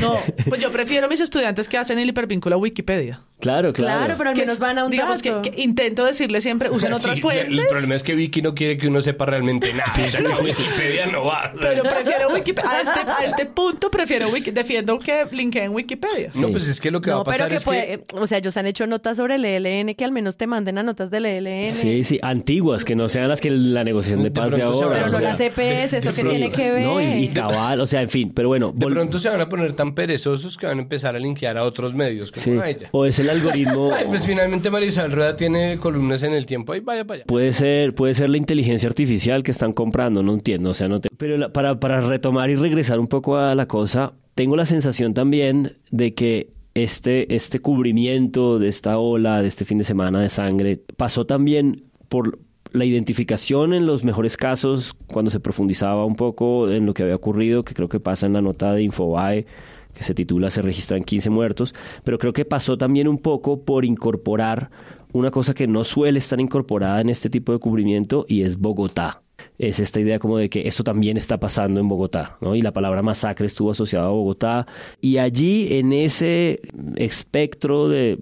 No, 0.00 0.16
pues 0.48 0.60
yo 0.60 0.70
prefiero 0.70 1.06
a 1.06 1.08
mis 1.08 1.20
estudiantes 1.20 1.68
que 1.68 1.78
hacen 1.78 1.98
el 1.98 2.08
hipervínculo 2.08 2.56
a 2.56 2.58
Wikipedia. 2.58 3.20
claro, 3.40 3.72
claro. 3.72 3.98
Claro, 4.00 4.14
pero 4.18 4.30
al 4.30 4.34
Que 4.36 4.42
menos 4.42 4.54
es- 4.54 4.60
van 4.60 4.78
a 4.78 4.84
un 4.84 4.90
digamos 4.90 5.22
dato. 5.22 5.42
que, 5.42 5.50
que 5.52 5.62
intento 5.62 6.04
decirles 6.04 6.42
siempre, 6.42 6.68
usen 6.70 6.92
otras 6.92 7.14
Sí, 7.16 7.20
fuentes. 7.22 7.48
El 7.48 7.66
problema 7.68 7.94
es 7.94 8.02
que 8.02 8.14
Vicky 8.14 8.42
no 8.42 8.54
quiere 8.54 8.76
que 8.76 8.88
uno 8.88 9.00
sepa 9.00 9.26
realmente 9.26 9.72
nada. 9.72 9.92
O 10.06 10.10
sea, 10.10 10.20
que 10.22 10.42
Wikipedia 10.42 11.06
no 11.06 11.24
va. 11.24 11.52
Pero 11.58 11.82
prefiero 11.84 12.32
Wikipedia. 12.34 12.70
A 12.70 12.80
este, 12.82 13.00
a 13.00 13.24
este 13.24 13.46
punto 13.46 13.90
prefiero 13.90 14.28
Wiki, 14.28 14.50
defiendo 14.50 14.98
que 14.98 15.26
linkeen 15.30 15.72
Wikipedia. 15.72 16.30
No, 16.34 16.50
pues 16.50 16.66
es 16.66 16.80
que 16.80 16.90
lo 16.90 17.00
que 17.00 17.10
va 17.10 17.16
No, 17.16 17.20
a 17.22 17.24
pasar 17.24 17.38
pero 17.38 17.50
que 17.50 17.56
es 17.56 17.64
puede, 17.64 18.04
o 18.12 18.26
sea, 18.26 18.38
ellos 18.38 18.56
han 18.56 18.66
hecho 18.66 18.86
notas 18.86 19.16
sobre 19.16 19.36
el 19.36 19.44
ELN 19.44 19.94
que 19.94 20.04
al 20.04 20.12
menos 20.12 20.36
te 20.36 20.46
manden 20.46 20.76
a 20.78 20.82
notas 20.82 21.10
del 21.10 21.24
ELN. 21.26 21.70
Sí, 21.70 22.04
sí, 22.04 22.18
antiguas, 22.22 22.84
que 22.84 22.94
no 22.96 23.08
sean 23.08 23.28
las 23.28 23.40
que 23.40 23.50
la 23.50 23.84
negociación 23.84 24.22
de 24.22 24.28
De 24.28 24.30
paz 24.32 24.50
de, 24.52 24.62
ahora. 24.62 24.88
Pero 24.96 25.08
no 25.10 25.16
o 25.16 25.20
sea, 25.20 25.30
las 25.30 25.40
EPS, 25.40 25.92
eso 25.94 26.10
de 26.10 26.22
que 26.22 26.28
tiene 26.28 26.50
que 26.50 26.57
ver. 26.58 26.86
No, 26.86 27.00
y, 27.00 27.24
y 27.24 27.28
cabal, 27.28 27.80
o 27.80 27.86
sea, 27.86 28.02
en 28.02 28.08
fin, 28.08 28.32
pero 28.34 28.48
bueno. 28.48 28.72
De 28.74 28.86
vol- 28.86 28.92
pronto 28.92 29.18
se 29.18 29.28
van 29.28 29.40
a 29.40 29.48
poner 29.48 29.72
tan 29.74 29.94
perezosos 29.94 30.56
que 30.56 30.66
van 30.66 30.78
a 30.78 30.82
empezar 30.82 31.16
a 31.16 31.18
linkear 31.18 31.56
a 31.58 31.64
otros 31.64 31.94
medios. 31.94 32.30
Como, 32.32 32.42
sí. 32.44 32.50
"Ay, 32.62 32.76
ya". 32.80 32.88
O 32.92 33.04
es 33.06 33.18
el 33.18 33.30
algoritmo. 33.30 33.90
Ay, 33.96 34.06
pues 34.08 34.26
finalmente 34.26 34.70
Marisol 34.70 35.12
Rueda 35.12 35.36
tiene 35.36 35.78
columnas 35.78 36.22
en 36.22 36.34
el 36.34 36.46
tiempo. 36.46 36.72
Ahí 36.72 36.80
vaya 36.80 37.04
para 37.04 37.16
allá. 37.16 37.24
Puede 37.26 37.52
ser, 37.52 37.94
puede 37.94 38.14
ser 38.14 38.28
la 38.30 38.36
inteligencia 38.38 38.88
artificial 38.88 39.42
que 39.42 39.50
están 39.50 39.72
comprando, 39.72 40.22
no 40.22 40.32
entiendo, 40.34 40.70
o 40.70 40.74
sea, 40.74 40.88
no 40.88 40.98
te- 41.00 41.08
pero 41.16 41.36
la- 41.38 41.52
para, 41.52 41.78
para 41.80 42.00
retomar 42.00 42.50
y 42.50 42.54
regresar 42.56 42.98
un 43.00 43.08
poco 43.08 43.36
a 43.36 43.54
la 43.54 43.66
cosa, 43.66 44.12
tengo 44.34 44.56
la 44.56 44.66
sensación 44.66 45.14
también 45.14 45.76
de 45.90 46.14
que 46.14 46.50
este, 46.74 47.34
este 47.34 47.58
cubrimiento 47.58 48.58
de 48.60 48.68
esta 48.68 48.98
ola, 48.98 49.42
de 49.42 49.48
este 49.48 49.64
fin 49.64 49.78
de 49.78 49.84
semana 49.84 50.20
de 50.20 50.28
sangre, 50.28 50.80
pasó 50.96 51.26
también 51.26 51.84
por 52.08 52.38
la 52.72 52.84
identificación 52.84 53.74
en 53.74 53.86
los 53.86 54.04
mejores 54.04 54.36
casos, 54.36 54.94
cuando 55.06 55.30
se 55.30 55.40
profundizaba 55.40 56.04
un 56.04 56.14
poco 56.14 56.70
en 56.70 56.86
lo 56.86 56.94
que 56.94 57.02
había 57.02 57.16
ocurrido, 57.16 57.64
que 57.64 57.74
creo 57.74 57.88
que 57.88 58.00
pasa 58.00 58.26
en 58.26 58.34
la 58.34 58.42
nota 58.42 58.72
de 58.72 58.82
Infobae, 58.82 59.46
que 59.94 60.02
se 60.04 60.14
titula 60.14 60.50
Se 60.50 60.62
registran 60.62 61.02
15 61.02 61.30
muertos, 61.30 61.74
pero 62.04 62.18
creo 62.18 62.32
que 62.32 62.44
pasó 62.44 62.76
también 62.76 63.08
un 63.08 63.18
poco 63.18 63.64
por 63.64 63.84
incorporar 63.84 64.70
una 65.12 65.30
cosa 65.30 65.54
que 65.54 65.66
no 65.66 65.84
suele 65.84 66.18
estar 66.18 66.40
incorporada 66.40 67.00
en 67.00 67.08
este 67.08 67.30
tipo 67.30 67.52
de 67.52 67.58
cubrimiento 67.58 68.26
y 68.28 68.42
es 68.42 68.58
Bogotá 68.58 69.22
es 69.58 69.80
esta 69.80 70.00
idea 70.00 70.18
como 70.18 70.38
de 70.38 70.48
que 70.48 70.68
esto 70.68 70.84
también 70.84 71.16
está 71.16 71.38
pasando 71.38 71.80
en 71.80 71.88
Bogotá, 71.88 72.38
¿no? 72.40 72.54
Y 72.54 72.62
la 72.62 72.72
palabra 72.72 73.02
masacre 73.02 73.46
estuvo 73.46 73.72
asociada 73.72 74.06
a 74.06 74.10
Bogotá. 74.10 74.66
Y 75.00 75.18
allí, 75.18 75.78
en 75.78 75.92
ese 75.92 76.60
espectro 76.96 77.88
de 77.88 78.18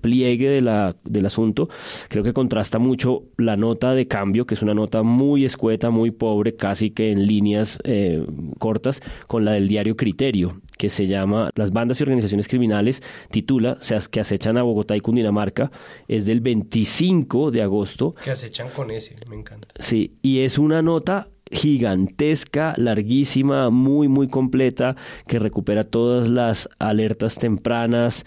pliegue 0.00 0.48
de 0.50 0.60
la, 0.60 0.96
del 1.04 1.26
asunto, 1.26 1.68
creo 2.08 2.24
que 2.24 2.32
contrasta 2.32 2.78
mucho 2.78 3.22
la 3.36 3.56
nota 3.56 3.94
de 3.94 4.08
cambio, 4.08 4.46
que 4.46 4.54
es 4.54 4.62
una 4.62 4.74
nota 4.74 5.02
muy 5.04 5.44
escueta, 5.44 5.90
muy 5.90 6.10
pobre, 6.10 6.56
casi 6.56 6.90
que 6.90 7.12
en 7.12 7.26
líneas 7.26 7.78
eh, 7.84 8.26
cortas, 8.58 9.00
con 9.28 9.44
la 9.44 9.52
del 9.52 9.68
diario 9.68 9.96
Criterio, 9.96 10.60
que 10.78 10.88
se 10.88 11.06
llama 11.06 11.50
Las 11.54 11.72
bandas 11.72 12.00
y 12.00 12.04
organizaciones 12.04 12.48
criminales, 12.48 13.02
titula, 13.30 13.78
que 14.10 14.20
acechan 14.20 14.56
a 14.56 14.62
Bogotá 14.62 14.96
y 14.96 15.00
Cundinamarca, 15.00 15.70
es 16.06 16.24
del 16.24 16.40
25 16.40 17.50
de 17.50 17.62
agosto. 17.62 18.14
Que 18.24 18.30
acechan 18.30 18.68
con 18.70 18.90
ese, 18.90 19.16
me 19.28 19.36
encanta. 19.36 19.68
Sí, 19.78 20.14
y 20.22 20.40
es 20.40 20.58
una 20.58 20.80
nota 20.80 21.28
gigantesca, 21.50 22.74
larguísima, 22.76 23.70
muy, 23.70 24.08
muy 24.08 24.28
completa, 24.28 24.96
que 25.26 25.38
recupera 25.38 25.84
todas 25.84 26.28
las 26.28 26.68
alertas 26.78 27.36
tempranas, 27.36 28.24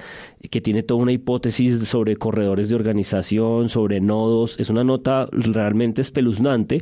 que 0.49 0.61
tiene 0.61 0.83
toda 0.83 1.01
una 1.01 1.11
hipótesis 1.11 1.87
sobre 1.87 2.15
corredores 2.15 2.69
de 2.69 2.75
organización, 2.75 3.69
sobre 3.69 4.01
nodos. 4.01 4.59
Es 4.59 4.69
una 4.69 4.83
nota 4.83 5.27
realmente 5.31 6.01
espeluznante, 6.01 6.81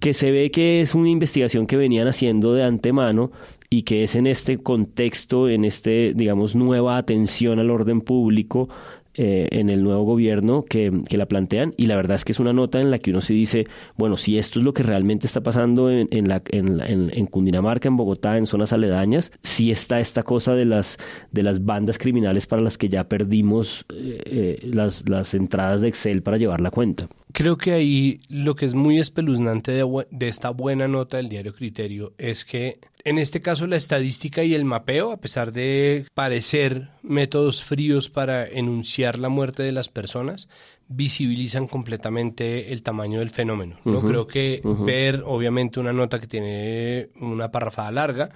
que 0.00 0.14
se 0.14 0.30
ve 0.30 0.50
que 0.50 0.80
es 0.80 0.94
una 0.94 1.08
investigación 1.08 1.66
que 1.66 1.76
venían 1.76 2.08
haciendo 2.08 2.54
de 2.54 2.64
antemano 2.64 3.32
y 3.70 3.82
que 3.82 4.02
es 4.02 4.16
en 4.16 4.26
este 4.26 4.58
contexto, 4.58 5.48
en 5.48 5.64
este, 5.64 6.12
digamos, 6.14 6.56
nueva 6.56 6.96
atención 6.96 7.60
al 7.60 7.70
orden 7.70 8.00
público, 8.00 8.68
eh, 9.14 9.48
en 9.50 9.70
el 9.70 9.82
nuevo 9.82 10.04
gobierno 10.04 10.62
que, 10.62 11.02
que, 11.08 11.18
la 11.18 11.26
plantean 11.26 11.74
y 11.76 11.86
la 11.86 11.96
verdad 11.96 12.14
es 12.14 12.24
que 12.24 12.30
es 12.30 12.38
una 12.38 12.52
nota 12.52 12.80
en 12.80 12.92
la 12.92 12.98
que 12.98 13.10
uno 13.10 13.20
se 13.20 13.34
dice, 13.34 13.66
bueno, 13.96 14.16
si 14.16 14.38
esto 14.38 14.60
es 14.60 14.64
lo 14.64 14.72
que 14.72 14.84
realmente 14.84 15.26
está 15.26 15.40
pasando 15.40 15.90
en, 15.90 16.06
en, 16.12 16.28
la, 16.28 16.40
en, 16.48 16.80
en, 16.80 17.26
Cundinamarca, 17.26 17.88
en 17.88 17.96
Bogotá, 17.96 18.38
en 18.38 18.46
zonas 18.46 18.72
aledañas, 18.72 19.32
si 19.42 19.72
está 19.72 19.98
esta 19.98 20.22
cosa 20.22 20.54
de 20.54 20.64
las, 20.64 20.96
de 21.32 21.42
las 21.42 21.64
bandas 21.64 21.98
criminales 21.98 22.46
para 22.46 22.62
las 22.62 22.78
que 22.78 22.88
ya 22.88 23.08
perdimos 23.08 23.84
eh, 23.92 24.22
eh, 24.24 24.70
las, 24.72 25.08
las 25.08 25.34
entradas 25.34 25.80
de 25.80 25.88
Excel 25.88 26.22
para 26.22 26.36
llevar 26.36 26.60
la 26.60 26.70
cuenta. 26.70 27.08
Creo 27.32 27.56
que 27.56 27.72
ahí 27.72 28.20
lo 28.28 28.56
que 28.56 28.66
es 28.66 28.74
muy 28.74 28.98
espeluznante 28.98 29.72
de, 29.72 30.06
de, 30.10 30.28
esta 30.28 30.50
buena 30.50 30.88
nota 30.88 31.16
del 31.16 31.28
diario 31.28 31.54
Criterio 31.54 32.12
es 32.18 32.44
que 32.44 32.78
en 33.04 33.18
este 33.18 33.40
caso 33.40 33.66
la 33.66 33.76
estadística 33.76 34.44
y 34.44 34.54
el 34.54 34.64
mapeo, 34.64 35.12
a 35.12 35.20
pesar 35.20 35.52
de 35.52 36.06
parecer 36.14 36.90
métodos 37.02 37.62
fríos 37.62 38.10
para 38.10 38.46
enunciar 38.46 39.18
la 39.18 39.28
muerte 39.28 39.62
de 39.62 39.72
las 39.72 39.88
personas, 39.88 40.48
visibilizan 40.88 41.66
completamente 41.66 42.72
el 42.72 42.82
tamaño 42.82 43.20
del 43.20 43.30
fenómeno. 43.30 43.78
No 43.84 44.00
creo 44.00 44.26
que 44.26 44.60
ver, 44.64 45.22
obviamente, 45.24 45.78
una 45.78 45.92
nota 45.92 46.20
que 46.20 46.26
tiene 46.26 47.10
una 47.20 47.52
parrafada 47.52 47.92
larga, 47.92 48.30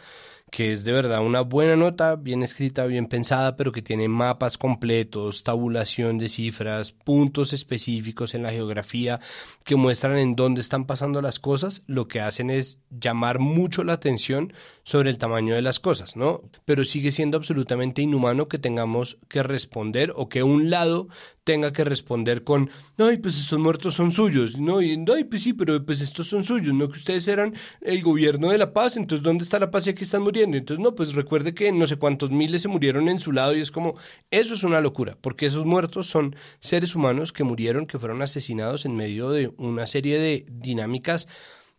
que 0.55 0.70
es 0.70 0.84
de 0.84 0.92
verdad 0.92 1.20
una 1.20 1.40
buena 1.40 1.74
nota, 1.74 2.14
bien 2.14 2.44
escrita, 2.44 2.86
bien 2.86 3.07
pensada, 3.07 3.57
pero 3.57 3.72
que 3.72 3.82
tiene 3.82 4.07
mapas 4.07 4.57
completos, 4.57 5.42
tabulación 5.42 6.16
de 6.16 6.28
cifras, 6.28 6.92
puntos 6.92 7.52
específicos 7.52 8.34
en 8.34 8.44
la 8.44 8.52
geografía 8.52 9.18
que 9.64 9.74
muestran 9.74 10.16
en 10.16 10.36
dónde 10.36 10.61
están 10.61 10.84
pasando 10.84 11.20
las 11.20 11.40
cosas, 11.40 11.82
lo 11.88 12.07
que 12.07 12.20
hacen 12.20 12.50
es 12.50 12.80
llamar 12.88 13.40
mucho 13.40 13.82
la 13.82 13.94
atención 13.94 14.52
sobre 14.84 15.11
el 15.11 15.18
tamaño 15.18 15.57
de 15.57 15.62
las 15.62 15.80
cosas, 15.80 16.14
¿no? 16.14 16.42
Pero 16.64 16.84
sigue 16.84 17.11
siendo 17.11 17.36
absolutamente 17.36 18.02
inhumano 18.02 18.46
que 18.46 18.61
tengamos 18.61 19.18
que 19.28 19.42
responder 19.42 20.12
o 20.14 20.28
que 20.28 20.44
un 20.44 20.70
lado 20.70 21.09
tenga 21.42 21.72
que 21.72 21.84
responder 21.84 22.44
con, 22.44 22.70
ay, 22.96 23.18
pues 23.18 23.38
estos 23.38 23.59
muertos 23.59 23.94
son 23.94 24.12
suyos, 24.12 24.59
¿no? 24.59 24.80
Y, 24.80 25.05
ay, 25.14 25.24
pues 25.24 25.42
sí, 25.42 25.52
pero 25.52 25.84
pues 25.84 26.00
estos 26.00 26.28
son 26.28 26.44
suyos, 26.44 26.72
¿no? 26.74 26.88
Que 26.88 26.98
ustedes 26.98 27.26
eran 27.28 27.55
el 27.80 28.02
gobierno 28.02 28.50
de 28.50 28.59
la 28.59 28.72
paz, 28.72 28.96
entonces 28.96 29.22
¿dónde 29.22 29.44
está 29.44 29.59
la 29.59 29.70
paz 29.70 29.86
y 29.86 29.90
aquí 29.90 30.05
están 30.05 30.22
muriendo? 30.22 30.43
Entonces, 30.53 30.82
no, 30.82 30.95
pues 30.95 31.14
recuerde 31.14 31.55
que 31.55 31.72
no 31.72 31.86
sé 31.86 31.97
cuántos 31.97 32.30
miles 32.30 32.62
se 32.62 32.68
murieron 32.68 33.09
en 33.09 33.20
su 33.20 33.32
lado 33.32 33.57
y 33.57 33.61
es 33.61 33.70
como, 33.70 33.95
eso 34.30 34.55
es 34.55 34.64
una 34.64 34.80
locura, 34.80 35.16
porque 35.20 35.47
esos 35.47 35.64
muertos 35.64 36.09
son 36.09 36.36
seres 36.61 36.95
humanos 36.95 37.32
que 37.32 37.45
murieron, 37.45 37.86
que 37.86 37.99
fueron 37.99 38.20
asesinados 38.20 38.84
en 38.84 38.97
medio 38.97 39.30
de 39.30 39.53
una 39.57 39.86
serie 39.86 40.18
de 40.18 40.45
dinámicas 40.51 41.28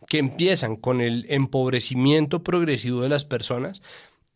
que 0.07 0.20
empiezan 0.20 0.78
con 0.78 1.01
el 1.01 1.26
empobrecimiento 1.30 2.43
progresivo 2.43 3.01
de 3.01 3.09
las 3.09 3.26
personas, 3.26 3.82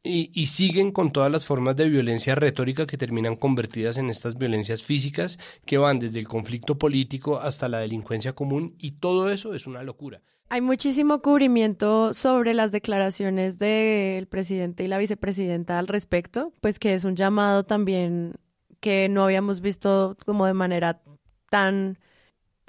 y, 0.02 0.46
siguen 0.48 0.92
con 0.92 1.12
todas 1.12 1.32
las 1.32 1.46
formas 1.46 1.76
de 1.76 1.90
violencia 1.90 2.34
retórica 2.36 2.88
que 2.88 2.98
terminan 2.98 3.36
convertidas 3.36 3.98
en 3.98 4.10
estas 4.10 4.38
violencias 4.38 4.82
físicas 4.82 5.38
que 5.66 5.78
van 5.78 6.00
desde 6.00 6.20
el 6.20 6.28
conflicto 6.28 6.78
político 6.78 7.40
hasta 7.40 7.68
la 7.68 7.80
delincuencia 7.80 8.34
común 8.34 8.76
y 8.80 8.92
todo 8.92 9.30
eso 9.30 9.54
es 9.54 9.68
una 9.68 9.84
locura. 9.84 10.22
Hay 10.52 10.62
muchísimo 10.62 11.22
cubrimiento 11.22 12.16
sobre 12.16 12.56
las 12.56 12.72
declaraciones 12.72 13.60
del 13.60 14.26
presidente 14.28 14.84
y 14.84 14.88
la 14.88 14.98
vicepresidenta 14.98 15.78
al 15.78 15.88
respecto, 15.88 16.54
pues 16.60 16.80
que 16.80 16.96
es 16.96 17.04
un 17.04 17.16
llamado 17.16 17.66
también 17.66 18.34
que 18.80 19.10
no 19.10 19.24
habíamos 19.24 19.62
visto 19.62 20.18
como 20.26 20.48
de 20.48 20.56
manera 20.56 21.02
tan 21.52 22.00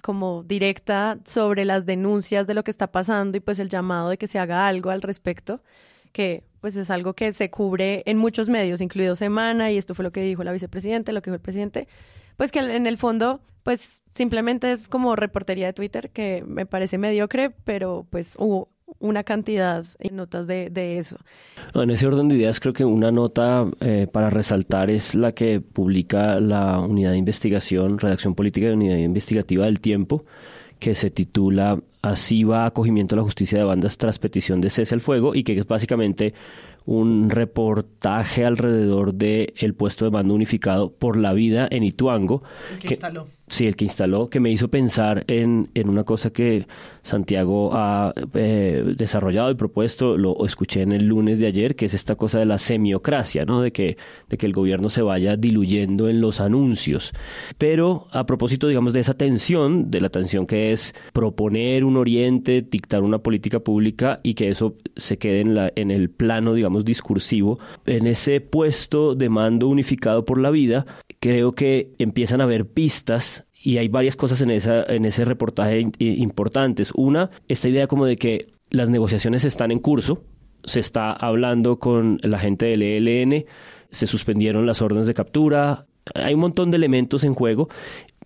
como 0.02 0.42
directa 0.42 1.18
sobre 1.24 1.64
las 1.64 1.86
denuncias 1.86 2.46
de 2.46 2.52
lo 2.52 2.64
que 2.64 2.70
está 2.70 2.92
pasando 2.92 3.38
y 3.38 3.40
pues 3.40 3.58
el 3.58 3.70
llamado 3.70 4.10
de 4.10 4.18
que 4.18 4.26
se 4.26 4.38
haga 4.38 4.68
algo 4.68 4.90
al 4.90 5.00
respecto 5.00 5.62
que 6.12 6.44
pues 6.60 6.76
es 6.76 6.90
algo 6.90 7.14
que 7.14 7.32
se 7.32 7.50
cubre 7.50 8.02
en 8.04 8.18
muchos 8.18 8.48
medios, 8.50 8.82
incluido 8.82 9.16
Semana, 9.16 9.70
y 9.70 9.78
esto 9.78 9.94
fue 9.94 10.02
lo 10.02 10.12
que 10.12 10.22
dijo 10.22 10.44
la 10.44 10.52
vicepresidenta, 10.52 11.12
lo 11.12 11.22
que 11.22 11.30
dijo 11.30 11.36
el 11.36 11.40
presidente, 11.42 11.88
pues 12.36 12.52
que 12.52 12.60
en 12.60 12.86
el 12.86 12.98
fondo, 12.98 13.40
pues 13.62 14.02
simplemente 14.14 14.72
es 14.72 14.88
como 14.88 15.16
reportería 15.16 15.66
de 15.66 15.72
Twitter, 15.72 16.10
que 16.10 16.44
me 16.46 16.66
parece 16.66 16.98
mediocre, 16.98 17.50
pero 17.50 18.06
pues 18.10 18.36
hubo 18.38 18.68
una 18.98 19.22
cantidad 19.22 19.84
de 19.98 20.10
notas 20.10 20.46
de, 20.46 20.68
de 20.70 20.98
eso. 20.98 21.16
En 21.74 21.90
ese 21.90 22.06
orden 22.06 22.28
de 22.28 22.36
ideas, 22.36 22.60
creo 22.60 22.72
que 22.72 22.84
una 22.84 23.12
nota 23.12 23.66
eh, 23.80 24.06
para 24.10 24.30
resaltar 24.30 24.90
es 24.90 25.14
la 25.14 25.32
que 25.32 25.60
publica 25.60 26.40
la 26.40 26.80
unidad 26.80 27.12
de 27.12 27.18
investigación, 27.18 27.98
redacción 27.98 28.34
política 28.34 28.66
de 28.66 28.74
unidad 28.74 28.96
investigativa 28.96 29.66
del 29.66 29.80
tiempo, 29.80 30.24
que 30.78 30.94
se 30.94 31.10
titula 31.10 31.78
Así 32.02 32.44
va 32.44 32.64
acogimiento 32.64 33.14
a 33.14 33.18
la 33.18 33.22
justicia 33.22 33.58
de 33.58 33.64
bandas 33.64 33.98
tras 33.98 34.18
petición 34.18 34.62
de 34.62 34.70
cese 34.70 34.94
al 34.94 35.02
fuego 35.02 35.34
y 35.34 35.42
que 35.42 35.58
es 35.58 35.66
básicamente 35.66 36.32
un 36.90 37.30
reportaje 37.30 38.44
alrededor 38.44 39.14
del 39.14 39.54
el 39.56 39.74
puesto 39.74 40.06
de 40.06 40.10
mando 40.10 40.34
unificado 40.34 40.90
por 40.90 41.16
la 41.16 41.32
vida 41.32 41.68
en 41.70 41.84
Ituango. 41.84 42.42
que 42.80 42.94
instaló. 42.94 43.26
Sí, 43.50 43.66
el 43.66 43.74
que 43.74 43.84
instaló, 43.84 44.30
que 44.30 44.38
me 44.38 44.52
hizo 44.52 44.68
pensar 44.68 45.24
en, 45.26 45.70
en 45.74 45.88
una 45.88 46.04
cosa 46.04 46.30
que 46.30 46.66
Santiago 47.02 47.70
ha 47.72 48.12
eh, 48.34 48.94
desarrollado 48.96 49.50
y 49.50 49.56
propuesto, 49.56 50.16
lo 50.16 50.46
escuché 50.46 50.82
en 50.82 50.92
el 50.92 51.06
lunes 51.06 51.40
de 51.40 51.48
ayer, 51.48 51.74
que 51.74 51.86
es 51.86 51.94
esta 51.94 52.14
cosa 52.14 52.38
de 52.38 52.44
la 52.44 52.58
semiocracia, 52.58 53.44
¿no? 53.44 53.60
De 53.60 53.72
que, 53.72 53.96
de 54.28 54.38
que 54.38 54.46
el 54.46 54.52
gobierno 54.52 54.88
se 54.88 55.02
vaya 55.02 55.36
diluyendo 55.36 56.08
en 56.08 56.20
los 56.20 56.40
anuncios. 56.40 57.12
Pero 57.58 58.06
a 58.12 58.24
propósito, 58.24 58.68
digamos, 58.68 58.92
de 58.92 59.00
esa 59.00 59.14
tensión, 59.14 59.90
de 59.90 60.00
la 60.00 60.10
tensión 60.10 60.46
que 60.46 60.70
es 60.70 60.94
proponer 61.12 61.84
un 61.84 61.96
oriente, 61.96 62.62
dictar 62.62 63.02
una 63.02 63.18
política 63.18 63.58
pública 63.58 64.20
y 64.22 64.34
que 64.34 64.48
eso 64.48 64.76
se 64.94 65.18
quede 65.18 65.40
en, 65.40 65.56
la, 65.56 65.72
en 65.74 65.90
el 65.90 66.08
plano, 66.08 66.54
digamos, 66.54 66.79
discursivo, 66.84 67.58
en 67.86 68.06
ese 68.06 68.40
puesto 68.40 69.14
de 69.14 69.28
mando 69.28 69.68
unificado 69.68 70.24
por 70.24 70.40
la 70.40 70.50
vida, 70.50 70.86
creo 71.20 71.52
que 71.52 71.92
empiezan 71.98 72.40
a 72.40 72.44
haber 72.44 72.66
pistas 72.66 73.44
y 73.62 73.76
hay 73.76 73.88
varias 73.88 74.16
cosas 74.16 74.40
en, 74.40 74.50
esa, 74.50 74.82
en 74.84 75.04
ese 75.04 75.24
reportaje 75.24 75.86
importantes. 75.98 76.92
Una, 76.94 77.30
esta 77.48 77.68
idea 77.68 77.86
como 77.86 78.06
de 78.06 78.16
que 78.16 78.48
las 78.70 78.88
negociaciones 78.88 79.44
están 79.44 79.70
en 79.70 79.80
curso, 79.80 80.22
se 80.64 80.80
está 80.80 81.12
hablando 81.12 81.78
con 81.78 82.18
la 82.22 82.38
gente 82.38 82.66
del 82.66 82.82
ELN, 82.82 83.44
se 83.90 84.06
suspendieron 84.06 84.66
las 84.66 84.82
órdenes 84.82 85.06
de 85.06 85.14
captura, 85.14 85.86
hay 86.14 86.34
un 86.34 86.40
montón 86.40 86.70
de 86.70 86.76
elementos 86.76 87.24
en 87.24 87.34
juego 87.34 87.68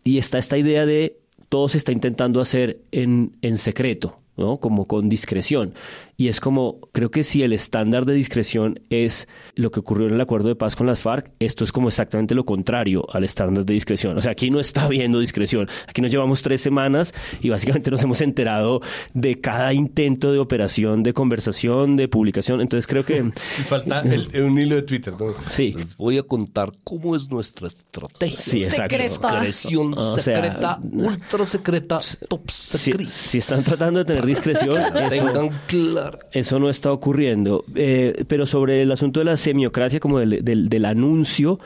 y 0.05 0.19
está 0.19 0.39
esta 0.39 0.59
idea 0.59 0.87
de 0.87 1.19
todo 1.49 1.69
se 1.69 1.79
está 1.79 1.93
intentando 1.93 2.41
hacer 2.41 2.81
en, 2.91 3.37
en 3.43 3.59
secreto, 3.59 4.19
¿no? 4.37 4.59
Como 4.59 4.87
con 4.87 5.09
discreción. 5.09 5.75
Y 6.17 6.29
es 6.29 6.39
como, 6.41 6.81
creo 6.93 7.11
que 7.11 7.25
si 7.25 7.43
el 7.43 7.53
estándar 7.53 8.05
de 8.07 8.15
discreción 8.15 8.79
es 8.91 9.27
lo 9.57 9.71
que 9.71 9.81
ocurrió 9.81 10.07
en 10.07 10.15
el 10.15 10.21
acuerdo 10.21 10.49
de 10.49 10.55
paz 10.55 10.77
con 10.77 10.87
las 10.87 11.01
FARC, 11.01 11.33
esto 11.41 11.65
es 11.65 11.73
como 11.73 11.89
exactamente 11.89 12.35
lo 12.37 12.45
contrario 12.45 13.05
al 13.13 13.25
estándar 13.25 13.65
de 13.65 13.75
discreción. 13.75 14.17
O 14.17 14.21
sea, 14.21 14.31
aquí 14.33 14.51
no 14.51 14.61
está 14.61 14.85
habiendo 14.85 15.19
discreción. 15.19 15.69
Aquí 15.89 16.01
nos 16.03 16.11
llevamos 16.13 16.43
tres 16.43 16.61
semanas 16.61 17.13
y 17.41 17.49
básicamente 17.49 17.91
nos 17.91 18.03
hemos 18.03 18.21
enterado 18.21 18.81
de 19.13 19.41
cada 19.41 19.73
intento 19.73 20.31
de 20.33 20.39
operación, 20.39 21.03
de 21.03 21.13
conversación, 21.13 21.97
de 21.97 22.07
publicación. 22.09 22.61
Entonces 22.61 22.87
creo 22.87 23.03
que... 23.05 23.31
Si 23.55 23.63
falta 23.63 24.01
el- 24.01 24.29
un 24.43 24.59
hilo 24.59 24.77
de 24.77 24.83
Twitter. 24.83 25.15
¿no? 25.19 25.35
Sí. 25.49 25.75
Les 25.77 25.97
voy 25.97 26.19
a 26.19 26.23
contar 26.23 26.71
cómo 26.85 27.17
es 27.17 27.29
nuestra 27.31 27.69
estrategia. 27.69 28.37
Sí, 28.39 28.63
exacto. 28.65 28.97
Discreción 28.97 29.95
O 29.95 30.15
sea, 30.19 30.23
secreta, 30.35 30.79
ultra 30.93 31.45
secreta, 31.47 32.01
top 32.29 32.51
Si, 32.51 32.79
secret. 32.79 33.09
si 33.09 33.39
están 33.39 33.63
tratando 33.65 33.99
de 34.01 34.05
tener 34.05 34.25
discreción, 34.27 34.77
eso, 34.97 35.09
Tengan 35.27 35.51
claro. 35.67 36.04
Eso 36.33 36.59
no 36.59 36.69
está 36.69 36.93
ocurriendo. 36.93 37.65
Eh, 37.75 38.25
pero 38.29 38.47
sobre 38.47 38.83
el 38.83 38.91
asunto 38.93 39.21
de 39.21 39.25
la 39.27 39.37
semiocracia, 39.37 40.01
como 40.01 40.19
del, 40.19 40.45
del- 40.45 40.69
del 40.69 40.85
anuncio, 40.85 41.59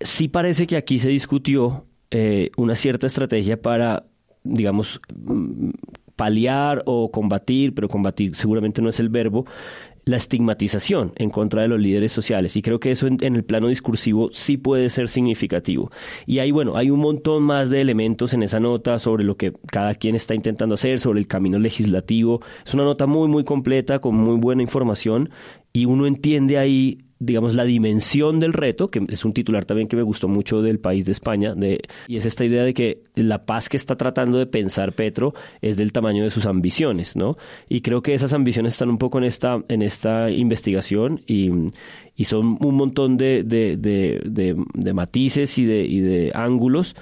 sí 0.00 0.28
parece 0.28 0.66
que 0.66 0.76
aquí 0.76 0.98
se 0.98 1.08
discutió 1.08 1.86
eh, 2.10 2.50
una 2.56 2.74
cierta 2.74 3.06
estrategia 3.06 3.60
para, 3.60 4.04
digamos, 4.42 5.00
mm, 5.14 5.70
paliar 6.16 6.82
o 6.86 7.10
combatir, 7.10 7.74
pero 7.74 7.88
combatir 7.88 8.36
seguramente 8.36 8.80
no 8.80 8.88
es 8.88 9.00
el 9.00 9.08
verbo, 9.08 9.46
la 10.04 10.16
estigmatización 10.16 11.12
en 11.16 11.30
contra 11.30 11.62
de 11.62 11.68
los 11.68 11.80
líderes 11.80 12.12
sociales. 12.12 12.56
Y 12.56 12.62
creo 12.62 12.80
que 12.80 12.90
eso 12.90 13.06
en, 13.06 13.18
en 13.22 13.36
el 13.36 13.44
plano 13.44 13.68
discursivo 13.68 14.30
sí 14.32 14.56
puede 14.56 14.90
ser 14.90 15.08
significativo. 15.08 15.90
Y 16.26 16.38
hay, 16.38 16.50
bueno, 16.50 16.76
hay 16.76 16.90
un 16.90 17.00
montón 17.00 17.42
más 17.42 17.70
de 17.70 17.80
elementos 17.80 18.34
en 18.34 18.42
esa 18.42 18.60
nota 18.60 18.98
sobre 18.98 19.24
lo 19.24 19.36
que 19.36 19.52
cada 19.70 19.94
quien 19.94 20.14
está 20.14 20.34
intentando 20.34 20.74
hacer, 20.74 21.00
sobre 21.00 21.20
el 21.20 21.26
camino 21.26 21.58
legislativo. 21.58 22.40
Es 22.64 22.74
una 22.74 22.84
nota 22.84 23.06
muy, 23.06 23.28
muy 23.28 23.44
completa, 23.44 23.98
con 23.98 24.14
muy 24.14 24.36
buena 24.36 24.62
información, 24.62 25.30
y 25.74 25.84
uno 25.84 26.06
entiende 26.06 26.56
ahí 26.56 27.00
digamos, 27.20 27.54
la 27.54 27.64
dimensión 27.64 28.38
del 28.38 28.52
reto, 28.52 28.88
que 28.88 29.00
es 29.08 29.24
un 29.24 29.32
titular 29.32 29.64
también 29.64 29.88
que 29.88 29.96
me 29.96 30.02
gustó 30.02 30.28
mucho 30.28 30.60
del 30.60 30.78
país 30.78 31.06
de 31.06 31.12
España, 31.12 31.54
de, 31.54 31.80
y 32.06 32.16
es 32.18 32.26
esta 32.26 32.44
idea 32.44 32.64
de 32.64 32.74
que 32.74 33.04
la 33.14 33.46
paz 33.46 33.70
que 33.70 33.78
está 33.78 33.96
tratando 33.96 34.36
de 34.36 34.44
pensar 34.46 34.92
Petro 34.92 35.32
es 35.62 35.78
del 35.78 35.92
tamaño 35.92 36.22
de 36.24 36.28
sus 36.30 36.44
ambiciones, 36.44 37.16
¿no? 37.16 37.38
Y 37.66 37.80
creo 37.80 38.02
que 38.02 38.12
esas 38.12 38.34
ambiciones 38.34 38.74
están 38.74 38.90
un 38.90 38.98
poco 38.98 39.16
en 39.18 39.24
esta, 39.24 39.62
en 39.68 39.80
esta 39.80 40.30
investigación 40.30 41.22
y, 41.26 41.50
y 42.14 42.24
son 42.24 42.58
un 42.60 42.74
montón 42.74 43.16
de, 43.16 43.42
de, 43.42 43.78
de, 43.78 44.20
de- 44.74 44.92
matices 44.92 45.56
y 45.56 45.64
de, 45.64 45.84
y 45.86 46.00
de 46.00 46.30
ángulos. 46.34 46.94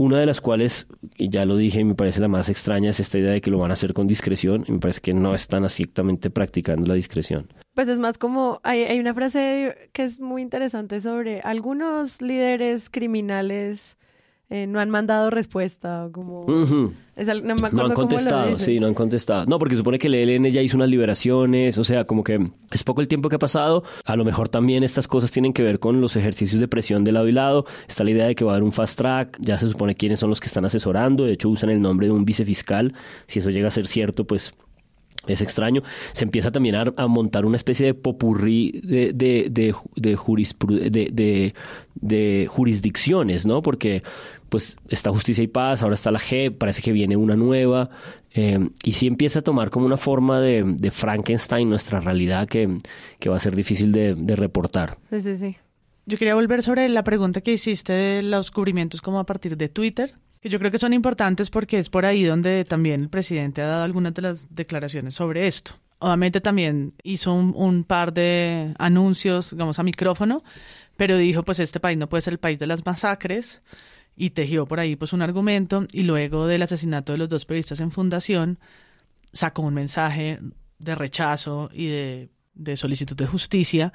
Una 0.00 0.20
de 0.20 0.26
las 0.26 0.40
cuales, 0.40 0.86
y 1.16 1.28
ya 1.28 1.44
lo 1.44 1.56
dije, 1.56 1.84
me 1.84 1.96
parece 1.96 2.20
la 2.20 2.28
más 2.28 2.48
extraña, 2.48 2.90
es 2.90 3.00
esta 3.00 3.18
idea 3.18 3.32
de 3.32 3.40
que 3.40 3.50
lo 3.50 3.58
van 3.58 3.72
a 3.72 3.74
hacer 3.74 3.94
con 3.94 4.06
discreción. 4.06 4.64
Y 4.68 4.72
me 4.72 4.78
parece 4.78 5.00
que 5.00 5.12
no 5.12 5.34
están 5.34 5.64
exactamente 5.64 6.30
practicando 6.30 6.86
la 6.86 6.94
discreción. 6.94 7.52
Pues 7.74 7.88
es 7.88 7.98
más 7.98 8.16
como, 8.16 8.60
hay, 8.62 8.82
hay 8.84 9.00
una 9.00 9.12
frase 9.12 9.90
que 9.92 10.04
es 10.04 10.20
muy 10.20 10.42
interesante 10.42 11.00
sobre 11.00 11.40
algunos 11.40 12.22
líderes 12.22 12.90
criminales 12.90 13.97
eh, 14.50 14.66
no 14.66 14.80
han 14.80 14.88
mandado 14.90 15.28
respuesta, 15.30 16.08
como... 16.10 16.42
Ujú. 16.46 16.92
es 17.16 17.28
al- 17.28 17.46
no 17.46 17.54
me 17.54 17.60
No 17.60 17.66
acuerdo 17.66 17.84
han 17.86 17.92
contestado, 17.92 18.54
sí, 18.58 18.80
no 18.80 18.86
han 18.86 18.94
contestado. 18.94 19.44
No, 19.46 19.58
porque 19.58 19.76
supone 19.76 19.98
que 19.98 20.06
el 20.06 20.14
ELN 20.14 20.46
ya 20.50 20.62
hizo 20.62 20.76
unas 20.78 20.88
liberaciones, 20.88 21.76
o 21.76 21.84
sea, 21.84 22.04
como 22.04 22.24
que 22.24 22.50
es 22.70 22.82
poco 22.82 23.00
el 23.02 23.08
tiempo 23.08 23.28
que 23.28 23.36
ha 23.36 23.38
pasado. 23.38 23.82
A 24.06 24.16
lo 24.16 24.24
mejor 24.24 24.48
también 24.48 24.82
estas 24.84 25.06
cosas 25.06 25.30
tienen 25.30 25.52
que 25.52 25.62
ver 25.62 25.78
con 25.80 26.00
los 26.00 26.16
ejercicios 26.16 26.60
de 26.60 26.68
presión 26.68 27.04
de 27.04 27.12
lado 27.12 27.28
y 27.28 27.32
lado. 27.32 27.66
Está 27.86 28.04
la 28.04 28.10
idea 28.12 28.26
de 28.26 28.34
que 28.34 28.44
va 28.44 28.52
a 28.52 28.54
haber 28.54 28.64
un 28.64 28.72
fast 28.72 28.96
track, 28.98 29.36
ya 29.40 29.58
se 29.58 29.68
supone 29.68 29.94
quiénes 29.94 30.18
son 30.20 30.30
los 30.30 30.40
que 30.40 30.46
están 30.46 30.64
asesorando, 30.64 31.24
de 31.24 31.32
hecho 31.32 31.50
usan 31.50 31.68
el 31.70 31.82
nombre 31.82 32.06
de 32.06 32.12
un 32.14 32.24
vicefiscal. 32.24 32.94
Si 33.26 33.40
eso 33.40 33.50
llega 33.50 33.68
a 33.68 33.70
ser 33.70 33.86
cierto, 33.86 34.26
pues 34.26 34.54
es 35.26 35.42
extraño. 35.42 35.82
Se 36.12 36.24
empieza 36.24 36.50
también 36.52 36.76
a, 36.76 36.84
a 36.96 37.06
montar 37.06 37.44
una 37.44 37.56
especie 37.56 37.84
de 37.84 37.92
popurrí 37.92 38.80
de, 38.82 39.12
de, 39.12 39.48
de, 39.50 39.74
de 39.96 40.16
jurispru- 40.16 40.88
de- 40.88 41.10
de- 41.12 41.52
de 42.00 42.46
jurisdicciones, 42.48 43.44
¿no? 43.44 43.60
Porque 43.60 44.02
pues 44.48 44.76
está 44.88 45.10
Justicia 45.10 45.44
y 45.44 45.48
Paz, 45.48 45.82
ahora 45.82 45.94
está 45.94 46.10
la 46.10 46.18
G, 46.18 46.56
parece 46.56 46.82
que 46.82 46.92
viene 46.92 47.16
una 47.16 47.36
nueva, 47.36 47.90
eh, 48.32 48.68
y 48.84 48.92
sí 48.92 49.06
empieza 49.06 49.40
a 49.40 49.42
tomar 49.42 49.70
como 49.70 49.86
una 49.86 49.96
forma 49.96 50.40
de, 50.40 50.90
Frankenstein 50.90 51.68
nuestra 51.68 52.00
realidad 52.00 52.48
que, 52.48 52.78
que 53.18 53.28
va 53.28 53.36
a 53.36 53.40
ser 53.40 53.54
difícil 53.54 53.92
de, 53.92 54.14
de 54.14 54.36
reportar. 54.36 54.98
Sí, 55.10 55.20
sí, 55.20 55.36
sí. 55.36 55.56
Yo 56.06 56.16
quería 56.16 56.34
volver 56.34 56.62
sobre 56.62 56.88
la 56.88 57.04
pregunta 57.04 57.42
que 57.42 57.52
hiciste 57.52 57.92
de 57.92 58.22
los 58.22 58.50
cubrimientos 58.50 59.02
como 59.02 59.18
a 59.18 59.26
partir 59.26 59.56
de 59.56 59.68
Twitter, 59.68 60.14
que 60.40 60.48
yo 60.48 60.58
creo 60.58 60.70
que 60.70 60.78
son 60.78 60.92
importantes 60.92 61.50
porque 61.50 61.78
es 61.78 61.90
por 61.90 62.06
ahí 62.06 62.24
donde 62.24 62.64
también 62.64 63.02
el 63.02 63.08
presidente 63.08 63.60
ha 63.60 63.66
dado 63.66 63.84
algunas 63.84 64.14
de 64.14 64.22
las 64.22 64.54
declaraciones 64.54 65.14
sobre 65.14 65.46
esto. 65.46 65.72
Obviamente 65.98 66.40
también 66.40 66.94
hizo 67.02 67.34
un, 67.34 67.52
un 67.56 67.84
par 67.84 68.12
de 68.12 68.72
anuncios, 68.78 69.50
digamos, 69.50 69.78
a 69.80 69.82
micrófono, 69.82 70.42
pero 70.96 71.16
dijo, 71.16 71.42
pues 71.42 71.60
este 71.60 71.80
país 71.80 71.98
no 71.98 72.08
puede 72.08 72.22
ser 72.22 72.34
el 72.34 72.38
país 72.38 72.58
de 72.58 72.68
las 72.68 72.86
masacres 72.86 73.62
y 74.18 74.30
tejió 74.30 74.66
por 74.66 74.80
ahí 74.80 74.96
pues 74.96 75.12
un 75.12 75.22
argumento 75.22 75.86
y 75.92 76.02
luego 76.02 76.46
del 76.46 76.62
asesinato 76.62 77.12
de 77.12 77.18
los 77.18 77.28
dos 77.28 77.44
periodistas 77.46 77.80
en 77.80 77.90
fundación 77.92 78.58
sacó 79.32 79.62
un 79.62 79.74
mensaje 79.74 80.40
de 80.78 80.94
rechazo 80.94 81.70
y 81.72 81.86
de, 81.86 82.28
de 82.54 82.76
solicitud 82.76 83.16
de 83.16 83.26
justicia 83.26 83.92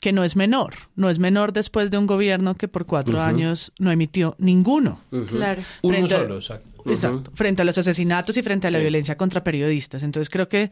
que 0.00 0.12
no 0.12 0.24
es 0.24 0.36
menor, 0.36 0.74
no 0.94 1.08
es 1.08 1.18
menor 1.18 1.52
después 1.54 1.90
de 1.90 1.96
un 1.96 2.06
gobierno 2.06 2.54
que 2.54 2.68
por 2.68 2.84
cuatro 2.84 3.20
años 3.20 3.72
no 3.78 3.90
emitió 3.90 4.34
ninguno. 4.38 5.00
Claro. 5.28 5.62
Uno 5.82 5.94
Frente 5.96 6.14
a- 6.14 6.18
solo, 6.18 6.36
exacto. 6.36 6.68
Exacto, 6.90 7.30
frente 7.34 7.62
a 7.62 7.64
los 7.64 7.78
asesinatos 7.78 8.36
y 8.36 8.42
frente 8.42 8.66
a 8.66 8.70
la 8.70 8.78
Sí. 8.78 8.82
violencia 8.82 9.16
contra 9.16 9.42
periodistas. 9.42 10.02
Entonces 10.02 10.28
creo 10.30 10.48
que 10.48 10.70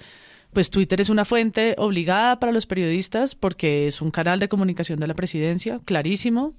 pues 0.54 0.70
Twitter 0.70 1.00
es 1.00 1.10
una 1.10 1.24
fuente 1.24 1.74
obligada 1.76 2.40
para 2.40 2.52
los 2.52 2.66
periodistas 2.66 3.34
porque 3.34 3.86
es 3.86 4.00
un 4.00 4.10
canal 4.10 4.38
de 4.40 4.48
comunicación 4.48 4.98
de 5.00 5.06
la 5.06 5.14
presidencia, 5.14 5.80
clarísimo, 5.84 6.54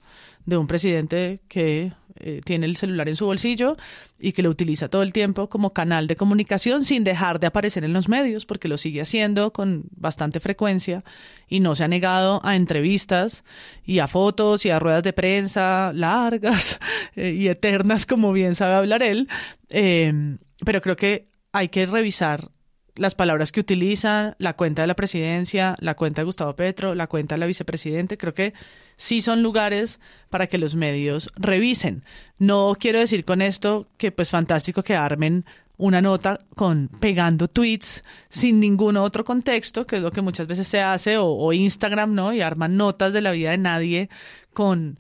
de 0.46 0.58
un 0.58 0.68
presidente 0.68 1.40
que 1.48 1.94
eh, 2.18 2.42
tiene 2.46 2.66
el 2.66 2.78
celular 2.78 3.10
en 3.10 3.16
su 3.16 3.26
bolsillo 3.26 3.78
y 4.20 4.34
que 4.34 4.44
lo 4.44 4.50
utiliza 4.50 4.90
todo 4.90 5.02
el 5.02 5.12
tiempo 5.12 5.50
como 5.50 5.74
canal 5.74 6.08
de 6.08 6.16
comunicación 6.16 6.86
sin 6.86 7.04
dejar 7.04 7.40
de 7.40 7.48
aparecer 7.48 7.84
en 7.84 7.94
los 7.94 8.08
medios, 8.08 8.46
porque 8.46 8.68
lo 8.68 8.78
sigue 8.78 9.02
haciendo 9.02 9.52
con 9.52 9.86
bastante 9.92 10.40
frecuencia 10.40 11.04
y 11.48 11.60
no 11.60 11.74
se 11.74 11.84
ha 11.84 11.88
negado 11.88 12.42
a 12.44 12.56
entrevistas 12.56 13.44
y 13.84 14.00
a 14.00 14.08
fotos 14.08 14.66
y 14.66 14.70
a 14.70 14.80
ruedas 14.80 15.04
de 15.04 15.14
prensa 15.14 15.92
largas 15.94 16.80
eh, 17.16 17.32
y 17.32 17.48
eternas, 17.48 18.06
como 18.06 18.32
bien 18.34 18.56
sabe 18.56 18.76
hablar 18.76 19.02
él. 19.02 19.28
Eh, 19.70 20.38
pero 20.64 20.82
creo 20.82 20.96
que 20.96 21.28
hay 21.52 21.70
que 21.70 21.86
revisar 21.86 22.52
las 22.96 23.16
palabras 23.16 23.52
que 23.52 23.60
utilizan, 23.60 24.36
la 24.40 24.54
cuenta 24.54 24.82
de 24.82 24.88
la 24.88 24.96
presidencia, 24.96 25.76
la 25.80 25.96
cuenta 25.96 26.22
de 26.22 26.26
Gustavo 26.26 26.56
Petro, 26.56 26.96
la 26.96 27.08
cuenta 27.08 27.36
de 27.36 27.40
la 27.40 27.46
vicepresidente, 27.46 28.18
creo 28.18 28.34
que 28.34 28.54
sí 28.96 29.22
son 29.22 29.44
lugares 29.44 30.00
para 30.30 30.48
que 30.48 30.58
los 30.58 30.76
medios 30.76 31.30
revisen. 31.36 32.04
No 32.40 32.76
quiero 32.80 33.00
decir 33.00 33.26
con 33.26 33.42
esto 33.42 33.88
que 33.98 34.12
pues 34.12 34.30
fantástico 34.30 34.82
que 34.84 34.96
armen 34.96 35.46
una 35.78 36.02
nota 36.02 36.40
con 36.56 36.88
pegando 36.88 37.50
tweets 37.50 38.04
sin 38.30 38.60
ningún 38.62 38.96
otro 38.96 39.26
contexto, 39.26 39.86
que 39.86 39.98
es 39.98 40.02
lo 40.02 40.12
que 40.12 40.22
muchas 40.22 40.48
veces 40.48 40.68
se 40.68 40.82
hace, 40.82 41.18
o, 41.18 41.28
o 41.28 41.52
Instagram, 41.52 42.14
¿no? 42.14 42.34
Y 42.34 42.42
arman 42.42 42.78
notas 42.78 43.12
de 43.12 43.22
la 43.22 43.32
vida 43.32 43.52
de 43.52 43.58
nadie 43.58 44.10
con 44.54 44.98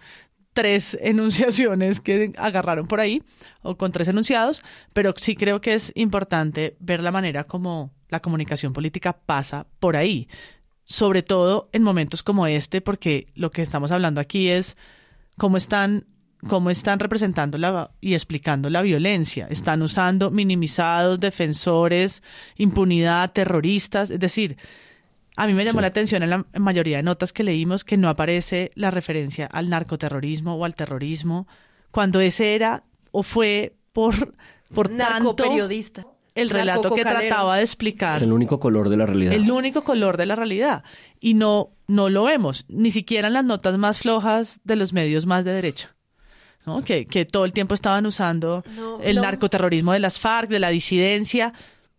tres 0.55 0.97
enunciaciones 1.01 1.99
que 1.99 2.33
agarraron 2.37 2.87
por 2.87 2.99
ahí, 2.99 3.21
o 3.61 3.77
con 3.77 3.91
tres 3.91 4.07
enunciados, 4.07 4.63
pero 4.93 5.13
sí 5.15 5.35
creo 5.35 5.61
que 5.61 5.75
es 5.75 5.91
importante 5.93 6.75
ver 6.79 7.03
la 7.03 7.11
manera 7.11 7.43
como 7.43 7.93
la 8.09 8.21
comunicación 8.21 8.73
política 8.73 9.13
pasa 9.13 9.67
por 9.79 9.95
ahí, 9.95 10.27
sobre 10.85 11.21
todo 11.21 11.69
en 11.73 11.83
momentos 11.83 12.23
como 12.23 12.47
este, 12.47 12.81
porque 12.81 13.27
lo 13.35 13.51
que 13.51 13.61
estamos 13.61 13.91
hablando 13.91 14.21
aquí 14.21 14.47
es 14.47 14.75
cómo 15.37 15.57
están 15.57 16.07
cómo 16.47 16.69
están 16.69 16.99
representando 16.99 17.57
la, 17.57 17.91
y 18.01 18.13
explicando 18.13 18.69
la 18.69 18.83
violencia. 18.83 19.47
Están 19.49 19.81
usando 19.81 20.29
minimizados, 20.29 21.19
defensores, 21.19 22.21
impunidad, 22.55 23.31
terroristas. 23.31 24.11
Es 24.11 24.19
decir, 24.19 24.55
a 25.35 25.47
mí 25.47 25.53
me 25.53 25.65
llamó 25.65 25.81
la 25.81 25.87
atención 25.87 26.23
en 26.23 26.29
la 26.29 26.45
mayoría 26.57 26.97
de 26.97 27.03
notas 27.03 27.33
que 27.33 27.43
leímos 27.43 27.83
que 27.83 27.97
no 27.97 28.09
aparece 28.09 28.71
la 28.75 28.91
referencia 28.91 29.45
al 29.47 29.69
narcoterrorismo 29.69 30.55
o 30.55 30.65
al 30.65 30.75
terrorismo, 30.75 31.47
cuando 31.91 32.19
ese 32.21 32.55
era 32.55 32.83
o 33.11 33.23
fue 33.23 33.75
por, 33.93 34.35
por 34.73 34.89
tanto 34.89 35.03
Narcoperiodista. 35.13 36.05
el 36.35 36.49
relato 36.49 36.91
que 36.93 37.03
trataba 37.03 37.57
de 37.57 37.61
explicar 37.63 38.21
El 38.23 38.33
único 38.33 38.59
color 38.59 38.89
de 38.89 38.97
la 38.97 39.05
realidad. 39.05 39.33
el 39.33 39.49
único 39.51 39.83
color 39.83 40.17
de 40.17 40.25
la 40.25 40.35
realidad. 40.35 40.83
Y 41.19 41.33
no, 41.33 41.71
no 41.87 42.09
lo 42.09 42.23
vemos, 42.23 42.65
ni 42.67 42.91
siquiera 42.91 43.27
en 43.27 43.33
las 43.33 43.45
notas 43.45 43.77
más 43.77 43.99
flojas 43.99 44.59
de 44.63 44.75
los 44.75 44.91
medios 44.93 45.25
más 45.25 45.45
de 45.45 45.51
derecha. 45.53 45.95
¿no? 46.65 46.81
Que, 46.83 47.05
que 47.05 47.25
todo 47.25 47.45
el 47.45 47.51
tiempo 47.53 47.73
estaban 47.75 48.05
usando 48.07 48.63
No, 48.75 48.99
el 49.01 49.17
no. 49.17 49.21
narcoterrorismo 49.21 49.93
de 49.93 49.99
las 49.99 50.19
FARC, 50.19 50.49
de 50.49 50.59
la 50.59 50.69
disidencia. 50.69 51.53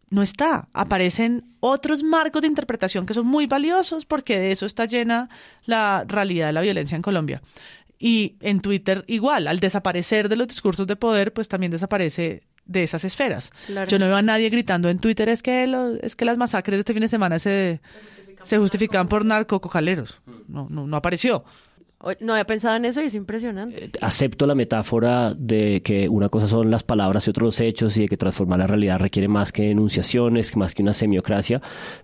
No 0.08 0.22
está. 0.22 0.68
Aparecen 0.72 1.44
otros 1.60 2.02
marcos 2.02 2.42
de 2.42 2.48
interpretación 2.48 3.06
que 3.06 3.14
son 3.14 3.26
muy 3.26 3.46
valiosos 3.46 4.06
porque 4.06 4.38
de 4.38 4.52
eso 4.52 4.64
está 4.66 4.84
llena 4.86 5.28
la 5.64 6.04
realidad 6.06 6.46
de 6.46 6.52
la 6.52 6.60
violencia 6.60 6.94
en 6.96 7.02
Colombia. 7.02 7.42
Y 7.98 8.36
en 8.40 8.60
Twitter 8.60 9.04
igual, 9.08 9.48
al 9.48 9.58
desaparecer 9.58 10.28
de 10.28 10.36
los 10.36 10.48
discursos 10.48 10.86
de 10.86 10.96
poder, 10.96 11.32
pues 11.32 11.48
también 11.48 11.72
desaparece 11.72 12.42
de 12.66 12.82
esas 12.82 13.04
esferas. 13.04 13.52
Claro. 13.66 13.88
Yo 13.90 13.98
no 13.98 14.06
veo 14.06 14.16
a 14.16 14.22
nadie 14.22 14.48
gritando 14.50 14.88
en 14.88 14.98
Twitter 14.98 15.28
es 15.28 15.42
que 15.42 15.66
lo- 15.66 15.94
es 16.02 16.14
que 16.14 16.24
las 16.24 16.36
masacres 16.36 16.76
de 16.76 16.80
este 16.80 16.92
fin 16.92 17.00
de 17.02 17.08
semana 17.08 17.38
se, 17.38 17.80
se 18.42 18.58
justifican 18.58 19.08
por 19.08 19.24
narcocojaleros. 19.24 20.20
No, 20.48 20.66
no, 20.68 20.86
no 20.86 20.96
apareció. 20.96 21.44
No 22.20 22.32
había 22.32 22.44
pensado 22.44 22.76
en 22.76 22.84
eso 22.84 23.00
y 23.02 23.06
es 23.06 23.14
impresionante. 23.14 23.90
acepto 24.00 24.46
la 24.46 24.54
metáfora 24.54 25.34
de 25.34 25.82
que 25.82 26.08
una 26.08 26.28
cosa 26.28 26.46
son 26.46 26.70
las 26.70 26.82
palabras 26.82 27.26
y 27.26 27.30
otros 27.30 27.46
los 27.46 27.60
hechos 27.60 27.96
y 27.96 28.02
de 28.02 28.08
que 28.08 28.16
transformar 28.16 28.58
la 28.58 28.66
realidad 28.66 28.98
requiere 28.98 29.28
más 29.28 29.52
que 29.52 29.70
enunciaciones, 29.70 30.56
más 30.56 30.74
que 30.74 30.82
una 30.82 30.92
semiocracia, 30.92 31.60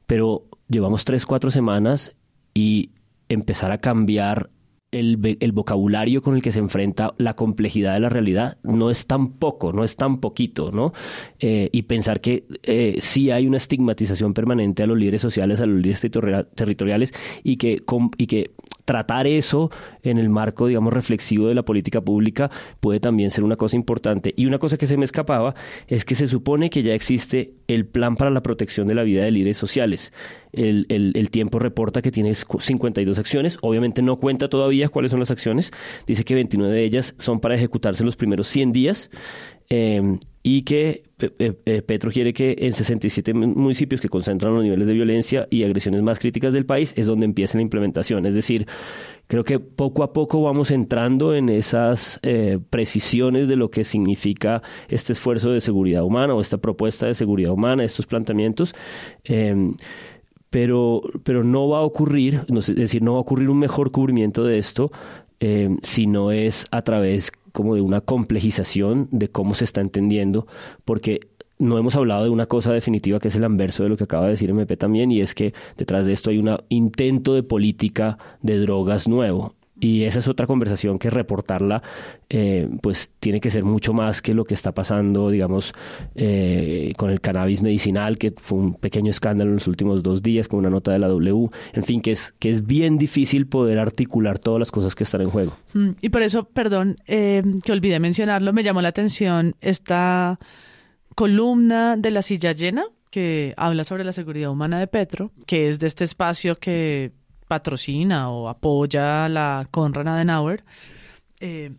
pero 0.07 0.45
llevamos 0.69 1.05
tres, 1.05 1.27
cuatro 1.27 1.51
semanas 1.51 2.15
y 2.55 2.91
empezar 3.29 3.73
a 3.73 3.79
cambiar 3.79 4.51
el, 4.93 5.37
el 5.41 5.53
vocabulario 5.53 6.23
con 6.23 6.37
el 6.37 6.43
que 6.43 6.53
se 6.53 6.59
enfrenta 6.59 7.15
la 7.19 7.33
complejidad 7.33 7.95
de 7.95 8.01
la 8.01 8.09
realidad 8.09 8.59
no 8.63 8.91
es 8.91 9.07
tan 9.07 9.33
poco, 9.33 9.73
no 9.73 9.85
es 9.85 9.97
tan 9.97 10.19
poquito, 10.19 10.71
¿no? 10.71 10.93
Eh, 11.41 11.71
y 11.73 11.83
pensar 11.83 12.21
que 12.21 12.45
eh, 12.63 12.99
sí 13.01 13.31
hay 13.31 13.47
una 13.47 13.57
estigmatización 13.57 14.35
permanente 14.35 14.83
a 14.83 14.87
los 14.87 14.99
líderes 14.99 15.23
sociales, 15.23 15.61
a 15.61 15.67
los 15.67 15.77
líderes 15.79 16.01
territorial- 16.03 16.49
territoriales 16.55 17.13
y 17.43 17.57
que, 17.57 17.83
y 18.19 18.27
que 18.27 18.51
tratar 18.85 19.27
eso 19.27 19.71
en 20.03 20.19
el 20.19 20.29
marco, 20.29 20.67
digamos, 20.67 20.93
reflexivo 20.93 21.49
de 21.49 21.55
la 21.55 21.65
política 21.65 22.01
pública 22.01 22.51
puede 22.81 23.01
también 23.01 23.31
ser 23.31 23.45
una 23.45 23.57
cosa 23.57 23.77
importante. 23.77 24.35
Y 24.37 24.47
una 24.47 24.59
cosa 24.59 24.77
que 24.77 24.87
se 24.87 24.97
me 24.97 25.05
escapaba 25.05 25.55
es 25.87 26.05
que 26.05 26.15
se 26.15 26.29
supone 26.29 26.69
que 26.69 26.83
ya 26.83 26.93
existe 26.95 27.55
el 27.69 27.87
plan 27.87 28.17
para 28.17 28.31
la 28.31 28.43
protección 28.43 28.87
de 28.89 28.95
la 28.95 29.05
vida 29.05 29.25
de 29.25 29.31
líderes 29.31 29.57
sociales. 29.57 30.13
El, 30.53 30.87
el- 30.89 31.31
tiempo 31.31 31.59
reporta 31.59 32.03
que 32.03 32.11
tiene 32.11 32.35
52 32.35 33.19
acciones. 33.19 33.59
Obviamente 33.63 34.03
no 34.03 34.17
cuenta 34.17 34.49
todavía 34.49 34.89
cuáles 34.91 35.11
son 35.11 35.21
las 35.21 35.31
acciones. 35.31 35.71
Dice 36.07 36.25
que 36.25 36.35
29 36.35 36.75
de 36.75 36.85
ellas 36.85 37.15
son 37.19 37.41
para 37.41 37.55
ejecutarse 37.55 38.03
en 38.03 38.07
los 38.07 38.17
primeros 38.17 38.47
100 38.49 38.73
días. 38.73 39.11
eh, 39.71 40.03
y 40.45 40.63
que 40.63 41.05
eh, 41.39 41.83
Petro 41.87 42.11
quiere 42.11 42.33
que 42.33 42.57
en 42.59 42.73
67 42.73 43.33
mun- 43.33 43.55
municipios 43.57 44.01
que 44.01 44.09
concentran 44.09 44.53
los 44.53 44.65
niveles 44.65 44.89
de 44.89 44.93
violencia 44.93 45.47
y 45.51 45.63
agresiones 45.63 46.03
más 46.03 46.19
críticas 46.19 46.53
del 46.53 46.67
país 46.67 46.93
es 46.97 47.07
donde 47.07 47.27
empieza 47.27 47.57
la 47.59 47.63
implementación. 47.63 48.27
Es 48.27 48.35
decir, 48.35 48.67
creo 49.29 49.45
que 49.45 49.61
poco 49.61 50.03
a 50.03 50.13
poco 50.13 50.43
vamos 50.43 50.73
entrando 50.73 51.37
en 51.37 51.49
esas 51.49 52.19
eh, 52.25 52.59
precisiones 52.71 53.47
de 53.49 53.55
lo 53.55 53.71
que 53.71 53.85
significa 53.85 54.63
este 54.89 55.13
esfuerzo 55.13 55.51
de 55.53 55.61
seguridad 55.61 56.03
humana 56.03 56.35
o 56.35 56.41
esta 56.41 56.59
propuesta 56.59 57.07
de 57.07 57.15
seguridad 57.15 57.53
humana, 57.53 57.85
estos 57.85 58.07
planteamientos. 58.07 58.75
eh, 59.25 59.55
pero, 60.53 61.01
pero 61.25 61.45
no 61.45 61.67
va 61.67 61.79
a 61.79 61.81
ocurrir, 61.81 62.45
es 62.55 62.75
decir, 62.75 63.03
no 63.03 63.13
va 63.13 63.19
a 63.19 63.23
ocurrir 63.23 63.49
un 63.49 63.59
mejor 63.59 63.91
cubrimiento 63.91 64.45
de 64.45 64.59
esto 64.59 64.93
eh, 65.41 65.71
si 65.81 66.07
no 66.07 66.31
es 66.31 66.67
a 66.71 66.83
través 66.83 67.33
como 67.53 67.75
de 67.75 67.81
una 67.81 68.03
complejización 68.03 69.09
de 69.11 69.29
cómo 69.29 69.55
se 69.55 69.65
está 69.65 69.81
entendiendo, 69.81 70.47
porque 70.85 71.21
no 71.59 71.79
hemos 71.79 71.97
hablado 71.97 72.25
de 72.25 72.29
una 72.29 72.45
cosa 72.45 72.71
definitiva 72.71 73.19
que 73.19 73.29
es 73.29 73.37
el 73.37 73.45
anverso 73.45 73.83
de 73.83 73.89
lo 73.89 73.97
que 73.97 74.05
acaba 74.05 74.27
de 74.27 74.33
decir 74.33 74.51
MP 74.51 74.77
también, 74.77 75.11
y 75.11 75.23
es 75.23 75.35
que 75.35 75.55
detrás 75.79 76.05
de 76.05 76.13
esto 76.13 76.29
hay 76.29 76.37
un 76.37 76.55
intento 76.69 77.33
de 77.33 77.43
política 77.43 78.19
de 78.43 78.59
drogas 78.59 79.09
nuevo. 79.09 79.55
Y 79.83 80.05
esa 80.05 80.21
es 80.21 80.29
otra 80.29 80.47
conversación 80.47 80.97
que 80.97 81.11
reportarla, 81.11 81.83
eh, 82.31 82.69
pues 82.81 83.11
tiene 83.19 83.41
que 83.41 83.51
ser 83.51 83.65
mucho 83.65 83.93
más 83.93 84.23
que 84.23 84.33
lo 84.33 84.45
que 84.45 84.55
está 84.55 84.73
pasando, 84.73 85.29
digamos, 85.29 85.75
eh, 86.15 86.93
con 86.97 87.11
el 87.11 87.21
cannabis 87.21 87.63
medicinal, 87.63 88.17
que 88.17 88.33
fue 88.37 88.59
un 88.61 88.75
pequeño 88.75 89.11
escándalo 89.11 89.51
en 89.51 89.57
los 89.57 89.67
últimos 89.67 90.05
dos 90.05 90.23
días 90.23 90.47
con 90.47 90.61
una 90.61 90.71
nota 90.71 90.93
de 90.93 91.01
la 91.01 91.09
W. 91.09 91.49
En 91.73 91.83
fin, 91.83 92.01
que 92.01 92.13
es, 92.13 92.31
que 92.39 92.49
es 92.49 92.65
bien 92.65 92.97
difícil 92.97 93.49
poder 93.49 93.81
articular 93.81 94.39
todas 94.39 94.61
las 94.61 94.71
cosas 94.71 94.95
que 94.95 95.03
están 95.03 95.23
en 95.23 95.31
juego. 95.31 95.57
Mm, 95.75 95.91
Y 96.01 96.11
por 96.11 96.23
eso, 96.23 96.45
perdón, 96.45 96.99
eh, 97.09 97.43
que 97.65 97.73
olvidé 97.73 97.99
mencionarlo, 97.99 98.53
me 98.53 98.63
llamó 98.63 98.83
la 98.83 98.89
atención 98.91 99.57
esta 99.61 100.39
columna 101.17 101.97
de 101.97 102.13
la 102.13 102.23
silla 102.23 102.53
llena 102.53 102.85
que 103.11 103.53
habla 103.57 103.83
sobre 103.83 104.05
la 104.05 104.13
seguridad 104.13 104.51
humana 104.51 104.79
de 104.79 104.87
Petro, 104.87 105.33
que 105.45 105.69
es 105.69 105.79
de 105.81 105.87
este 105.89 106.05
espacio 106.05 106.57
que 106.59 107.13
patrocina 107.53 108.31
o 108.31 108.49
apoya 108.49 109.29
la 109.29 109.67
Konrad 109.71 110.09
Adenauer. 110.09 110.65
Eh, 111.39 111.73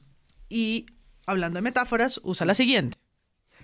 y 0.47 0.85
hablando 1.25 1.57
de 1.57 1.63
metáforas, 1.63 2.21
usa 2.23 2.45
la 2.45 2.53
siguiente. 2.53 2.95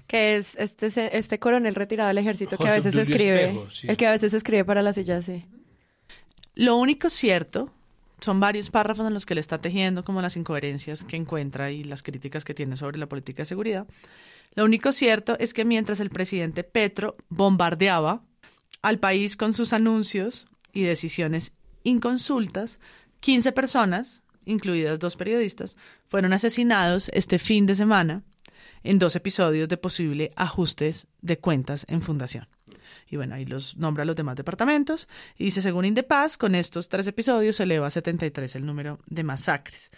Que 0.08 0.38
es 0.38 0.56
este, 0.56 1.16
este 1.16 1.38
coronel 1.38 1.76
retirado 1.76 2.08
del 2.08 2.18
ejército 2.18 2.58
que 2.58 2.68
a 2.68 2.74
veces 2.74 2.96
escribe. 2.96 3.44
Espejo, 3.44 3.70
sí. 3.70 3.88
El 3.88 3.96
que 3.96 4.08
a 4.08 4.12
veces 4.12 4.34
escribe 4.34 4.66
para 4.66 4.82
la 4.82 4.92
silla, 4.92 5.22
sí. 5.22 5.46
Lo 6.56 6.78
único 6.78 7.12
cierto 7.12 7.72
son 8.22 8.40
varios 8.40 8.72
párrafos 8.72 9.06
en 9.06 9.14
los 9.14 9.28
que 9.28 9.36
le 9.36 9.42
está 9.42 9.60
tejiendo 9.60 10.04
como 10.04 10.20
las 10.20 10.36
incoherencias 10.36 11.04
que 11.04 11.16
encuentra 11.16 11.70
y 11.70 11.84
las 11.84 12.02
críticas 12.02 12.44
que 12.44 12.56
tiene 12.56 12.76
sobre 12.76 12.98
la 12.98 13.08
política 13.08 13.44
de 13.44 13.46
seguridad. 13.46 13.86
Lo 14.56 14.66
único 14.66 14.92
cierto 14.94 15.38
es 15.38 15.54
que 15.54 15.64
mientras 15.64 16.00
el 16.00 16.10
presidente 16.10 16.64
Petro 16.64 17.18
bombardeaba 17.30 18.24
al 18.82 18.98
país 18.98 19.38
con 19.38 19.54
sus 19.54 19.74
anuncios 19.74 20.48
y 20.74 20.82
decisiones 20.82 21.54
inconsultas, 21.90 22.80
15 23.22 23.52
personas, 23.52 24.24
incluidas 24.46 25.00
dos 25.00 25.16
periodistas, 25.16 25.78
fueron 26.08 26.34
asesinados 26.34 27.10
este 27.14 27.40
fin 27.40 27.66
de 27.66 27.76
semana 27.76 28.24
en 28.84 29.00
dos 29.00 29.16
episodios 29.16 29.68
de 29.68 29.78
posible 29.78 30.32
ajustes 30.36 31.08
de 31.22 31.38
cuentas 31.38 31.86
en 31.90 32.02
fundación. 32.02 32.48
Y 33.08 33.18
bueno, 33.18 33.36
ahí 33.36 33.46
los 33.46 33.78
nombra 33.78 34.06
los 34.06 34.16
demás 34.16 34.36
departamentos. 34.36 35.08
Y 35.38 35.46
dice, 35.46 35.62
según 35.62 35.86
Indepaz, 35.86 36.38
con 36.38 36.56
estos 36.56 36.90
tres 36.90 37.08
episodios 37.08 37.56
se 37.58 37.64
eleva 37.64 37.88
a 37.88 37.92
73 37.92 38.56
el 38.56 38.66
número 38.66 39.00
de 39.06 39.24
masacres. 39.24 39.92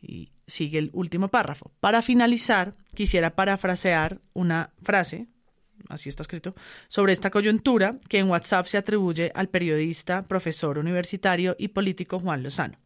Y 0.00 0.30
sigue 0.46 0.78
el 0.78 0.90
último 0.92 1.28
párrafo. 1.28 1.72
Para 1.80 2.02
finalizar, 2.02 2.74
quisiera 2.94 3.34
parafrasear 3.34 4.20
una 4.32 4.70
frase, 4.82 5.28
así 5.88 6.08
está 6.08 6.22
escrito, 6.22 6.54
sobre 6.88 7.12
esta 7.12 7.30
coyuntura 7.30 7.98
que 8.08 8.18
en 8.18 8.28
WhatsApp 8.30 8.66
se 8.66 8.78
atribuye 8.78 9.32
al 9.34 9.48
periodista, 9.48 10.26
profesor 10.26 10.78
universitario 10.78 11.56
y 11.58 11.68
político 11.68 12.18
Juan 12.18 12.42
Lozano. 12.42 12.78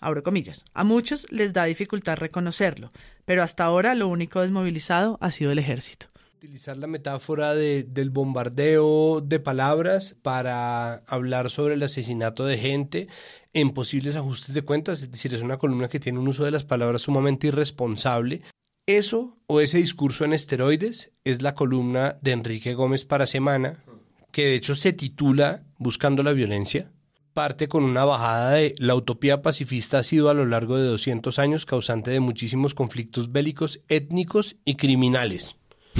Abro 0.00 0.22
comillas. 0.22 0.64
A 0.74 0.82
muchos 0.84 1.30
les 1.30 1.52
da 1.52 1.64
dificultad 1.64 2.16
reconocerlo, 2.16 2.90
pero 3.24 3.42
hasta 3.42 3.64
ahora 3.64 3.94
lo 3.94 4.08
único 4.08 4.40
desmovilizado 4.40 5.16
ha 5.20 5.30
sido 5.30 5.52
el 5.52 5.60
ejército. 5.60 6.06
Utilizar 6.38 6.76
la 6.76 6.88
metáfora 6.88 7.54
de- 7.54 7.84
del 7.84 8.10
bombardeo 8.10 9.20
de 9.20 9.38
palabras 9.38 10.16
para 10.22 10.94
hablar 11.06 11.50
sobre 11.50 11.74
el 11.74 11.82
asesinato 11.84 12.44
de 12.44 12.58
gente 12.58 13.06
en 13.52 13.70
posibles 13.70 14.16
ajustes 14.16 14.52
de 14.52 14.62
cuentas, 14.62 15.02
es 15.04 15.10
decir, 15.12 15.32
es 15.34 15.42
una 15.42 15.56
columna 15.58 15.88
que 15.88 16.00
tiene 16.00 16.18
un 16.18 16.26
uso 16.26 16.44
de 16.44 16.50
las 16.50 16.64
palabras 16.64 17.02
sumamente 17.02 17.46
irresponsable. 17.46 18.42
Eso 18.86 19.36
o 19.46 19.60
ese 19.60 19.78
discurso 19.78 20.24
en 20.24 20.32
esteroides 20.32 21.10
es 21.24 21.42
la 21.42 21.54
columna 21.54 22.16
de 22.20 22.32
Enrique 22.32 22.74
Gómez 22.74 23.04
para 23.04 23.26
Semana, 23.26 23.84
que 24.32 24.46
de 24.46 24.54
hecho 24.56 24.74
se 24.74 24.92
titula 24.92 25.62
Buscando 25.78 26.22
la 26.22 26.32
violencia. 26.32 26.90
Parte 27.32 27.68
con 27.68 27.84
una 27.84 28.04
bajada 28.04 28.50
de 28.52 28.74
la 28.78 28.94
utopía 28.94 29.40
pacifista 29.40 29.98
ha 29.98 30.02
sido 30.02 30.28
a 30.30 30.34
lo 30.34 30.46
largo 30.46 30.76
de 30.76 30.84
200 30.84 31.38
años 31.38 31.64
causante 31.64 32.10
de 32.10 32.20
muchísimos 32.20 32.74
conflictos 32.74 33.32
bélicos, 33.32 33.80
étnicos 33.88 34.56
y 34.64 34.74
criminales 34.76 35.56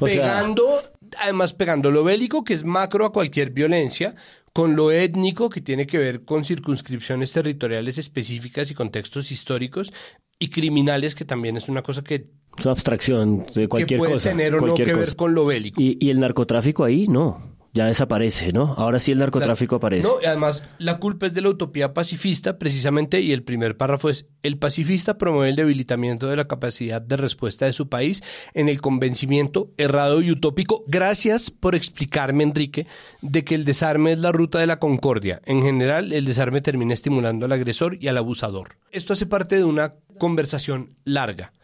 O 0.00 0.06
sea- 0.06 0.22
pegando, 0.40 0.80
además 1.18 1.52
pegando 1.54 1.90
lo 1.90 2.04
bélico, 2.04 2.44
que 2.44 2.54
es 2.54 2.64
macro 2.64 3.06
a 3.06 3.12
cualquier 3.12 3.50
violencia, 3.50 4.14
con 4.52 4.76
lo 4.76 4.90
étnico, 4.90 5.48
que 5.48 5.60
tiene 5.60 5.86
que 5.86 5.98
ver 5.98 6.24
con 6.24 6.44
circunscripciones 6.44 7.32
territoriales 7.32 7.98
específicas 7.98 8.70
y 8.70 8.74
contextos 8.74 9.32
históricos, 9.32 9.92
y 10.38 10.48
criminales, 10.48 11.14
que 11.14 11.24
también 11.24 11.56
es 11.56 11.68
una 11.68 11.82
cosa 11.82 12.02
que 12.02 12.26
Es 12.58 12.64
una 12.64 12.72
abstracción 12.72 13.44
de 13.54 13.68
cualquier 13.68 13.98
puede 13.98 14.14
cosa. 14.14 14.30
tener 14.30 14.54
o 14.54 14.60
no 14.60 14.74
que 14.74 14.92
ver 14.92 15.16
con 15.16 15.34
lo 15.34 15.46
bélico. 15.46 15.80
Y, 15.80 15.96
y 16.00 16.10
el 16.10 16.20
narcotráfico 16.20 16.84
ahí, 16.84 17.06
no. 17.06 17.51
Ya 17.74 17.86
desaparece, 17.86 18.52
¿no? 18.52 18.74
Ahora 18.76 18.98
sí 18.98 19.12
el 19.12 19.18
narcotráfico 19.18 19.76
aparece. 19.76 20.06
No, 20.06 20.20
y 20.22 20.26
además 20.26 20.62
la 20.78 20.98
culpa 20.98 21.26
es 21.26 21.32
de 21.32 21.40
la 21.40 21.48
utopía 21.48 21.94
pacifista, 21.94 22.58
precisamente, 22.58 23.22
y 23.22 23.32
el 23.32 23.44
primer 23.44 23.78
párrafo 23.78 24.10
es, 24.10 24.26
el 24.42 24.58
pacifista 24.58 25.16
promueve 25.16 25.48
el 25.48 25.56
debilitamiento 25.56 26.26
de 26.26 26.36
la 26.36 26.46
capacidad 26.46 27.00
de 27.00 27.16
respuesta 27.16 27.64
de 27.64 27.72
su 27.72 27.88
país 27.88 28.22
en 28.52 28.68
el 28.68 28.82
convencimiento 28.82 29.70
errado 29.78 30.20
y 30.20 30.30
utópico. 30.30 30.84
Gracias 30.86 31.50
por 31.50 31.74
explicarme, 31.74 32.44
Enrique, 32.44 32.86
de 33.22 33.42
que 33.42 33.54
el 33.54 33.64
desarme 33.64 34.12
es 34.12 34.18
la 34.18 34.32
ruta 34.32 34.58
de 34.58 34.66
la 34.66 34.78
concordia. 34.78 35.40
En 35.46 35.62
general, 35.62 36.12
el 36.12 36.26
desarme 36.26 36.60
termina 36.60 36.92
estimulando 36.92 37.46
al 37.46 37.52
agresor 37.52 37.96
y 37.98 38.08
al 38.08 38.18
abusador. 38.18 38.76
Esto 38.90 39.14
hace 39.14 39.24
parte 39.24 39.56
de 39.56 39.64
una 39.64 39.94
conversación 40.18 40.94
larga. 41.04 41.54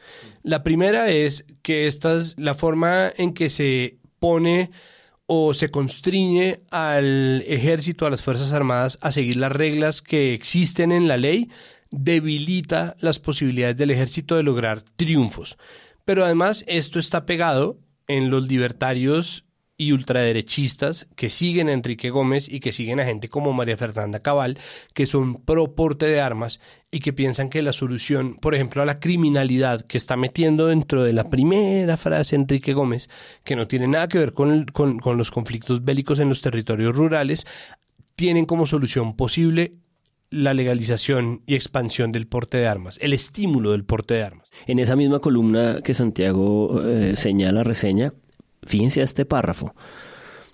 La 0.43 0.63
primera 0.63 1.11
es 1.11 1.45
que 1.61 1.87
esta 1.87 2.17
es 2.17 2.39
la 2.39 2.55
forma 2.55 3.13
en 3.19 3.35
que 3.35 3.51
se 3.51 3.99
pone 4.19 4.71
o 5.31 5.53
se 5.53 5.71
constriñe 5.71 6.63
al 6.71 7.45
ejército, 7.47 8.07
a 8.07 8.11
las 8.11 8.23
Fuerzas 8.23 8.53
Armadas, 8.55 8.97
a 9.03 9.13
seguir 9.13 9.37
las 9.37 9.53
reglas 9.53 10.01
que 10.01 10.33
existen 10.33 10.91
en 10.91 11.07
la 11.07 11.19
ley, 11.19 11.51
debilita 11.91 12.97
las 13.01 13.19
posibilidades 13.19 13.77
del 13.77 13.91
ejército 13.91 14.37
de 14.37 14.43
lograr 14.43 14.83
triunfos. 14.97 15.59
Pero 16.07 16.25
además 16.25 16.65
esto 16.67 16.99
está 16.99 17.27
pegado 17.27 17.79
en 18.07 18.31
los 18.31 18.49
libertarios 18.49 19.45
y 19.81 19.93
ultraderechistas 19.93 21.07
que 21.15 21.31
siguen 21.31 21.69
a 21.69 21.73
Enrique 21.73 22.11
Gómez 22.11 22.53
y 22.53 22.59
que 22.59 22.73
siguen 22.73 22.99
a 22.99 23.05
gente 23.05 23.29
como 23.29 23.53
María 23.53 23.77
Fernanda 23.77 24.21
Cabal, 24.21 24.59
que 24.93 25.07
son 25.07 25.37
pro 25.37 25.77
porte 25.77 26.07
de 26.07 26.21
armas 26.21 26.61
y 26.91 26.99
que 26.99 27.13
piensan 27.13 27.49
que 27.49 27.63
la 27.63 27.73
solución, 27.73 28.35
por 28.35 28.57
ejemplo, 28.57 28.83
a 28.83 28.87
la 28.87 28.99
criminalidad 28.99 29.83
que 29.83 29.97
está 29.97 30.17
metiendo 30.17 30.67
dentro 30.67 31.05
de 31.05 31.13
la 31.13 31.31
primera 31.31 31.97
frase 31.97 32.35
Enrique 32.35 32.75
Gómez, 32.75 33.09
que 33.45 33.55
no 33.55 33.69
tiene 33.69 33.87
nada 33.87 34.09
que 34.09 34.19
ver 34.19 34.33
con, 34.33 34.67
con 34.67 35.17
los 35.17 35.31
conflictos 35.31 35.85
bélicos 35.85 36.19
en 36.19 36.29
los 36.29 36.41
territorios 36.41 36.97
rurales, 36.97 37.47
tienen 38.17 38.47
como 38.47 38.67
solución 38.67 39.15
posible 39.15 39.77
la 40.31 40.55
legalización 40.55 41.43
y 41.47 41.55
expansión 41.55 42.11
del 42.11 42.27
porte 42.27 42.59
de 42.59 42.67
armas, 42.67 42.99
el 43.01 43.13
estímulo 43.13 43.71
del 43.71 43.85
porte 43.85 44.15
de 44.15 44.25
armas. 44.25 44.51
En 44.67 44.81
esa 44.81 44.97
misma 44.97 45.21
columna 45.21 45.81
que 45.83 45.95
Santiago 45.95 46.83
eh, 46.85 47.15
señala, 47.17 47.63
reseña, 47.63 48.13
fíjense 48.69 49.01
a 49.01 49.05
este 49.05 49.25
párrafo. 49.25 49.75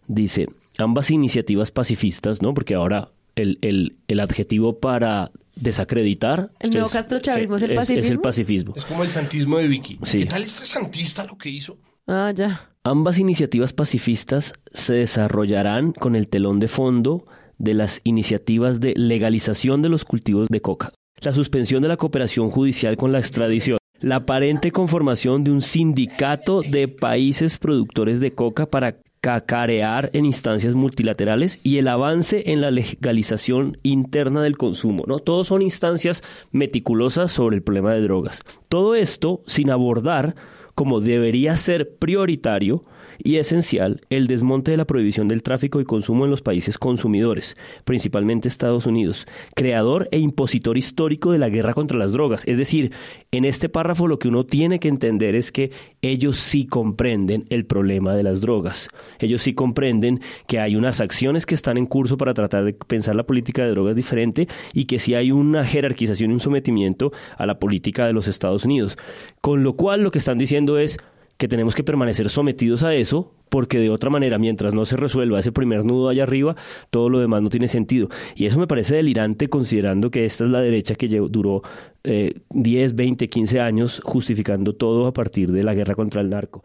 Dice, 0.06 0.46
ambas 0.78 1.10
iniciativas 1.10 1.70
pacifistas, 1.70 2.42
¿no? 2.42 2.54
Porque 2.54 2.74
ahora 2.74 3.08
el, 3.36 3.58
el- 3.62 3.96
el 4.08 4.20
adjetivo 4.20 4.78
para 4.78 5.30
desacreditar... 5.56 6.50
El 6.60 6.70
nuevo 6.70 6.88
castrochavismo 6.88 7.56
es 7.56 7.62
el 7.62 7.70
Es 7.70 7.76
el 7.76 7.76
pacifismo. 7.78 8.22
pacifismo. 8.22 8.74
Es 8.76 8.84
como 8.84 9.02
el 9.04 9.10
santismo 9.10 9.58
de 9.58 9.68
Vicky. 9.68 9.98
Sí. 10.02 10.18
¿Qué 10.20 10.26
tal 10.26 10.42
este 10.42 10.66
santista 10.66 11.24
lo 11.24 11.36
que 11.38 11.48
hizo? 11.48 11.78
Ah, 12.06 12.32
ya. 12.34 12.70
Ambas 12.82 13.18
iniciativas 13.18 13.72
pacifistas 13.72 14.52
se 14.72 14.94
desarrollarán 14.94 15.92
con 15.92 16.16
el 16.16 16.28
telón 16.28 16.60
de 16.60 16.68
fondo 16.68 17.24
de 17.56 17.72
las 17.72 18.00
iniciativas 18.04 18.80
de 18.80 18.92
legalización 18.96 19.80
de 19.80 19.88
los 19.88 20.04
cultivos 20.04 20.48
de 20.50 20.60
coca, 20.60 20.92
la 21.22 21.32
suspensión 21.32 21.82
de 21.82 21.88
la 21.88 21.96
cooperación 21.96 22.50
judicial 22.50 22.96
con 22.96 23.12
la 23.12 23.20
extradición, 23.20 23.78
la 24.01 24.16
aparente 24.16 24.70
conformación 24.70 25.45
de 25.45 25.51
un 25.51 25.62
sindicato 25.62 26.62
de 26.62 26.88
países 26.88 27.59
productores 27.59 28.20
de 28.20 28.32
coca 28.32 28.66
para 28.66 28.97
cacarear 29.20 30.11
en 30.12 30.26
instancias 30.26 30.74
multilaterales 30.74 31.59
y 31.62 31.78
el 31.78 31.88
avance 31.88 32.53
en 32.53 32.61
la 32.61 32.70
legalización 32.70 33.78
interna 33.82 34.42
del 34.42 34.59
consumo, 34.59 35.05
¿no? 35.07 35.18
Todos 35.18 35.47
son 35.49 35.62
instancias 35.62 36.22
meticulosas 36.53 37.32
sobre 37.32 37.57
el 37.57 37.62
problema 37.62 37.95
de 37.95 38.03
drogas. 38.03 38.42
Todo 38.68 38.95
esto 38.95 39.40
sin 39.47 39.70
abordar 39.70 40.34
como 40.74 41.01
debería 41.01 41.57
ser 41.57 41.97
prioritario 41.97 42.84
y 43.18 43.36
esencial 43.36 44.00
el 44.10 44.26
desmonte 44.26 44.70
de 44.70 44.76
la 44.76 44.86
prohibición 44.86 45.28
del 45.28 45.42
tráfico 45.42 45.80
y 45.80 45.84
consumo 45.84 46.24
en 46.24 46.30
los 46.30 46.42
países 46.42 46.78
consumidores, 46.78 47.56
principalmente 47.84 48.48
Estados 48.48 48.86
Unidos, 48.86 49.26
creador 49.54 50.08
e 50.10 50.18
impositor 50.18 50.78
histórico 50.78 51.32
de 51.32 51.38
la 51.38 51.48
guerra 51.48 51.74
contra 51.74 51.98
las 51.98 52.12
drogas. 52.12 52.46
Es 52.46 52.58
decir, 52.58 52.92
en 53.30 53.44
este 53.44 53.68
párrafo 53.68 54.08
lo 54.08 54.18
que 54.18 54.28
uno 54.28 54.44
tiene 54.44 54.78
que 54.78 54.88
entender 54.88 55.34
es 55.34 55.52
que 55.52 55.70
ellos 56.02 56.36
sí 56.36 56.66
comprenden 56.66 57.44
el 57.50 57.66
problema 57.66 58.14
de 58.14 58.22
las 58.22 58.40
drogas. 58.40 58.88
Ellos 59.18 59.42
sí 59.42 59.54
comprenden 59.54 60.20
que 60.46 60.58
hay 60.58 60.76
unas 60.76 61.00
acciones 61.00 61.46
que 61.46 61.54
están 61.54 61.76
en 61.76 61.86
curso 61.86 62.16
para 62.16 62.34
tratar 62.34 62.64
de 62.64 62.74
pensar 62.74 63.16
la 63.16 63.26
política 63.26 63.64
de 63.64 63.70
drogas 63.70 63.96
diferente 63.96 64.48
y 64.72 64.84
que 64.84 64.98
sí 64.98 65.14
hay 65.14 65.30
una 65.30 65.64
jerarquización 65.64 66.30
y 66.30 66.34
un 66.34 66.40
sometimiento 66.40 67.12
a 67.36 67.46
la 67.46 67.58
política 67.58 68.06
de 68.06 68.12
los 68.12 68.28
Estados 68.28 68.64
Unidos. 68.64 68.98
Con 69.40 69.62
lo 69.62 69.74
cual 69.74 70.02
lo 70.02 70.10
que 70.10 70.18
están 70.18 70.38
diciendo 70.38 70.78
es 70.78 70.98
que 71.37 71.49
tenemos 71.49 71.74
que 71.74 71.85
permanecer 71.85 72.28
sometidos 72.28 72.82
a 72.82 72.95
eso, 72.95 73.32
porque 73.49 73.78
de 73.78 73.91
otra 73.91 74.11
manera, 74.11 74.39
mientras 74.39 74.74
no 74.74 74.85
se 74.85 74.97
resuelva 74.97 75.41
ese 75.41 75.53
primer 75.53 75.85
nudo 75.85 76.09
allá 76.09 76.22
arriba, 76.22 76.57
todo 76.91 77.09
lo 77.09 77.18
demás 77.18 77.43
no 77.43 77.51
tiene 77.51 77.68
sentido. 77.68 78.09
Y 78.35 78.47
eso 78.47 78.59
me 78.59 78.66
parece 78.66 78.97
delirante 78.97 79.49
considerando 79.49 80.11
que 80.11 80.24
esta 80.24 80.45
es 80.45 80.51
la 80.51 80.61
derecha 80.61 80.95
que 80.95 81.09
duró 81.09 81.62
eh, 82.05 82.35
10, 82.51 82.95
20, 82.95 83.28
15 83.28 83.61
años 83.61 84.01
justificando 84.05 84.74
todo 84.74 85.07
a 85.07 85.12
partir 85.12 85.53
de 85.53 85.62
la 85.62 85.74
guerra 85.74 85.95
contra 85.95 86.20
el 86.20 86.30
narco. 86.30 86.62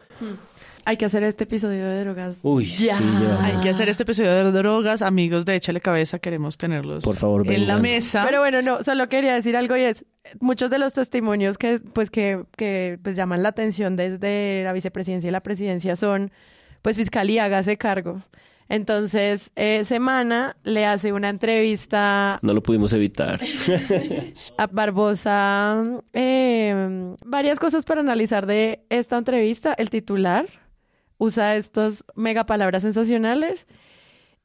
Hay 0.84 0.96
que 0.96 1.04
hacer 1.04 1.22
este 1.22 1.44
episodio 1.44 1.86
de 1.86 2.00
drogas. 2.04 2.40
Uy, 2.42 2.64
ya. 2.66 2.96
sí, 2.96 3.04
ya. 3.22 3.44
Hay 3.44 3.56
que 3.62 3.70
hacer 3.70 3.88
este 3.88 4.02
episodio 4.04 4.32
de 4.32 4.52
drogas, 4.52 5.02
amigos 5.02 5.44
de 5.44 5.56
Échale 5.56 5.80
Cabeza, 5.80 6.18
queremos 6.18 6.56
tenerlos 6.58 7.04
Por 7.04 7.16
favor, 7.16 7.42
en 7.46 7.66
la 7.66 7.74
vengan. 7.74 7.82
mesa. 7.82 8.24
Pero 8.26 8.40
bueno, 8.40 8.62
no, 8.62 8.82
solo 8.82 9.08
quería 9.08 9.34
decir 9.34 9.56
algo 9.56 9.76
y 9.76 9.82
es, 9.82 10.06
muchos 10.40 10.70
de 10.70 10.78
los 10.78 10.94
testimonios 10.94 11.58
que, 11.58 11.80
pues, 11.92 12.10
que, 12.10 12.44
que 12.56 12.98
pues, 13.02 13.16
llaman 13.16 13.42
la 13.42 13.50
atención 13.50 13.96
desde 13.96 14.62
la 14.64 14.72
vicepresidencia 14.72 15.28
y 15.28 15.30
la 15.30 15.42
presidencia 15.42 15.96
son, 15.96 16.30
pues, 16.82 16.96
fiscalía, 16.96 17.44
hágase 17.44 17.76
cargo. 17.76 18.22
Entonces, 18.70 19.50
eh, 19.56 19.82
Semana 19.84 20.56
le 20.62 20.86
hace 20.86 21.12
una 21.12 21.28
entrevista 21.28 22.38
No 22.40 22.52
lo 22.54 22.62
pudimos 22.62 22.92
evitar. 22.92 23.40
a 24.56 24.66
Barbosa, 24.68 25.82
eh, 26.12 27.14
varias 27.26 27.58
cosas 27.58 27.84
para 27.84 28.00
analizar 28.00 28.46
de 28.46 28.84
esta 28.88 29.18
entrevista. 29.18 29.74
El 29.76 29.90
titular 29.90 30.46
usa 31.20 31.54
estos 31.54 32.02
mega 32.16 32.44
palabras 32.46 32.82
sensacionales 32.82 33.66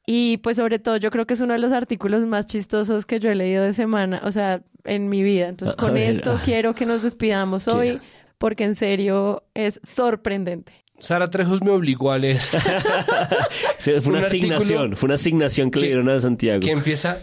y 0.06 0.36
pues 0.36 0.56
sobre 0.58 0.78
todo 0.78 0.98
yo 0.98 1.10
creo 1.10 1.26
que 1.26 1.34
es 1.34 1.40
uno 1.40 1.54
de 1.54 1.58
los 1.58 1.72
artículos 1.72 2.24
más 2.26 2.46
chistosos 2.46 3.06
que 3.06 3.18
yo 3.18 3.28
he 3.30 3.34
leído 3.34 3.64
de 3.64 3.72
semana, 3.72 4.20
o 4.24 4.30
sea, 4.30 4.62
en 4.84 5.08
mi 5.08 5.22
vida. 5.24 5.48
Entonces 5.48 5.76
A- 5.76 5.82
a 5.82 5.84
con 5.86 5.94
ver, 5.94 6.10
esto 6.10 6.32
ah. 6.36 6.42
quiero 6.44 6.74
que 6.76 6.86
nos 6.86 7.02
despidamos 7.02 7.66
hoy 7.66 7.98
porque 8.38 8.62
en 8.64 8.74
serio 8.76 9.42
es 9.54 9.80
sorprendente. 9.82 10.72
Sara 11.00 11.28
Trejos 11.28 11.62
me 11.62 11.70
obligó 11.72 12.12
a 12.12 12.18
leer. 12.18 12.40
Sí, 13.78 13.92
fue 14.00 14.10
una 14.10 14.18
Un 14.20 14.24
artículo 14.24 14.56
asignación, 14.56 14.96
fue 14.96 15.06
una 15.08 15.14
asignación 15.14 15.70
que, 15.70 15.80
le 15.80 15.86
dieron 15.88 16.08
a 16.08 16.18
Santiago. 16.20 16.60
que 16.60 16.70
empieza, 16.70 17.18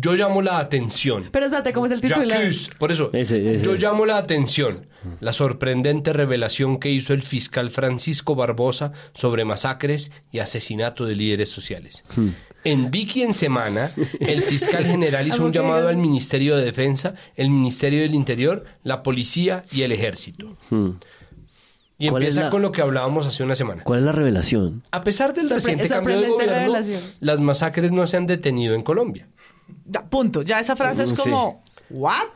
yo 0.00 0.14
llamo 0.14 0.42
la 0.42 0.58
atención. 0.58 1.28
Pero 1.32 1.46
espérate, 1.46 1.72
¿cómo 1.72 1.86
es 1.86 1.92
el 1.92 2.00
titular? 2.00 2.40
J'accuse. 2.40 2.70
Por 2.78 2.92
eso, 2.92 3.10
Ese, 3.12 3.54
ese. 3.54 3.64
yo 3.64 3.74
llamo 3.74 4.06
la 4.06 4.16
atención. 4.18 4.86
La 5.20 5.32
sorprendente 5.32 6.12
revelación 6.12 6.78
que 6.78 6.88
hizo 6.90 7.12
el 7.12 7.22
fiscal 7.22 7.70
Francisco 7.70 8.36
Barbosa 8.36 8.92
sobre 9.14 9.44
masacres 9.44 10.12
y 10.30 10.38
asesinato 10.38 11.04
de 11.06 11.16
líderes 11.16 11.48
sociales. 11.48 12.04
Hmm. 12.16 12.28
En 12.64 12.92
Vicky 12.92 13.22
en 13.22 13.34
Semana, 13.34 13.90
el 14.20 14.42
fiscal 14.42 14.84
general 14.84 15.26
hizo 15.26 15.44
un 15.44 15.52
llamado 15.52 15.88
al 15.88 15.96
Ministerio 15.96 16.56
de 16.56 16.64
Defensa, 16.64 17.14
el 17.34 17.50
Ministerio 17.50 18.02
del 18.02 18.14
Interior, 18.14 18.64
la 18.84 19.02
Policía 19.02 19.64
y 19.72 19.82
el 19.82 19.90
Ejército. 19.90 20.56
Hmm. 20.70 20.90
Y 21.98 22.08
¿Cuál 22.08 22.22
es 22.22 22.28
empieza 22.30 22.44
la- 22.44 22.50
con 22.50 22.62
lo 22.62 22.72
que 22.72 22.80
hablábamos 22.82 23.26
hace 23.26 23.42
una 23.44 23.54
semana. 23.54 23.82
¿Cuál 23.84 24.00
es 24.00 24.04
la 24.06 24.12
revelación? 24.12 24.82
A 24.92 25.02
pesar 25.04 25.34
del 25.34 25.46
Sorpre- 25.48 25.54
reciente 25.54 25.88
cambio 25.88 26.20
de 26.20 26.28
gobierno, 26.28 26.54
revelación. 26.54 27.00
las 27.20 27.40
masacres 27.40 27.92
no 27.92 28.06
se 28.06 28.16
han 28.16 28.26
detenido 28.26 28.74
en 28.74 28.82
Colombia. 28.82 29.28
Ya, 29.86 30.04
punto. 30.08 30.42
Ya 30.42 30.60
esa 30.60 30.76
frase 30.76 31.04
es 31.04 31.10
Sí. 31.10 31.16
como, 31.16 31.62
¿what? 31.90 32.28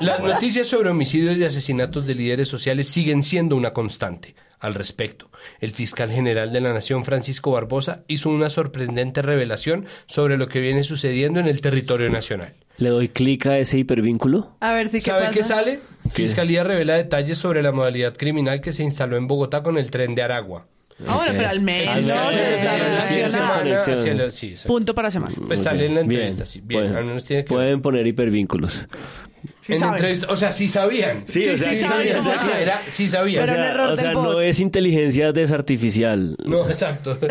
Las 0.00 0.20
noticias 0.20 0.66
sobre 0.66 0.90
homicidios 0.90 1.36
y 1.36 1.44
asesinatos 1.44 2.06
de 2.06 2.14
líderes 2.14 2.48
sociales 2.48 2.88
siguen 2.88 3.22
siendo 3.22 3.56
una 3.56 3.72
constante. 3.72 4.34
Al 4.58 4.72
respecto, 4.72 5.30
el 5.60 5.70
fiscal 5.70 6.10
general 6.10 6.50
de 6.52 6.62
la 6.62 6.72
Nación, 6.72 7.04
Francisco 7.04 7.50
Barbosa, 7.50 8.04
hizo 8.08 8.30
una 8.30 8.48
sorprendente 8.48 9.20
revelación 9.20 9.84
sobre 10.06 10.38
lo 10.38 10.48
que 10.48 10.60
viene 10.60 10.82
sucediendo 10.82 11.40
en 11.40 11.46
el 11.46 11.60
territorio 11.60 12.08
nacional. 12.08 12.54
¿Le 12.78 12.88
doy 12.88 13.08
clic 13.10 13.46
a 13.46 13.58
ese 13.58 13.76
hipervínculo? 13.78 14.56
A 14.60 14.72
ver 14.72 14.88
si 14.88 15.00
¿Sabe 15.02 15.26
pasa. 15.26 15.32
qué 15.34 15.44
sale? 15.44 15.80
Fiscalía 16.10 16.64
revela 16.64 16.94
detalles 16.94 17.36
sobre 17.36 17.62
la 17.62 17.70
modalidad 17.72 18.16
criminal 18.16 18.60
que 18.62 18.72
se 18.72 18.82
instaló 18.82 19.18
en 19.18 19.26
Bogotá 19.26 19.62
con 19.62 19.76
el 19.76 19.90
tren 19.90 20.14
de 20.14 20.22
Aragua. 20.22 20.66
Ah, 21.06 21.16
bueno, 21.16 21.32
pero 21.36 21.48
al 21.48 21.60
menos. 21.60 22.10
Punto 24.66 24.94
para 24.94 25.10
semana. 25.10 25.34
Pues 25.46 25.62
sale 25.62 25.86
en 25.86 25.94
la 25.94 26.00
entrevista, 26.00 26.44
Bien. 26.44 26.46
sí. 26.46 26.60
Bien, 26.64 26.80
Pueden, 26.80 26.96
al 26.96 27.04
menos 27.04 27.24
tiene 27.24 27.44
que 27.44 27.48
pueden 27.48 27.82
poner 27.82 28.06
hipervínculos. 28.06 28.88
Sí 29.60 29.74
en 29.74 29.84
entrevista, 29.84 30.26
o 30.30 30.36
sea, 30.36 30.50
sí 30.52 30.68
sabían. 30.68 31.26
Sí, 31.26 31.42
Sí, 31.42 31.50
o 31.50 31.56
sea, 31.58 31.68
sí 31.70 31.76
sí 31.76 31.82
saben 31.82 32.08
sabía, 32.08 32.16
cómo 32.18 32.30
o 32.30 32.38
sea. 32.38 32.60
Era, 32.60 32.82
sí 32.88 33.08
sabían. 33.08 33.44
Pero 33.44 33.52
o 33.52 33.56
sea, 33.62 33.68
error 33.70 33.90
o 33.90 33.96
sea, 33.96 34.12
no 34.12 34.40
es 34.40 34.60
inteligencia 34.60 35.32
desartificial. 35.32 36.36
No, 36.44 36.68
exacto. 36.68 37.18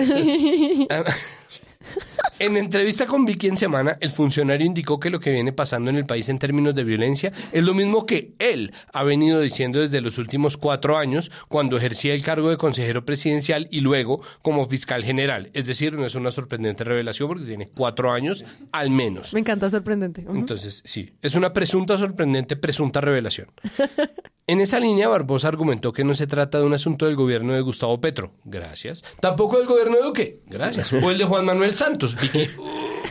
En 2.37 2.57
entrevista 2.57 3.05
con 3.05 3.23
Vicky 3.23 3.47
en 3.47 3.55
Semana, 3.55 3.97
el 4.01 4.11
funcionario 4.11 4.67
indicó 4.67 4.99
que 4.99 5.09
lo 5.09 5.21
que 5.21 5.31
viene 5.31 5.53
pasando 5.53 5.89
en 5.89 5.95
el 5.95 6.05
país 6.05 6.27
en 6.27 6.37
términos 6.37 6.75
de 6.75 6.83
violencia 6.83 7.31
es 7.53 7.63
lo 7.63 7.73
mismo 7.73 8.05
que 8.05 8.33
él 8.39 8.73
ha 8.91 9.03
venido 9.03 9.39
diciendo 9.39 9.79
desde 9.79 10.01
los 10.01 10.17
últimos 10.17 10.57
cuatro 10.57 10.97
años 10.97 11.31
cuando 11.47 11.77
ejercía 11.77 12.13
el 12.13 12.23
cargo 12.23 12.49
de 12.49 12.57
consejero 12.57 13.05
presidencial 13.05 13.69
y 13.71 13.79
luego 13.79 14.19
como 14.41 14.67
fiscal 14.67 15.05
general. 15.05 15.49
Es 15.53 15.65
decir, 15.65 15.93
no 15.93 16.05
es 16.05 16.15
una 16.15 16.29
sorprendente 16.29 16.83
revelación 16.83 17.29
porque 17.29 17.45
tiene 17.45 17.69
cuatro 17.69 18.11
años 18.11 18.43
al 18.73 18.89
menos. 18.89 19.33
Me 19.33 19.39
encanta 19.39 19.69
sorprendente. 19.69 20.25
Entonces, 20.27 20.81
sí, 20.83 21.11
es 21.21 21.35
una 21.35 21.53
presunta 21.53 21.97
sorprendente, 21.97 22.57
presunta 22.57 22.99
revelación. 22.99 23.47
En 24.47 24.59
esa 24.59 24.79
línea, 24.79 25.07
Barbosa 25.07 25.47
argumentó 25.47 25.91
que 25.91 26.03
no 26.03 26.13
se 26.13 26.27
trata 26.27 26.59
de 26.59 26.65
un 26.65 26.73
asunto 26.75 27.07
del 27.07 27.15
gobierno 27.15 27.53
de 27.53 27.61
Gustavo 27.61 27.99
Petro. 27.99 28.31
Gracias. 28.43 29.03
Tampoco 29.19 29.57
del 29.57 29.65
gobierno 29.65 29.95
de 29.97 30.03
Duque. 30.03 30.39
Gracias. 30.45 30.93
O 30.93 31.09
el 31.09 31.17
de 31.17 31.23
Juan 31.23 31.45
Manuel 31.45 31.73
Santos. 31.75 32.15
Vicky. 32.21 32.47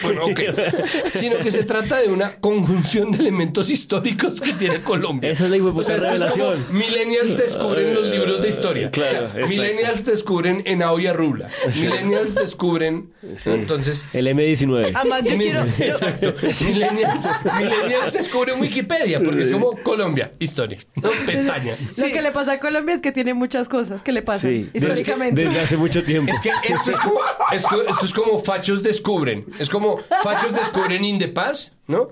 Bueno, 0.02 0.26
ok. 0.26 0.40
Sino 1.12 1.38
que 1.38 1.50
se 1.50 1.64
trata 1.64 1.98
de 2.00 2.08
una 2.08 2.36
conjunción 2.36 3.10
de 3.10 3.18
elementos 3.18 3.68
históricos 3.70 4.40
que 4.40 4.52
tiene 4.52 4.80
Colombia. 4.82 5.30
Esa 5.30 5.46
es 5.46 5.50
la 5.50 5.56
O 5.64 5.82
sea, 5.82 5.96
es 5.96 6.04
como 6.36 6.52
millennials 6.70 7.36
descubren 7.36 7.94
los 7.94 8.04
libros 8.06 8.40
de 8.42 8.48
historia. 8.48 8.90
Claro, 8.92 9.08
O 9.08 9.12
sea, 9.12 9.24
exacto. 9.40 9.46
millennials 9.48 10.04
descubren 10.04 10.62
en 10.66 10.82
Aoya 10.82 11.12
Rubla. 11.12 11.48
Millennials 11.74 12.34
descubren... 12.36 13.12
Sí. 13.34 13.50
Entonces... 13.50 14.04
El 14.12 14.26
M19. 14.28 14.92
Además, 14.94 15.22
yo- 15.24 15.84
Exacto. 15.84 16.34
Millennials, 16.64 17.28
millennials 17.58 18.12
descubren 18.12 18.60
Wikipedia 18.60 19.20
porque 19.20 19.42
es 19.42 19.50
como 19.52 19.76
Colombia, 19.82 20.32
historia, 20.38 20.78
¿no? 20.96 21.10
Pestaña. 21.26 21.76
Lo 21.96 22.06
que 22.06 22.22
le 22.22 22.30
pasa 22.32 22.52
a 22.52 22.60
Colombia 22.60 22.94
es 22.94 23.00
que 23.00 23.12
tiene 23.12 23.34
muchas 23.34 23.68
cosas 23.68 24.02
que 24.02 24.12
le 24.12 24.22
pasan 24.22 24.50
Sí, 24.50 24.70
históricamente. 24.74 25.44
desde 25.44 25.60
hace 25.60 25.76
mucho 25.76 26.02
tiempo. 26.04 26.32
Es 26.32 26.40
que 26.40 26.50
esto 26.72 26.90
es 26.90 26.96
como, 26.98 27.20
es 27.52 27.62
co- 27.64 27.82
esto 27.82 28.04
es 28.06 28.12
como 28.12 28.38
fachos 28.38 28.82
descubren. 28.82 29.46
Es 29.58 29.68
como 29.70 29.98
fachos 30.22 30.52
descubren 30.54 31.04
Indepaz, 31.04 31.72
¿no? 31.86 32.08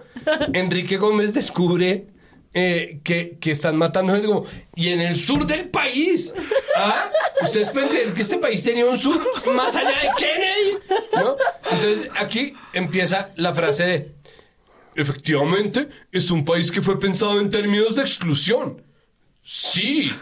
Enrique 0.52 0.96
Gómez 0.96 1.34
descubre 1.34 2.06
eh, 2.54 3.00
que, 3.02 3.38
que 3.40 3.50
están 3.50 3.76
matando 3.76 4.12
gente 4.12 4.28
como... 4.28 4.44
Y 4.76 4.88
en 4.90 5.00
el 5.00 5.16
sur 5.16 5.46
del 5.46 5.68
país. 5.68 6.34
¿Ah? 6.76 7.10
¿Ustedes 7.42 7.68
pueden 7.70 7.88
creer 7.88 8.12
que 8.12 8.22
este 8.22 8.38
país 8.38 8.62
tenía 8.62 8.84
un 8.86 8.98
sur 8.98 9.20
más 9.54 9.74
allá 9.76 9.88
de 9.88 10.08
Kennedy? 10.18 11.02
¿No? 11.16 11.36
Entonces 11.70 12.10
aquí 12.18 12.54
empieza 12.72 13.30
la 13.36 13.54
frase 13.54 13.84
de... 13.84 14.12
Efectivamente, 14.94 15.88
es 16.12 16.30
un 16.30 16.44
país 16.44 16.70
que 16.70 16.82
fue 16.82 16.98
pensado 17.00 17.40
en 17.40 17.50
términos 17.50 17.96
de 17.96 18.02
exclusión. 18.02 18.82
Sí, 19.44 20.12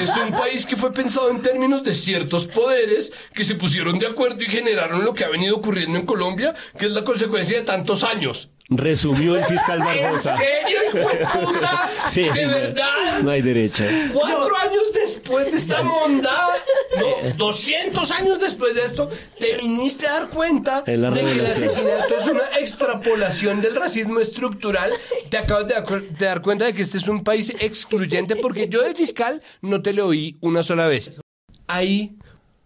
es 0.00 0.16
un 0.16 0.30
país 0.30 0.64
que 0.64 0.76
fue 0.76 0.92
pensado 0.92 1.30
en 1.30 1.42
términos 1.42 1.84
de 1.84 1.94
ciertos 1.94 2.46
poderes 2.46 3.12
que 3.34 3.44
se 3.44 3.56
pusieron 3.56 3.98
de 3.98 4.06
acuerdo 4.06 4.42
y 4.42 4.46
generaron 4.46 5.04
lo 5.04 5.12
que 5.12 5.24
ha 5.24 5.28
venido 5.28 5.56
ocurriendo 5.56 5.98
en 5.98 6.06
Colombia, 6.06 6.54
que 6.78 6.86
es 6.86 6.92
la 6.92 7.04
consecuencia 7.04 7.58
de 7.58 7.64
tantos 7.64 8.04
años. 8.04 8.48
Resumió 8.70 9.34
el 9.36 9.44
fiscal 9.46 9.78
¿En 9.78 10.02
Barbosa. 10.02 10.36
serio, 10.36 10.78
hijo 10.88 11.08
de 11.08 11.26
puta? 11.26 11.90
Sí, 12.06 12.22
¿De 12.22 12.46
no- 12.46 12.52
verdad? 12.54 13.18
No 13.22 13.30
hay 13.30 13.40
derecha. 13.42 13.86
Cuatro 14.12 14.54
años 14.56 14.82
después 14.94 15.46
de 15.50 15.56
esta 15.56 15.82
mondada, 15.82 16.54
no, 16.98 17.34
200 17.36 18.10
años 18.12 18.38
después 18.38 18.74
de 18.74 18.84
esto, 18.84 19.10
te 19.38 19.56
viniste 19.56 20.06
a 20.06 20.12
dar 20.20 20.28
cuenta 20.28 20.82
de 20.82 20.94
que 20.94 21.32
el 21.32 21.46
asesinato 21.46 22.16
es 22.18 22.26
una 22.26 22.44
extrapolación 22.58 23.60
del 23.62 23.74
racismo 23.74 24.20
estructural. 24.20 24.92
Te 25.30 25.38
acabas 25.38 25.66
de, 25.68 25.74
dar 26.18 26.42
cuenta 26.42 26.66
de 26.66 26.74
que 26.74 26.82
este 26.82 26.98
es 26.98 27.08
un 27.08 27.24
país 27.24 27.54
excluyente 27.60 28.36
porque 28.36 28.68
yo 28.68 28.82
de 28.82 28.94
fiscal 28.94 29.42
no 29.62 29.82
te 29.82 29.92
lo 29.94 30.06
oí 30.08 30.36
una 30.40 30.62
sola 30.62 30.86
vez. 30.86 31.20
Hay 31.66 32.16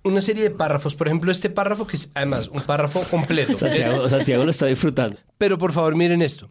una 0.04 0.20
serie 0.20 0.44
de 0.44 0.50
párrafos, 0.50 0.94
por 0.94 1.06
ejemplo, 1.06 1.30
este 1.30 1.50
párrafo 1.50 1.86
que 1.86 1.96
es 1.96 2.10
además 2.14 2.48
un 2.48 2.62
párrafo 2.62 3.02
completo. 3.10 3.56
Santiago, 3.58 4.08
Santiago 4.08 4.44
lo 4.44 4.50
está 4.50 4.66
disfrutando. 4.66 5.18
Pero 5.38 5.58
por 5.58 5.72
favor, 5.72 5.94
miren 5.94 6.22
esto. 6.22 6.48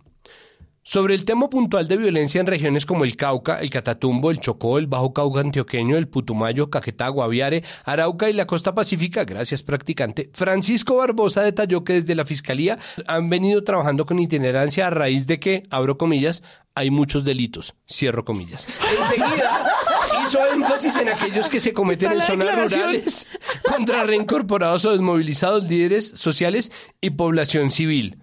Sobre 0.83 1.13
el 1.13 1.25
tema 1.25 1.47
puntual 1.47 1.87
de 1.87 1.95
violencia 1.95 2.41
en 2.41 2.47
regiones 2.47 2.87
como 2.87 3.03
el 3.03 3.15
Cauca, 3.15 3.59
el 3.61 3.69
Catatumbo, 3.69 4.31
el 4.31 4.39
Chocó, 4.39 4.79
el 4.79 4.87
Bajo 4.87 5.13
Cauca 5.13 5.39
antioqueño, 5.39 5.95
el 5.95 6.07
Putumayo, 6.07 6.71
Caquetá, 6.71 7.07
Guaviare, 7.09 7.63
Arauca 7.85 8.31
y 8.31 8.33
la 8.33 8.47
costa 8.47 8.73
pacífica, 8.73 9.23
gracias 9.23 9.61
practicante, 9.61 10.31
Francisco 10.33 10.95
Barbosa 10.95 11.43
detalló 11.43 11.83
que 11.83 11.93
desde 11.93 12.15
la 12.15 12.25
Fiscalía 12.25 12.79
han 13.05 13.29
venido 13.29 13.63
trabajando 13.63 14.07
con 14.07 14.17
itinerancia 14.17 14.87
a 14.87 14.89
raíz 14.89 15.27
de 15.27 15.39
que, 15.39 15.63
abro 15.69 15.99
comillas, 15.99 16.41
hay 16.73 16.89
muchos 16.89 17.25
delitos, 17.25 17.75
cierro 17.87 18.25
comillas. 18.25 18.65
Enseguida 18.99 19.70
hizo 20.31 20.53
énfasis 20.53 20.95
en 20.95 21.09
aquellos 21.09 21.49
que 21.49 21.59
se 21.59 21.73
cometen 21.73 22.13
en 22.13 22.21
zonas 22.21 22.71
rurales 22.71 23.27
contra 23.63 24.03
reincorporados 24.03 24.85
o 24.85 24.91
desmovilizados 24.91 25.67
líderes 25.67 26.07
sociales 26.07 26.71
y 27.01 27.09
población 27.09 27.69
civil. 27.69 28.21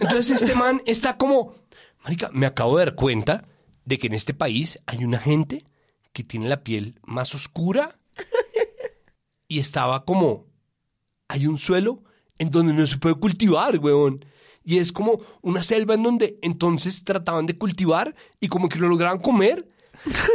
Entonces 0.00 0.40
este 0.40 0.54
man 0.54 0.80
está 0.86 1.18
como, 1.18 1.54
marica, 2.02 2.30
me 2.32 2.46
acabo 2.46 2.78
de 2.78 2.86
dar 2.86 2.94
cuenta 2.94 3.46
de 3.84 3.98
que 3.98 4.06
en 4.06 4.14
este 4.14 4.32
país 4.32 4.80
hay 4.86 5.04
una 5.04 5.18
gente 5.18 5.66
que 6.14 6.24
tiene 6.24 6.48
la 6.48 6.62
piel 6.62 6.98
más 7.02 7.34
oscura 7.34 7.98
y 9.46 9.58
estaba 9.58 10.06
como, 10.06 10.46
hay 11.28 11.46
un 11.46 11.58
suelo 11.58 12.04
en 12.38 12.50
donde 12.50 12.72
no 12.72 12.86
se 12.86 12.96
puede 12.96 13.16
cultivar, 13.16 13.78
weón. 13.78 14.24
Y 14.64 14.78
es 14.78 14.92
como 14.92 15.20
una 15.42 15.62
selva 15.62 15.92
en 15.92 16.04
donde 16.04 16.38
entonces 16.40 17.04
trataban 17.04 17.44
de 17.44 17.58
cultivar 17.58 18.14
y 18.40 18.48
como 18.48 18.70
que 18.70 18.78
lo 18.78 18.88
lograban 18.88 19.18
comer. 19.18 19.68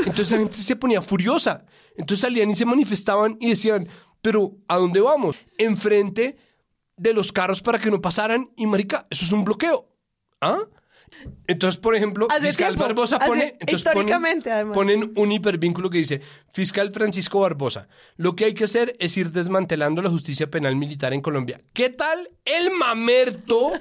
Entonces 0.06 0.32
la 0.32 0.38
gente 0.40 0.58
se 0.58 0.76
ponía 0.76 1.02
furiosa. 1.02 1.66
Entonces 1.96 2.22
salían 2.22 2.50
y 2.50 2.56
se 2.56 2.66
manifestaban 2.66 3.38
y 3.40 3.50
decían, 3.50 3.88
pero 4.22 4.58
¿a 4.68 4.78
dónde 4.78 5.02
vamos? 5.02 5.38
Enfrente 5.58 6.38
de 6.98 7.14
los 7.14 7.32
carros 7.32 7.62
para 7.62 7.80
que 7.80 7.92
no 7.92 8.02
pasaran 8.02 8.52
y 8.56 8.68
marica, 8.68 9.06
eso 9.10 9.26
es 9.26 9.32
un 9.32 9.46
bloqueo. 9.46 9.88
¿Ah? 10.42 10.60
Entonces, 11.48 11.80
por 11.80 11.96
ejemplo, 11.96 12.28
Hace 12.30 12.48
Fiscal 12.48 12.70
tiempo, 12.76 12.84
Barbosa 12.84 13.18
hace- 13.18 13.28
pone... 13.28 13.44
entonces 13.60 13.68
ponen- 13.68 13.76
históricamente, 13.76 14.52
además. 14.52 14.76
Ponen 14.76 15.12
un 15.16 15.32
hipervínculo 15.32 15.90
que 15.90 15.98
dice, 16.00 16.22
Fiscal 16.54 16.92
Francisco 16.92 17.40
Barbosa, 17.40 17.88
lo 18.18 18.36
que 18.36 18.46
hay 18.46 18.54
que 18.54 18.66
hacer 18.66 18.96
es 19.00 19.18
ir 19.18 19.32
desmantelando 19.32 20.02
la 20.02 20.10
justicia 20.10 20.50
penal 20.50 20.76
militar 20.76 21.14
en 21.14 21.22
Colombia. 21.22 21.60
¿Qué 21.74 21.90
tal 21.90 22.30
el 22.46 22.72
mamerto 22.72 23.72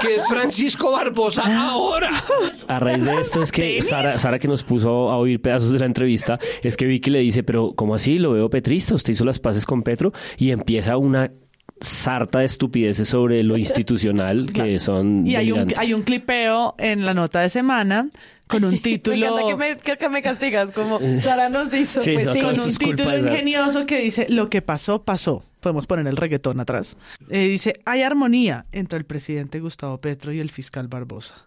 que 0.00 0.16
es 0.16 0.26
Francisco 0.28 0.92
Barbosa 0.92 1.42
ahora? 1.70 2.24
A 2.68 2.78
raíz 2.78 3.04
de 3.04 3.20
esto 3.20 3.42
es 3.42 3.52
que 3.52 3.80
Sara, 3.82 4.18
Sara 4.18 4.38
que 4.38 4.48
nos 4.48 4.62
puso 4.62 5.10
a 5.10 5.16
oír 5.18 5.40
pedazos 5.42 5.72
de 5.72 5.78
la 5.80 5.86
entrevista, 5.86 6.38
es 6.62 6.76
que 6.76 6.86
Vicky 6.86 7.10
le 7.10 7.18
dice, 7.20 7.42
pero 7.42 7.74
¿cómo 7.74 7.94
así? 7.94 8.18
Lo 8.18 8.32
veo 8.32 8.48
petrista, 8.50 8.94
usted 8.94 9.12
hizo 9.12 9.24
las 9.24 9.40
paces 9.40 9.66
con 9.66 9.82
Petro 9.82 10.12
y 10.38 10.50
empieza 10.50 10.96
una 10.96 11.30
sarta 11.80 12.40
de 12.40 12.44
estupideces 12.46 13.08
sobre 13.08 13.42
lo 13.42 13.56
institucional 13.56 14.50
que 14.54 14.78
son 14.78 15.26
Y 15.26 15.36
hay 15.36 15.52
un, 15.52 15.72
hay 15.76 15.94
un 15.94 16.02
clipeo 16.02 16.74
en 16.78 17.04
la 17.06 17.14
nota 17.14 17.40
de 17.40 17.48
semana 17.48 18.08
con 18.46 18.64
un 18.64 18.70
Me 18.72 18.78
título... 18.78 19.38
encanta 19.38 19.46
que 19.46 19.56
me, 19.56 19.78
que- 19.78 19.96
que 19.96 20.08
me 20.08 20.22
castigas, 20.22 20.72
como 20.72 20.98
Sara 21.22 21.48
nos 21.48 21.72
hizo. 21.72 22.00
Sí, 22.00 22.12
pues 22.14 22.26
no, 22.26 22.32
sí. 22.34 22.40
con 22.40 22.58
un 22.60 22.74
título 22.76 23.16
ingenioso 23.18 23.86
que 23.86 24.00
dice 24.00 24.26
lo 24.28 24.48
que 24.50 24.60
pasó, 24.62 25.02
pasó. 25.02 25.44
Podemos 25.60 25.86
poner 25.86 26.06
el 26.06 26.16
reggaetón 26.16 26.58
atrás. 26.58 26.96
Eh, 27.28 27.46
dice, 27.48 27.74
hay 27.84 28.02
armonía 28.02 28.66
entre 28.72 28.98
el 28.98 29.04
presidente 29.04 29.60
Gustavo 29.60 29.98
Petro 30.00 30.32
y 30.32 30.40
el 30.40 30.50
fiscal 30.50 30.88
Barbosa. 30.88 31.46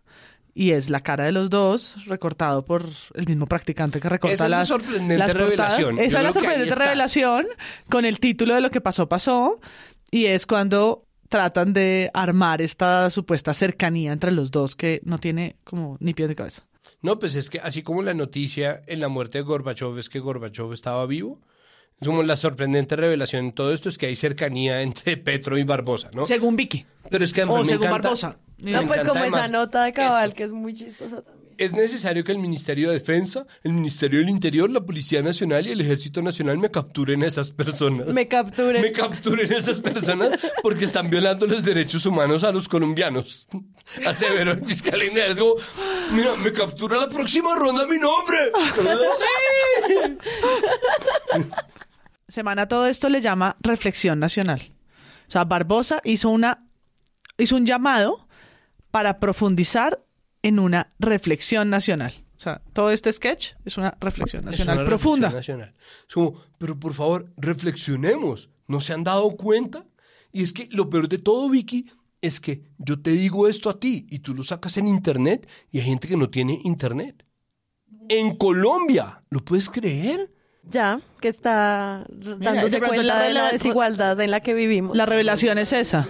Y 0.56 0.72
es 0.72 0.92
la 0.92 1.00
cara 1.00 1.24
de 1.26 1.32
los 1.32 1.50
dos, 1.50 2.06
recortado 2.06 2.64
por 2.64 2.88
el 3.16 3.26
mismo 3.26 3.48
practicante 3.48 4.00
que 4.00 4.08
recorta 4.08 4.36
Esa 4.36 4.44
es 4.44 4.50
la 4.52 4.58
las, 4.60 4.68
sorprendente 4.68 5.18
las 5.18 5.34
revelación. 5.34 5.98
Esa 5.98 6.06
Yo 6.12 6.18
es 6.20 6.24
la 6.26 6.34
sorprendente 6.34 6.76
revelación 6.76 7.48
con 7.90 8.06
el 8.06 8.20
título 8.20 8.54
de 8.54 8.62
lo 8.62 8.70
que 8.70 8.80
pasó, 8.80 9.10
pasó. 9.10 9.60
Y 10.14 10.28
es 10.28 10.46
cuando 10.46 11.08
tratan 11.28 11.74
de 11.74 12.12
armar 12.14 12.62
esta 12.62 13.10
supuesta 13.10 13.52
cercanía 13.56 14.12
entre 14.12 14.32
los 14.32 14.52
dos 14.52 14.76
que 14.76 15.02
no 15.04 15.18
tiene 15.18 15.56
como 15.64 15.98
ni 16.00 16.14
pie 16.14 16.28
de 16.28 16.36
cabeza. 16.36 16.68
No, 17.02 17.18
pues 17.18 17.36
es 17.36 17.50
que 17.50 17.60
así 17.60 17.82
como 17.82 18.04
la 18.04 18.14
noticia 18.14 18.84
en 18.86 19.00
la 19.00 19.08
muerte 19.08 19.40
de 19.40 19.44
Gorbachev 19.44 19.98
es 19.98 20.10
que 20.10 20.20
Gorbachev 20.20 20.72
estaba 20.72 21.06
vivo, 21.08 21.42
es 22.00 22.08
como 22.08 22.22
la 22.22 22.38
sorprendente 22.38 22.96
revelación 22.96 23.46
en 23.46 23.52
todo 23.54 23.74
esto 23.74 23.90
es 23.90 23.98
que 23.98 24.06
hay 24.06 24.16
cercanía 24.16 24.84
entre 24.84 25.18
Petro 25.30 25.58
y 25.58 25.64
Barbosa, 25.64 26.12
¿no? 26.14 26.28
Según 26.28 26.56
Vicky. 26.58 26.86
Pero 27.10 27.24
es 27.26 27.34
que 27.34 27.42
además 27.42 27.62
O 27.62 27.64
me 27.64 27.70
según 27.70 27.86
encanta- 27.88 28.02
Barbosa. 28.10 28.38
No, 28.60 28.86
pues 28.86 29.04
como 29.04 29.20
además 29.20 29.44
esa 29.46 29.52
nota 29.52 29.84
de 29.86 29.94
cabal 29.94 30.36
que 30.36 30.44
es 30.44 30.52
muy 30.52 30.74
chistosa 30.76 31.24
también. 31.24 31.43
Es 31.58 31.74
necesario 31.74 32.24
que 32.24 32.32
el 32.32 32.40
Ministerio 32.40 32.90
de 32.90 33.00
Defensa, 33.00 33.46
el 33.64 33.74
Ministerio 33.74 34.20
del 34.20 34.30
Interior, 34.30 34.70
la 34.70 34.82
Policía 34.82 35.22
Nacional 35.22 35.68
y 35.68 35.72
el 35.72 35.82
Ejército 35.82 36.22
Nacional 36.22 36.58
me 36.58 36.72
capturen 36.72 37.24
a 37.24 37.28
esas 37.28 37.52
personas. 37.52 38.08
Me 38.08 38.28
capturen. 38.28 38.82
Me 38.82 38.92
capturen 38.92 39.52
a 39.52 39.58
esas 39.58 39.80
personas 39.80 40.40
porque 40.62 40.86
están 40.86 41.10
violando 41.10 41.46
los 41.46 41.64
derechos 41.64 42.06
humanos 42.06 42.44
a 42.44 42.52
los 42.52 42.68
colombianos. 42.68 43.48
Aseveró 44.06 44.54
el 44.54 44.66
fiscal 44.66 45.02
general. 45.02 45.32
Es 45.32 45.40
como, 45.40 45.56
mira, 46.12 46.36
me 46.36 46.52
captura 46.52 46.98
la 46.98 47.10
próxima 47.10 47.56
ronda 47.56 47.86
mi 47.86 47.98
nombre. 47.98 48.38
¡Sí! 51.34 51.48
Semana 52.28 52.68
todo 52.68 52.88
esto 52.88 53.10
le 53.10 53.22
llama 53.22 53.58
reflexión 53.62 54.20
nacional. 54.20 54.74
O 55.28 55.32
sea, 55.32 55.44
Barbosa 55.44 56.02
hizo 56.04 56.30
una 56.30 56.64
hizo 57.38 57.56
un 57.56 57.66
llamado 57.66 58.28
para 58.92 59.20
profundizar 59.20 60.04
en 60.44 60.60
una 60.60 60.92
reflexión 61.00 61.70
nacional. 61.70 62.14
O 62.38 62.42
sea, 62.44 62.62
todo 62.74 62.92
este 62.92 63.12
sketch 63.12 63.54
es 63.66 63.78
una 63.78 63.98
reflexión 64.02 64.42
Es 64.44 64.52
nacional 64.52 64.78
una 64.80 64.86
profunda. 64.86 65.28
reflexión 65.30 65.60
nacional. 65.60 65.76
Es 66.08 66.14
como, 66.14 66.34
pero 66.60 66.78
por 66.80 66.94
favor, 66.94 67.32
reflexionemos. 67.38 68.50
¿No 68.68 68.80
se 68.82 68.94
han 68.94 69.04
dado 69.04 69.36
cuenta? 69.36 69.86
Y 70.32 70.44
es 70.44 70.54
que 70.54 70.68
lo 70.72 70.90
peor 70.90 71.08
de 71.10 71.18
todo, 71.18 71.50
Vicky, 71.50 71.90
es 72.22 72.40
que 72.40 72.64
yo 72.78 73.02
te 73.02 73.12
digo 73.12 73.48
esto 73.48 73.70
a 73.70 73.80
ti 73.80 74.08
y 74.10 74.20
tú 74.20 74.34
lo 74.34 74.44
sacas 74.44 74.78
en 74.78 74.88
internet 74.88 75.48
y 75.72 75.80
hay 75.80 75.86
gente 75.86 76.08
que 76.08 76.18
no 76.18 76.30
tiene 76.30 76.60
internet. 76.64 77.26
En 78.10 78.36
Colombia, 78.36 79.24
¿lo 79.30 79.40
puedes 79.44 79.70
creer? 79.70 80.32
Ya, 80.64 81.02
que 81.20 81.28
está 81.28 82.06
Mira, 82.10 82.38
dándose 82.54 82.80
cuenta 82.80 83.04
la 83.04 83.22
de 83.22 83.34
la 83.34 83.52
desigualdad 83.52 84.20
en 84.22 84.32
la 84.32 84.40
que 84.40 84.54
vivimos. 84.54 84.96
La 84.96 85.06
revelación 85.06 85.58
es 85.58 85.74
esa. 85.74 86.04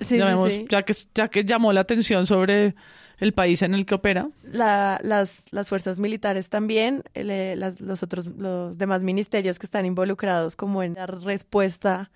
Sí, 0.00 0.16
Ya, 0.18 0.26
sí, 0.26 0.32
vemos- 0.32 0.50
sí. 0.50 0.66
ya 0.70 0.82
que 0.82 0.94
ya 1.14 1.28
que 1.28 1.44
llamó 1.44 1.72
la 1.72 1.80
atención 1.82 2.26
sobre 2.26 2.74
el 3.18 3.32
país 3.34 3.62
en 3.62 3.74
el 3.74 3.84
que 3.86 3.94
opera. 3.94 4.28
La- 4.42 4.98
las, 5.02 5.46
las 5.52 5.68
fuerzas 5.68 5.98
militares 5.98 6.48
también, 6.50 7.02
las- 7.14 7.80
los 7.80 8.02
otros, 8.02 8.26
los 8.26 8.78
demás 8.78 9.02
ministerios 9.04 9.58
que 9.58 9.66
están 9.66 9.86
involucrados 9.86 10.56
como 10.56 10.82
en 10.82 10.94
dar 10.94 11.20
respuesta 11.22 12.10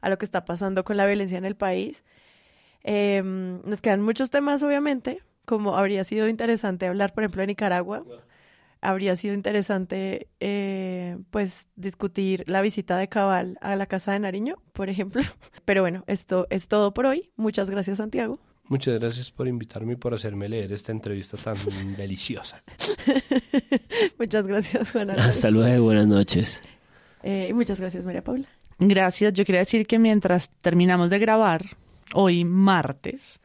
a 0.00 0.08
lo 0.10 0.18
que 0.18 0.24
está 0.24 0.44
pasando 0.44 0.84
con 0.84 0.96
la 0.96 1.06
violencia 1.06 1.38
en 1.38 1.44
el 1.44 1.56
país. 1.56 2.04
Eh, 2.84 3.22
nos 3.24 3.80
quedan 3.80 4.00
muchos 4.02 4.30
temas, 4.30 4.62
obviamente, 4.62 5.22
como 5.44 5.76
habría 5.76 6.04
sido 6.04 6.28
interesante 6.28 6.86
hablar, 6.86 7.12
por 7.12 7.24
ejemplo, 7.24 7.40
de 7.42 7.48
Nicaragua. 7.48 8.04
Habría 8.80 9.16
sido 9.16 9.34
interesante, 9.34 10.28
eh, 10.38 11.18
pues, 11.30 11.68
discutir 11.74 12.44
la 12.46 12.60
visita 12.62 12.96
de 12.96 13.08
Cabal 13.08 13.58
a 13.60 13.74
la 13.74 13.86
Casa 13.86 14.12
de 14.12 14.20
Nariño, 14.20 14.54
por 14.72 14.88
ejemplo. 14.88 15.22
Pero 15.64 15.82
bueno, 15.82 16.04
esto 16.06 16.46
es 16.50 16.68
todo 16.68 16.94
por 16.94 17.06
hoy. 17.06 17.30
Muchas 17.36 17.70
gracias, 17.70 17.96
Santiago. 17.98 18.38
Muchas 18.68 18.98
gracias 18.98 19.30
por 19.30 19.48
invitarme 19.48 19.94
y 19.94 19.96
por 19.96 20.12
hacerme 20.14 20.48
leer 20.48 20.72
esta 20.72 20.92
entrevista 20.92 21.36
tan 21.36 21.56
deliciosa. 21.96 22.62
muchas 24.18 24.46
gracias, 24.46 24.92
Juana. 24.92 25.14
Hasta 25.14 25.50
luego, 25.50 25.84
buenas 25.84 26.06
noches. 26.06 26.62
Eh, 27.22 27.48
y 27.50 27.52
muchas 27.52 27.80
gracias, 27.80 28.04
María 28.04 28.22
Paula. 28.22 28.46
Gracias. 28.78 29.32
Yo 29.32 29.44
quería 29.44 29.60
decir 29.60 29.86
que 29.86 29.98
mientras 29.98 30.50
terminamos 30.60 31.10
de 31.10 31.18
grabar, 31.18 31.64
hoy 32.14 32.44
martes, 32.44 33.40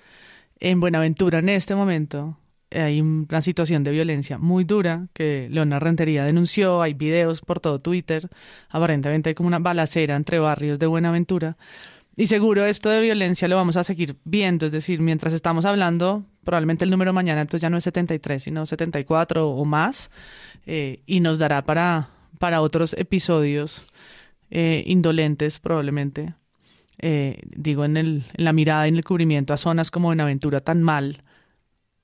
en 0.60 0.80
Buenaventura, 0.80 1.40
en 1.40 1.50
este 1.50 1.74
momento, 1.74 2.38
hay 2.72 3.02
una 3.02 3.42
situación 3.42 3.84
de 3.84 3.92
violencia 3.92 4.38
muy 4.38 4.64
dura 4.64 5.08
que 5.14 5.48
Leona 5.50 5.80
Rentería 5.80 6.26
denunció. 6.26 6.82
Hay 6.82 6.94
videos 6.94 7.42
por 7.42 7.60
todo 7.60 7.80
Twitter. 7.80 8.30
Aparentemente 8.70 9.30
hay 9.30 9.36
como 9.36 9.48
una 9.48 9.60
balacera 9.60 10.16
entre 10.16 10.40
barrios 10.40 10.80
de 10.80 10.88
Buenaventura. 10.88 11.58
Y 12.16 12.28
seguro 12.28 12.66
esto 12.66 12.90
de 12.90 13.02
violencia 13.02 13.48
lo 13.48 13.56
vamos 13.56 13.76
a 13.76 13.84
seguir 13.84 14.18
viendo. 14.24 14.66
Es 14.66 14.72
decir, 14.72 15.00
mientras 15.00 15.34
estamos 15.34 15.66
hablando, 15.66 16.26
probablemente 16.44 16.86
el 16.86 16.92
número 16.92 17.12
mañana 17.12 17.42
entonces 17.42 17.62
ya 17.62 17.70
no 17.70 17.78
es 17.78 17.84
73, 17.86 18.42
sino 18.42 18.66
74 18.66 19.50
o 19.50 19.66
más. 19.66 20.12
Eh, 20.66 21.02
y 21.06 21.22
nos 21.22 21.40
dará 21.40 21.64
para, 21.64 22.10
para 22.38 22.62
otros 22.62 22.94
episodios 22.94 23.86
eh, 24.52 24.84
indolentes 24.86 25.60
probablemente. 25.60 26.36
Eh, 27.00 27.42
digo, 27.46 27.84
en, 27.84 27.98
el, 27.98 28.24
en 28.34 28.46
la 28.46 28.54
mirada 28.54 28.86
y 28.86 28.90
en 28.90 28.98
el 28.98 29.04
cubrimiento 29.04 29.54
a 29.54 29.58
zonas 29.58 29.90
como 29.90 30.10
Buenaventura 30.10 30.60
tan 30.60 30.84
mal 30.84 31.24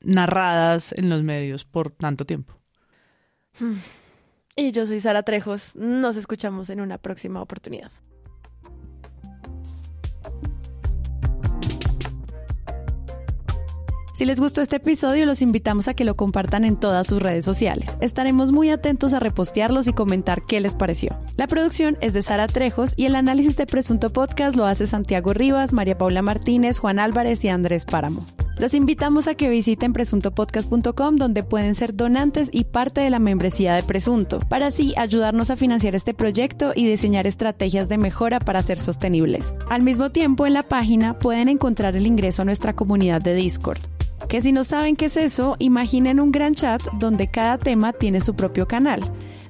narradas 0.01 0.93
en 0.97 1.09
los 1.09 1.23
medios 1.23 1.65
por 1.65 1.91
tanto 1.91 2.25
tiempo. 2.25 2.53
Y 4.55 4.71
yo 4.71 4.85
soy 4.85 4.99
Sara 4.99 5.23
Trejos. 5.23 5.75
Nos 5.75 6.15
escuchamos 6.15 6.69
en 6.69 6.81
una 6.81 6.97
próxima 6.97 7.41
oportunidad. 7.41 7.91
Si 14.19 14.25
les 14.25 14.37
gustó 14.37 14.61
este 14.61 14.75
episodio, 14.75 15.25
los 15.25 15.41
invitamos 15.41 15.87
a 15.87 15.93
que 15.93 16.03
lo 16.03 16.17
compartan 16.17 16.65
en 16.65 16.75
todas 16.75 17.07
sus 17.07 17.21
redes 17.21 17.45
sociales. 17.45 17.89
Estaremos 18.01 18.51
muy 18.51 18.69
atentos 18.69 19.13
a 19.13 19.21
repostearlos 19.21 19.87
y 19.87 19.93
comentar 19.93 20.43
qué 20.45 20.59
les 20.59 20.75
pareció. 20.75 21.17
La 21.37 21.47
producción 21.47 21.97
es 22.01 22.11
de 22.11 22.21
Sara 22.21 22.47
Trejos 22.47 22.91
y 22.97 23.05
el 23.05 23.15
análisis 23.15 23.55
de 23.55 23.65
Presunto 23.65 24.09
Podcast 24.09 24.57
lo 24.57 24.65
hace 24.65 24.87
Santiago 24.87 25.31
Rivas, 25.31 25.71
María 25.71 25.97
Paula 25.97 26.21
Martínez, 26.21 26.79
Juan 26.79 26.99
Álvarez 26.99 27.45
y 27.45 27.47
Andrés 27.47 27.85
Páramo. 27.85 28.25
Los 28.57 28.73
invitamos 28.73 29.29
a 29.29 29.35
que 29.35 29.47
visiten 29.47 29.93
presuntopodcast.com 29.93 31.15
donde 31.15 31.43
pueden 31.43 31.73
ser 31.73 31.95
donantes 31.95 32.49
y 32.51 32.65
parte 32.65 32.99
de 32.99 33.09
la 33.09 33.19
membresía 33.19 33.73
de 33.73 33.83
Presunto, 33.83 34.39
para 34.39 34.67
así 34.67 34.93
ayudarnos 34.97 35.49
a 35.49 35.55
financiar 35.55 35.95
este 35.95 36.13
proyecto 36.13 36.73
y 36.75 36.85
diseñar 36.85 37.25
estrategias 37.25 37.87
de 37.87 37.97
mejora 37.97 38.39
para 38.39 38.61
ser 38.63 38.79
sostenibles. 38.79 39.53
Al 39.69 39.83
mismo 39.83 40.09
tiempo, 40.11 40.45
en 40.45 40.55
la 40.55 40.63
página 40.63 41.17
pueden 41.17 41.47
encontrar 41.47 41.95
el 41.95 42.05
ingreso 42.05 42.41
a 42.41 42.45
nuestra 42.45 42.75
comunidad 42.75 43.21
de 43.21 43.33
Discord 43.33 43.79
que 44.27 44.41
si 44.41 44.51
no 44.51 44.63
saben 44.63 44.95
qué 44.95 45.05
es 45.05 45.17
eso, 45.17 45.55
imaginen 45.59 46.19
un 46.19 46.31
gran 46.31 46.55
chat 46.55 46.81
donde 46.93 47.27
cada 47.27 47.57
tema 47.57 47.93
tiene 47.93 48.21
su 48.21 48.35
propio 48.35 48.67
canal. 48.67 49.01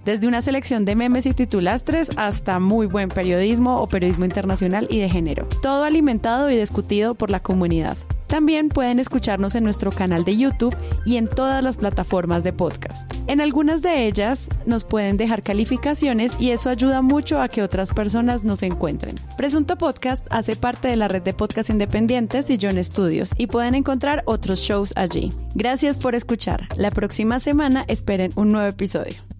Desde 0.05 0.27
una 0.27 0.41
selección 0.41 0.85
de 0.85 0.95
memes 0.95 1.25
y 1.25 1.33
titulastres 1.33 2.09
hasta 2.15 2.59
muy 2.59 2.85
buen 2.85 3.09
periodismo 3.09 3.81
o 3.81 3.87
periodismo 3.87 4.25
internacional 4.25 4.87
y 4.89 4.99
de 4.99 5.09
género. 5.09 5.47
Todo 5.61 5.83
alimentado 5.83 6.49
y 6.49 6.57
discutido 6.57 7.15
por 7.15 7.29
la 7.29 7.41
comunidad. 7.41 7.97
También 8.29 8.69
pueden 8.69 8.99
escucharnos 8.99 9.55
en 9.55 9.63
nuestro 9.63 9.91
canal 9.91 10.23
de 10.23 10.37
YouTube 10.37 10.77
y 11.03 11.17
en 11.17 11.27
todas 11.27 11.63
las 11.63 11.77
plataformas 11.77 12.43
de 12.43 12.53
podcast. 12.53 13.11
En 13.25 13.41
algunas 13.41 13.81
de 13.81 14.05
ellas 14.05 14.47
nos 14.67 14.83
pueden 14.83 15.17
dejar 15.17 15.41
calificaciones 15.41 16.39
y 16.39 16.51
eso 16.51 16.69
ayuda 16.69 17.01
mucho 17.01 17.41
a 17.41 17.47
que 17.47 17.63
otras 17.63 17.91
personas 17.91 18.43
nos 18.43 18.61
encuentren. 18.61 19.19
Presunto 19.35 19.79
Podcast 19.79 20.27
hace 20.29 20.55
parte 20.55 20.87
de 20.87 20.95
la 20.95 21.07
red 21.07 21.23
de 21.23 21.33
podcast 21.33 21.71
independientes 21.71 22.51
y 22.51 22.59
John 22.61 22.81
Studios 22.83 23.31
y 23.35 23.47
pueden 23.47 23.73
encontrar 23.73 24.21
otros 24.25 24.59
shows 24.59 24.93
allí. 24.95 25.33
Gracias 25.55 25.97
por 25.97 26.13
escuchar. 26.13 26.67
La 26.77 26.91
próxima 26.91 27.39
semana 27.39 27.83
esperen 27.87 28.31
un 28.35 28.49
nuevo 28.49 28.67
episodio. 28.67 29.38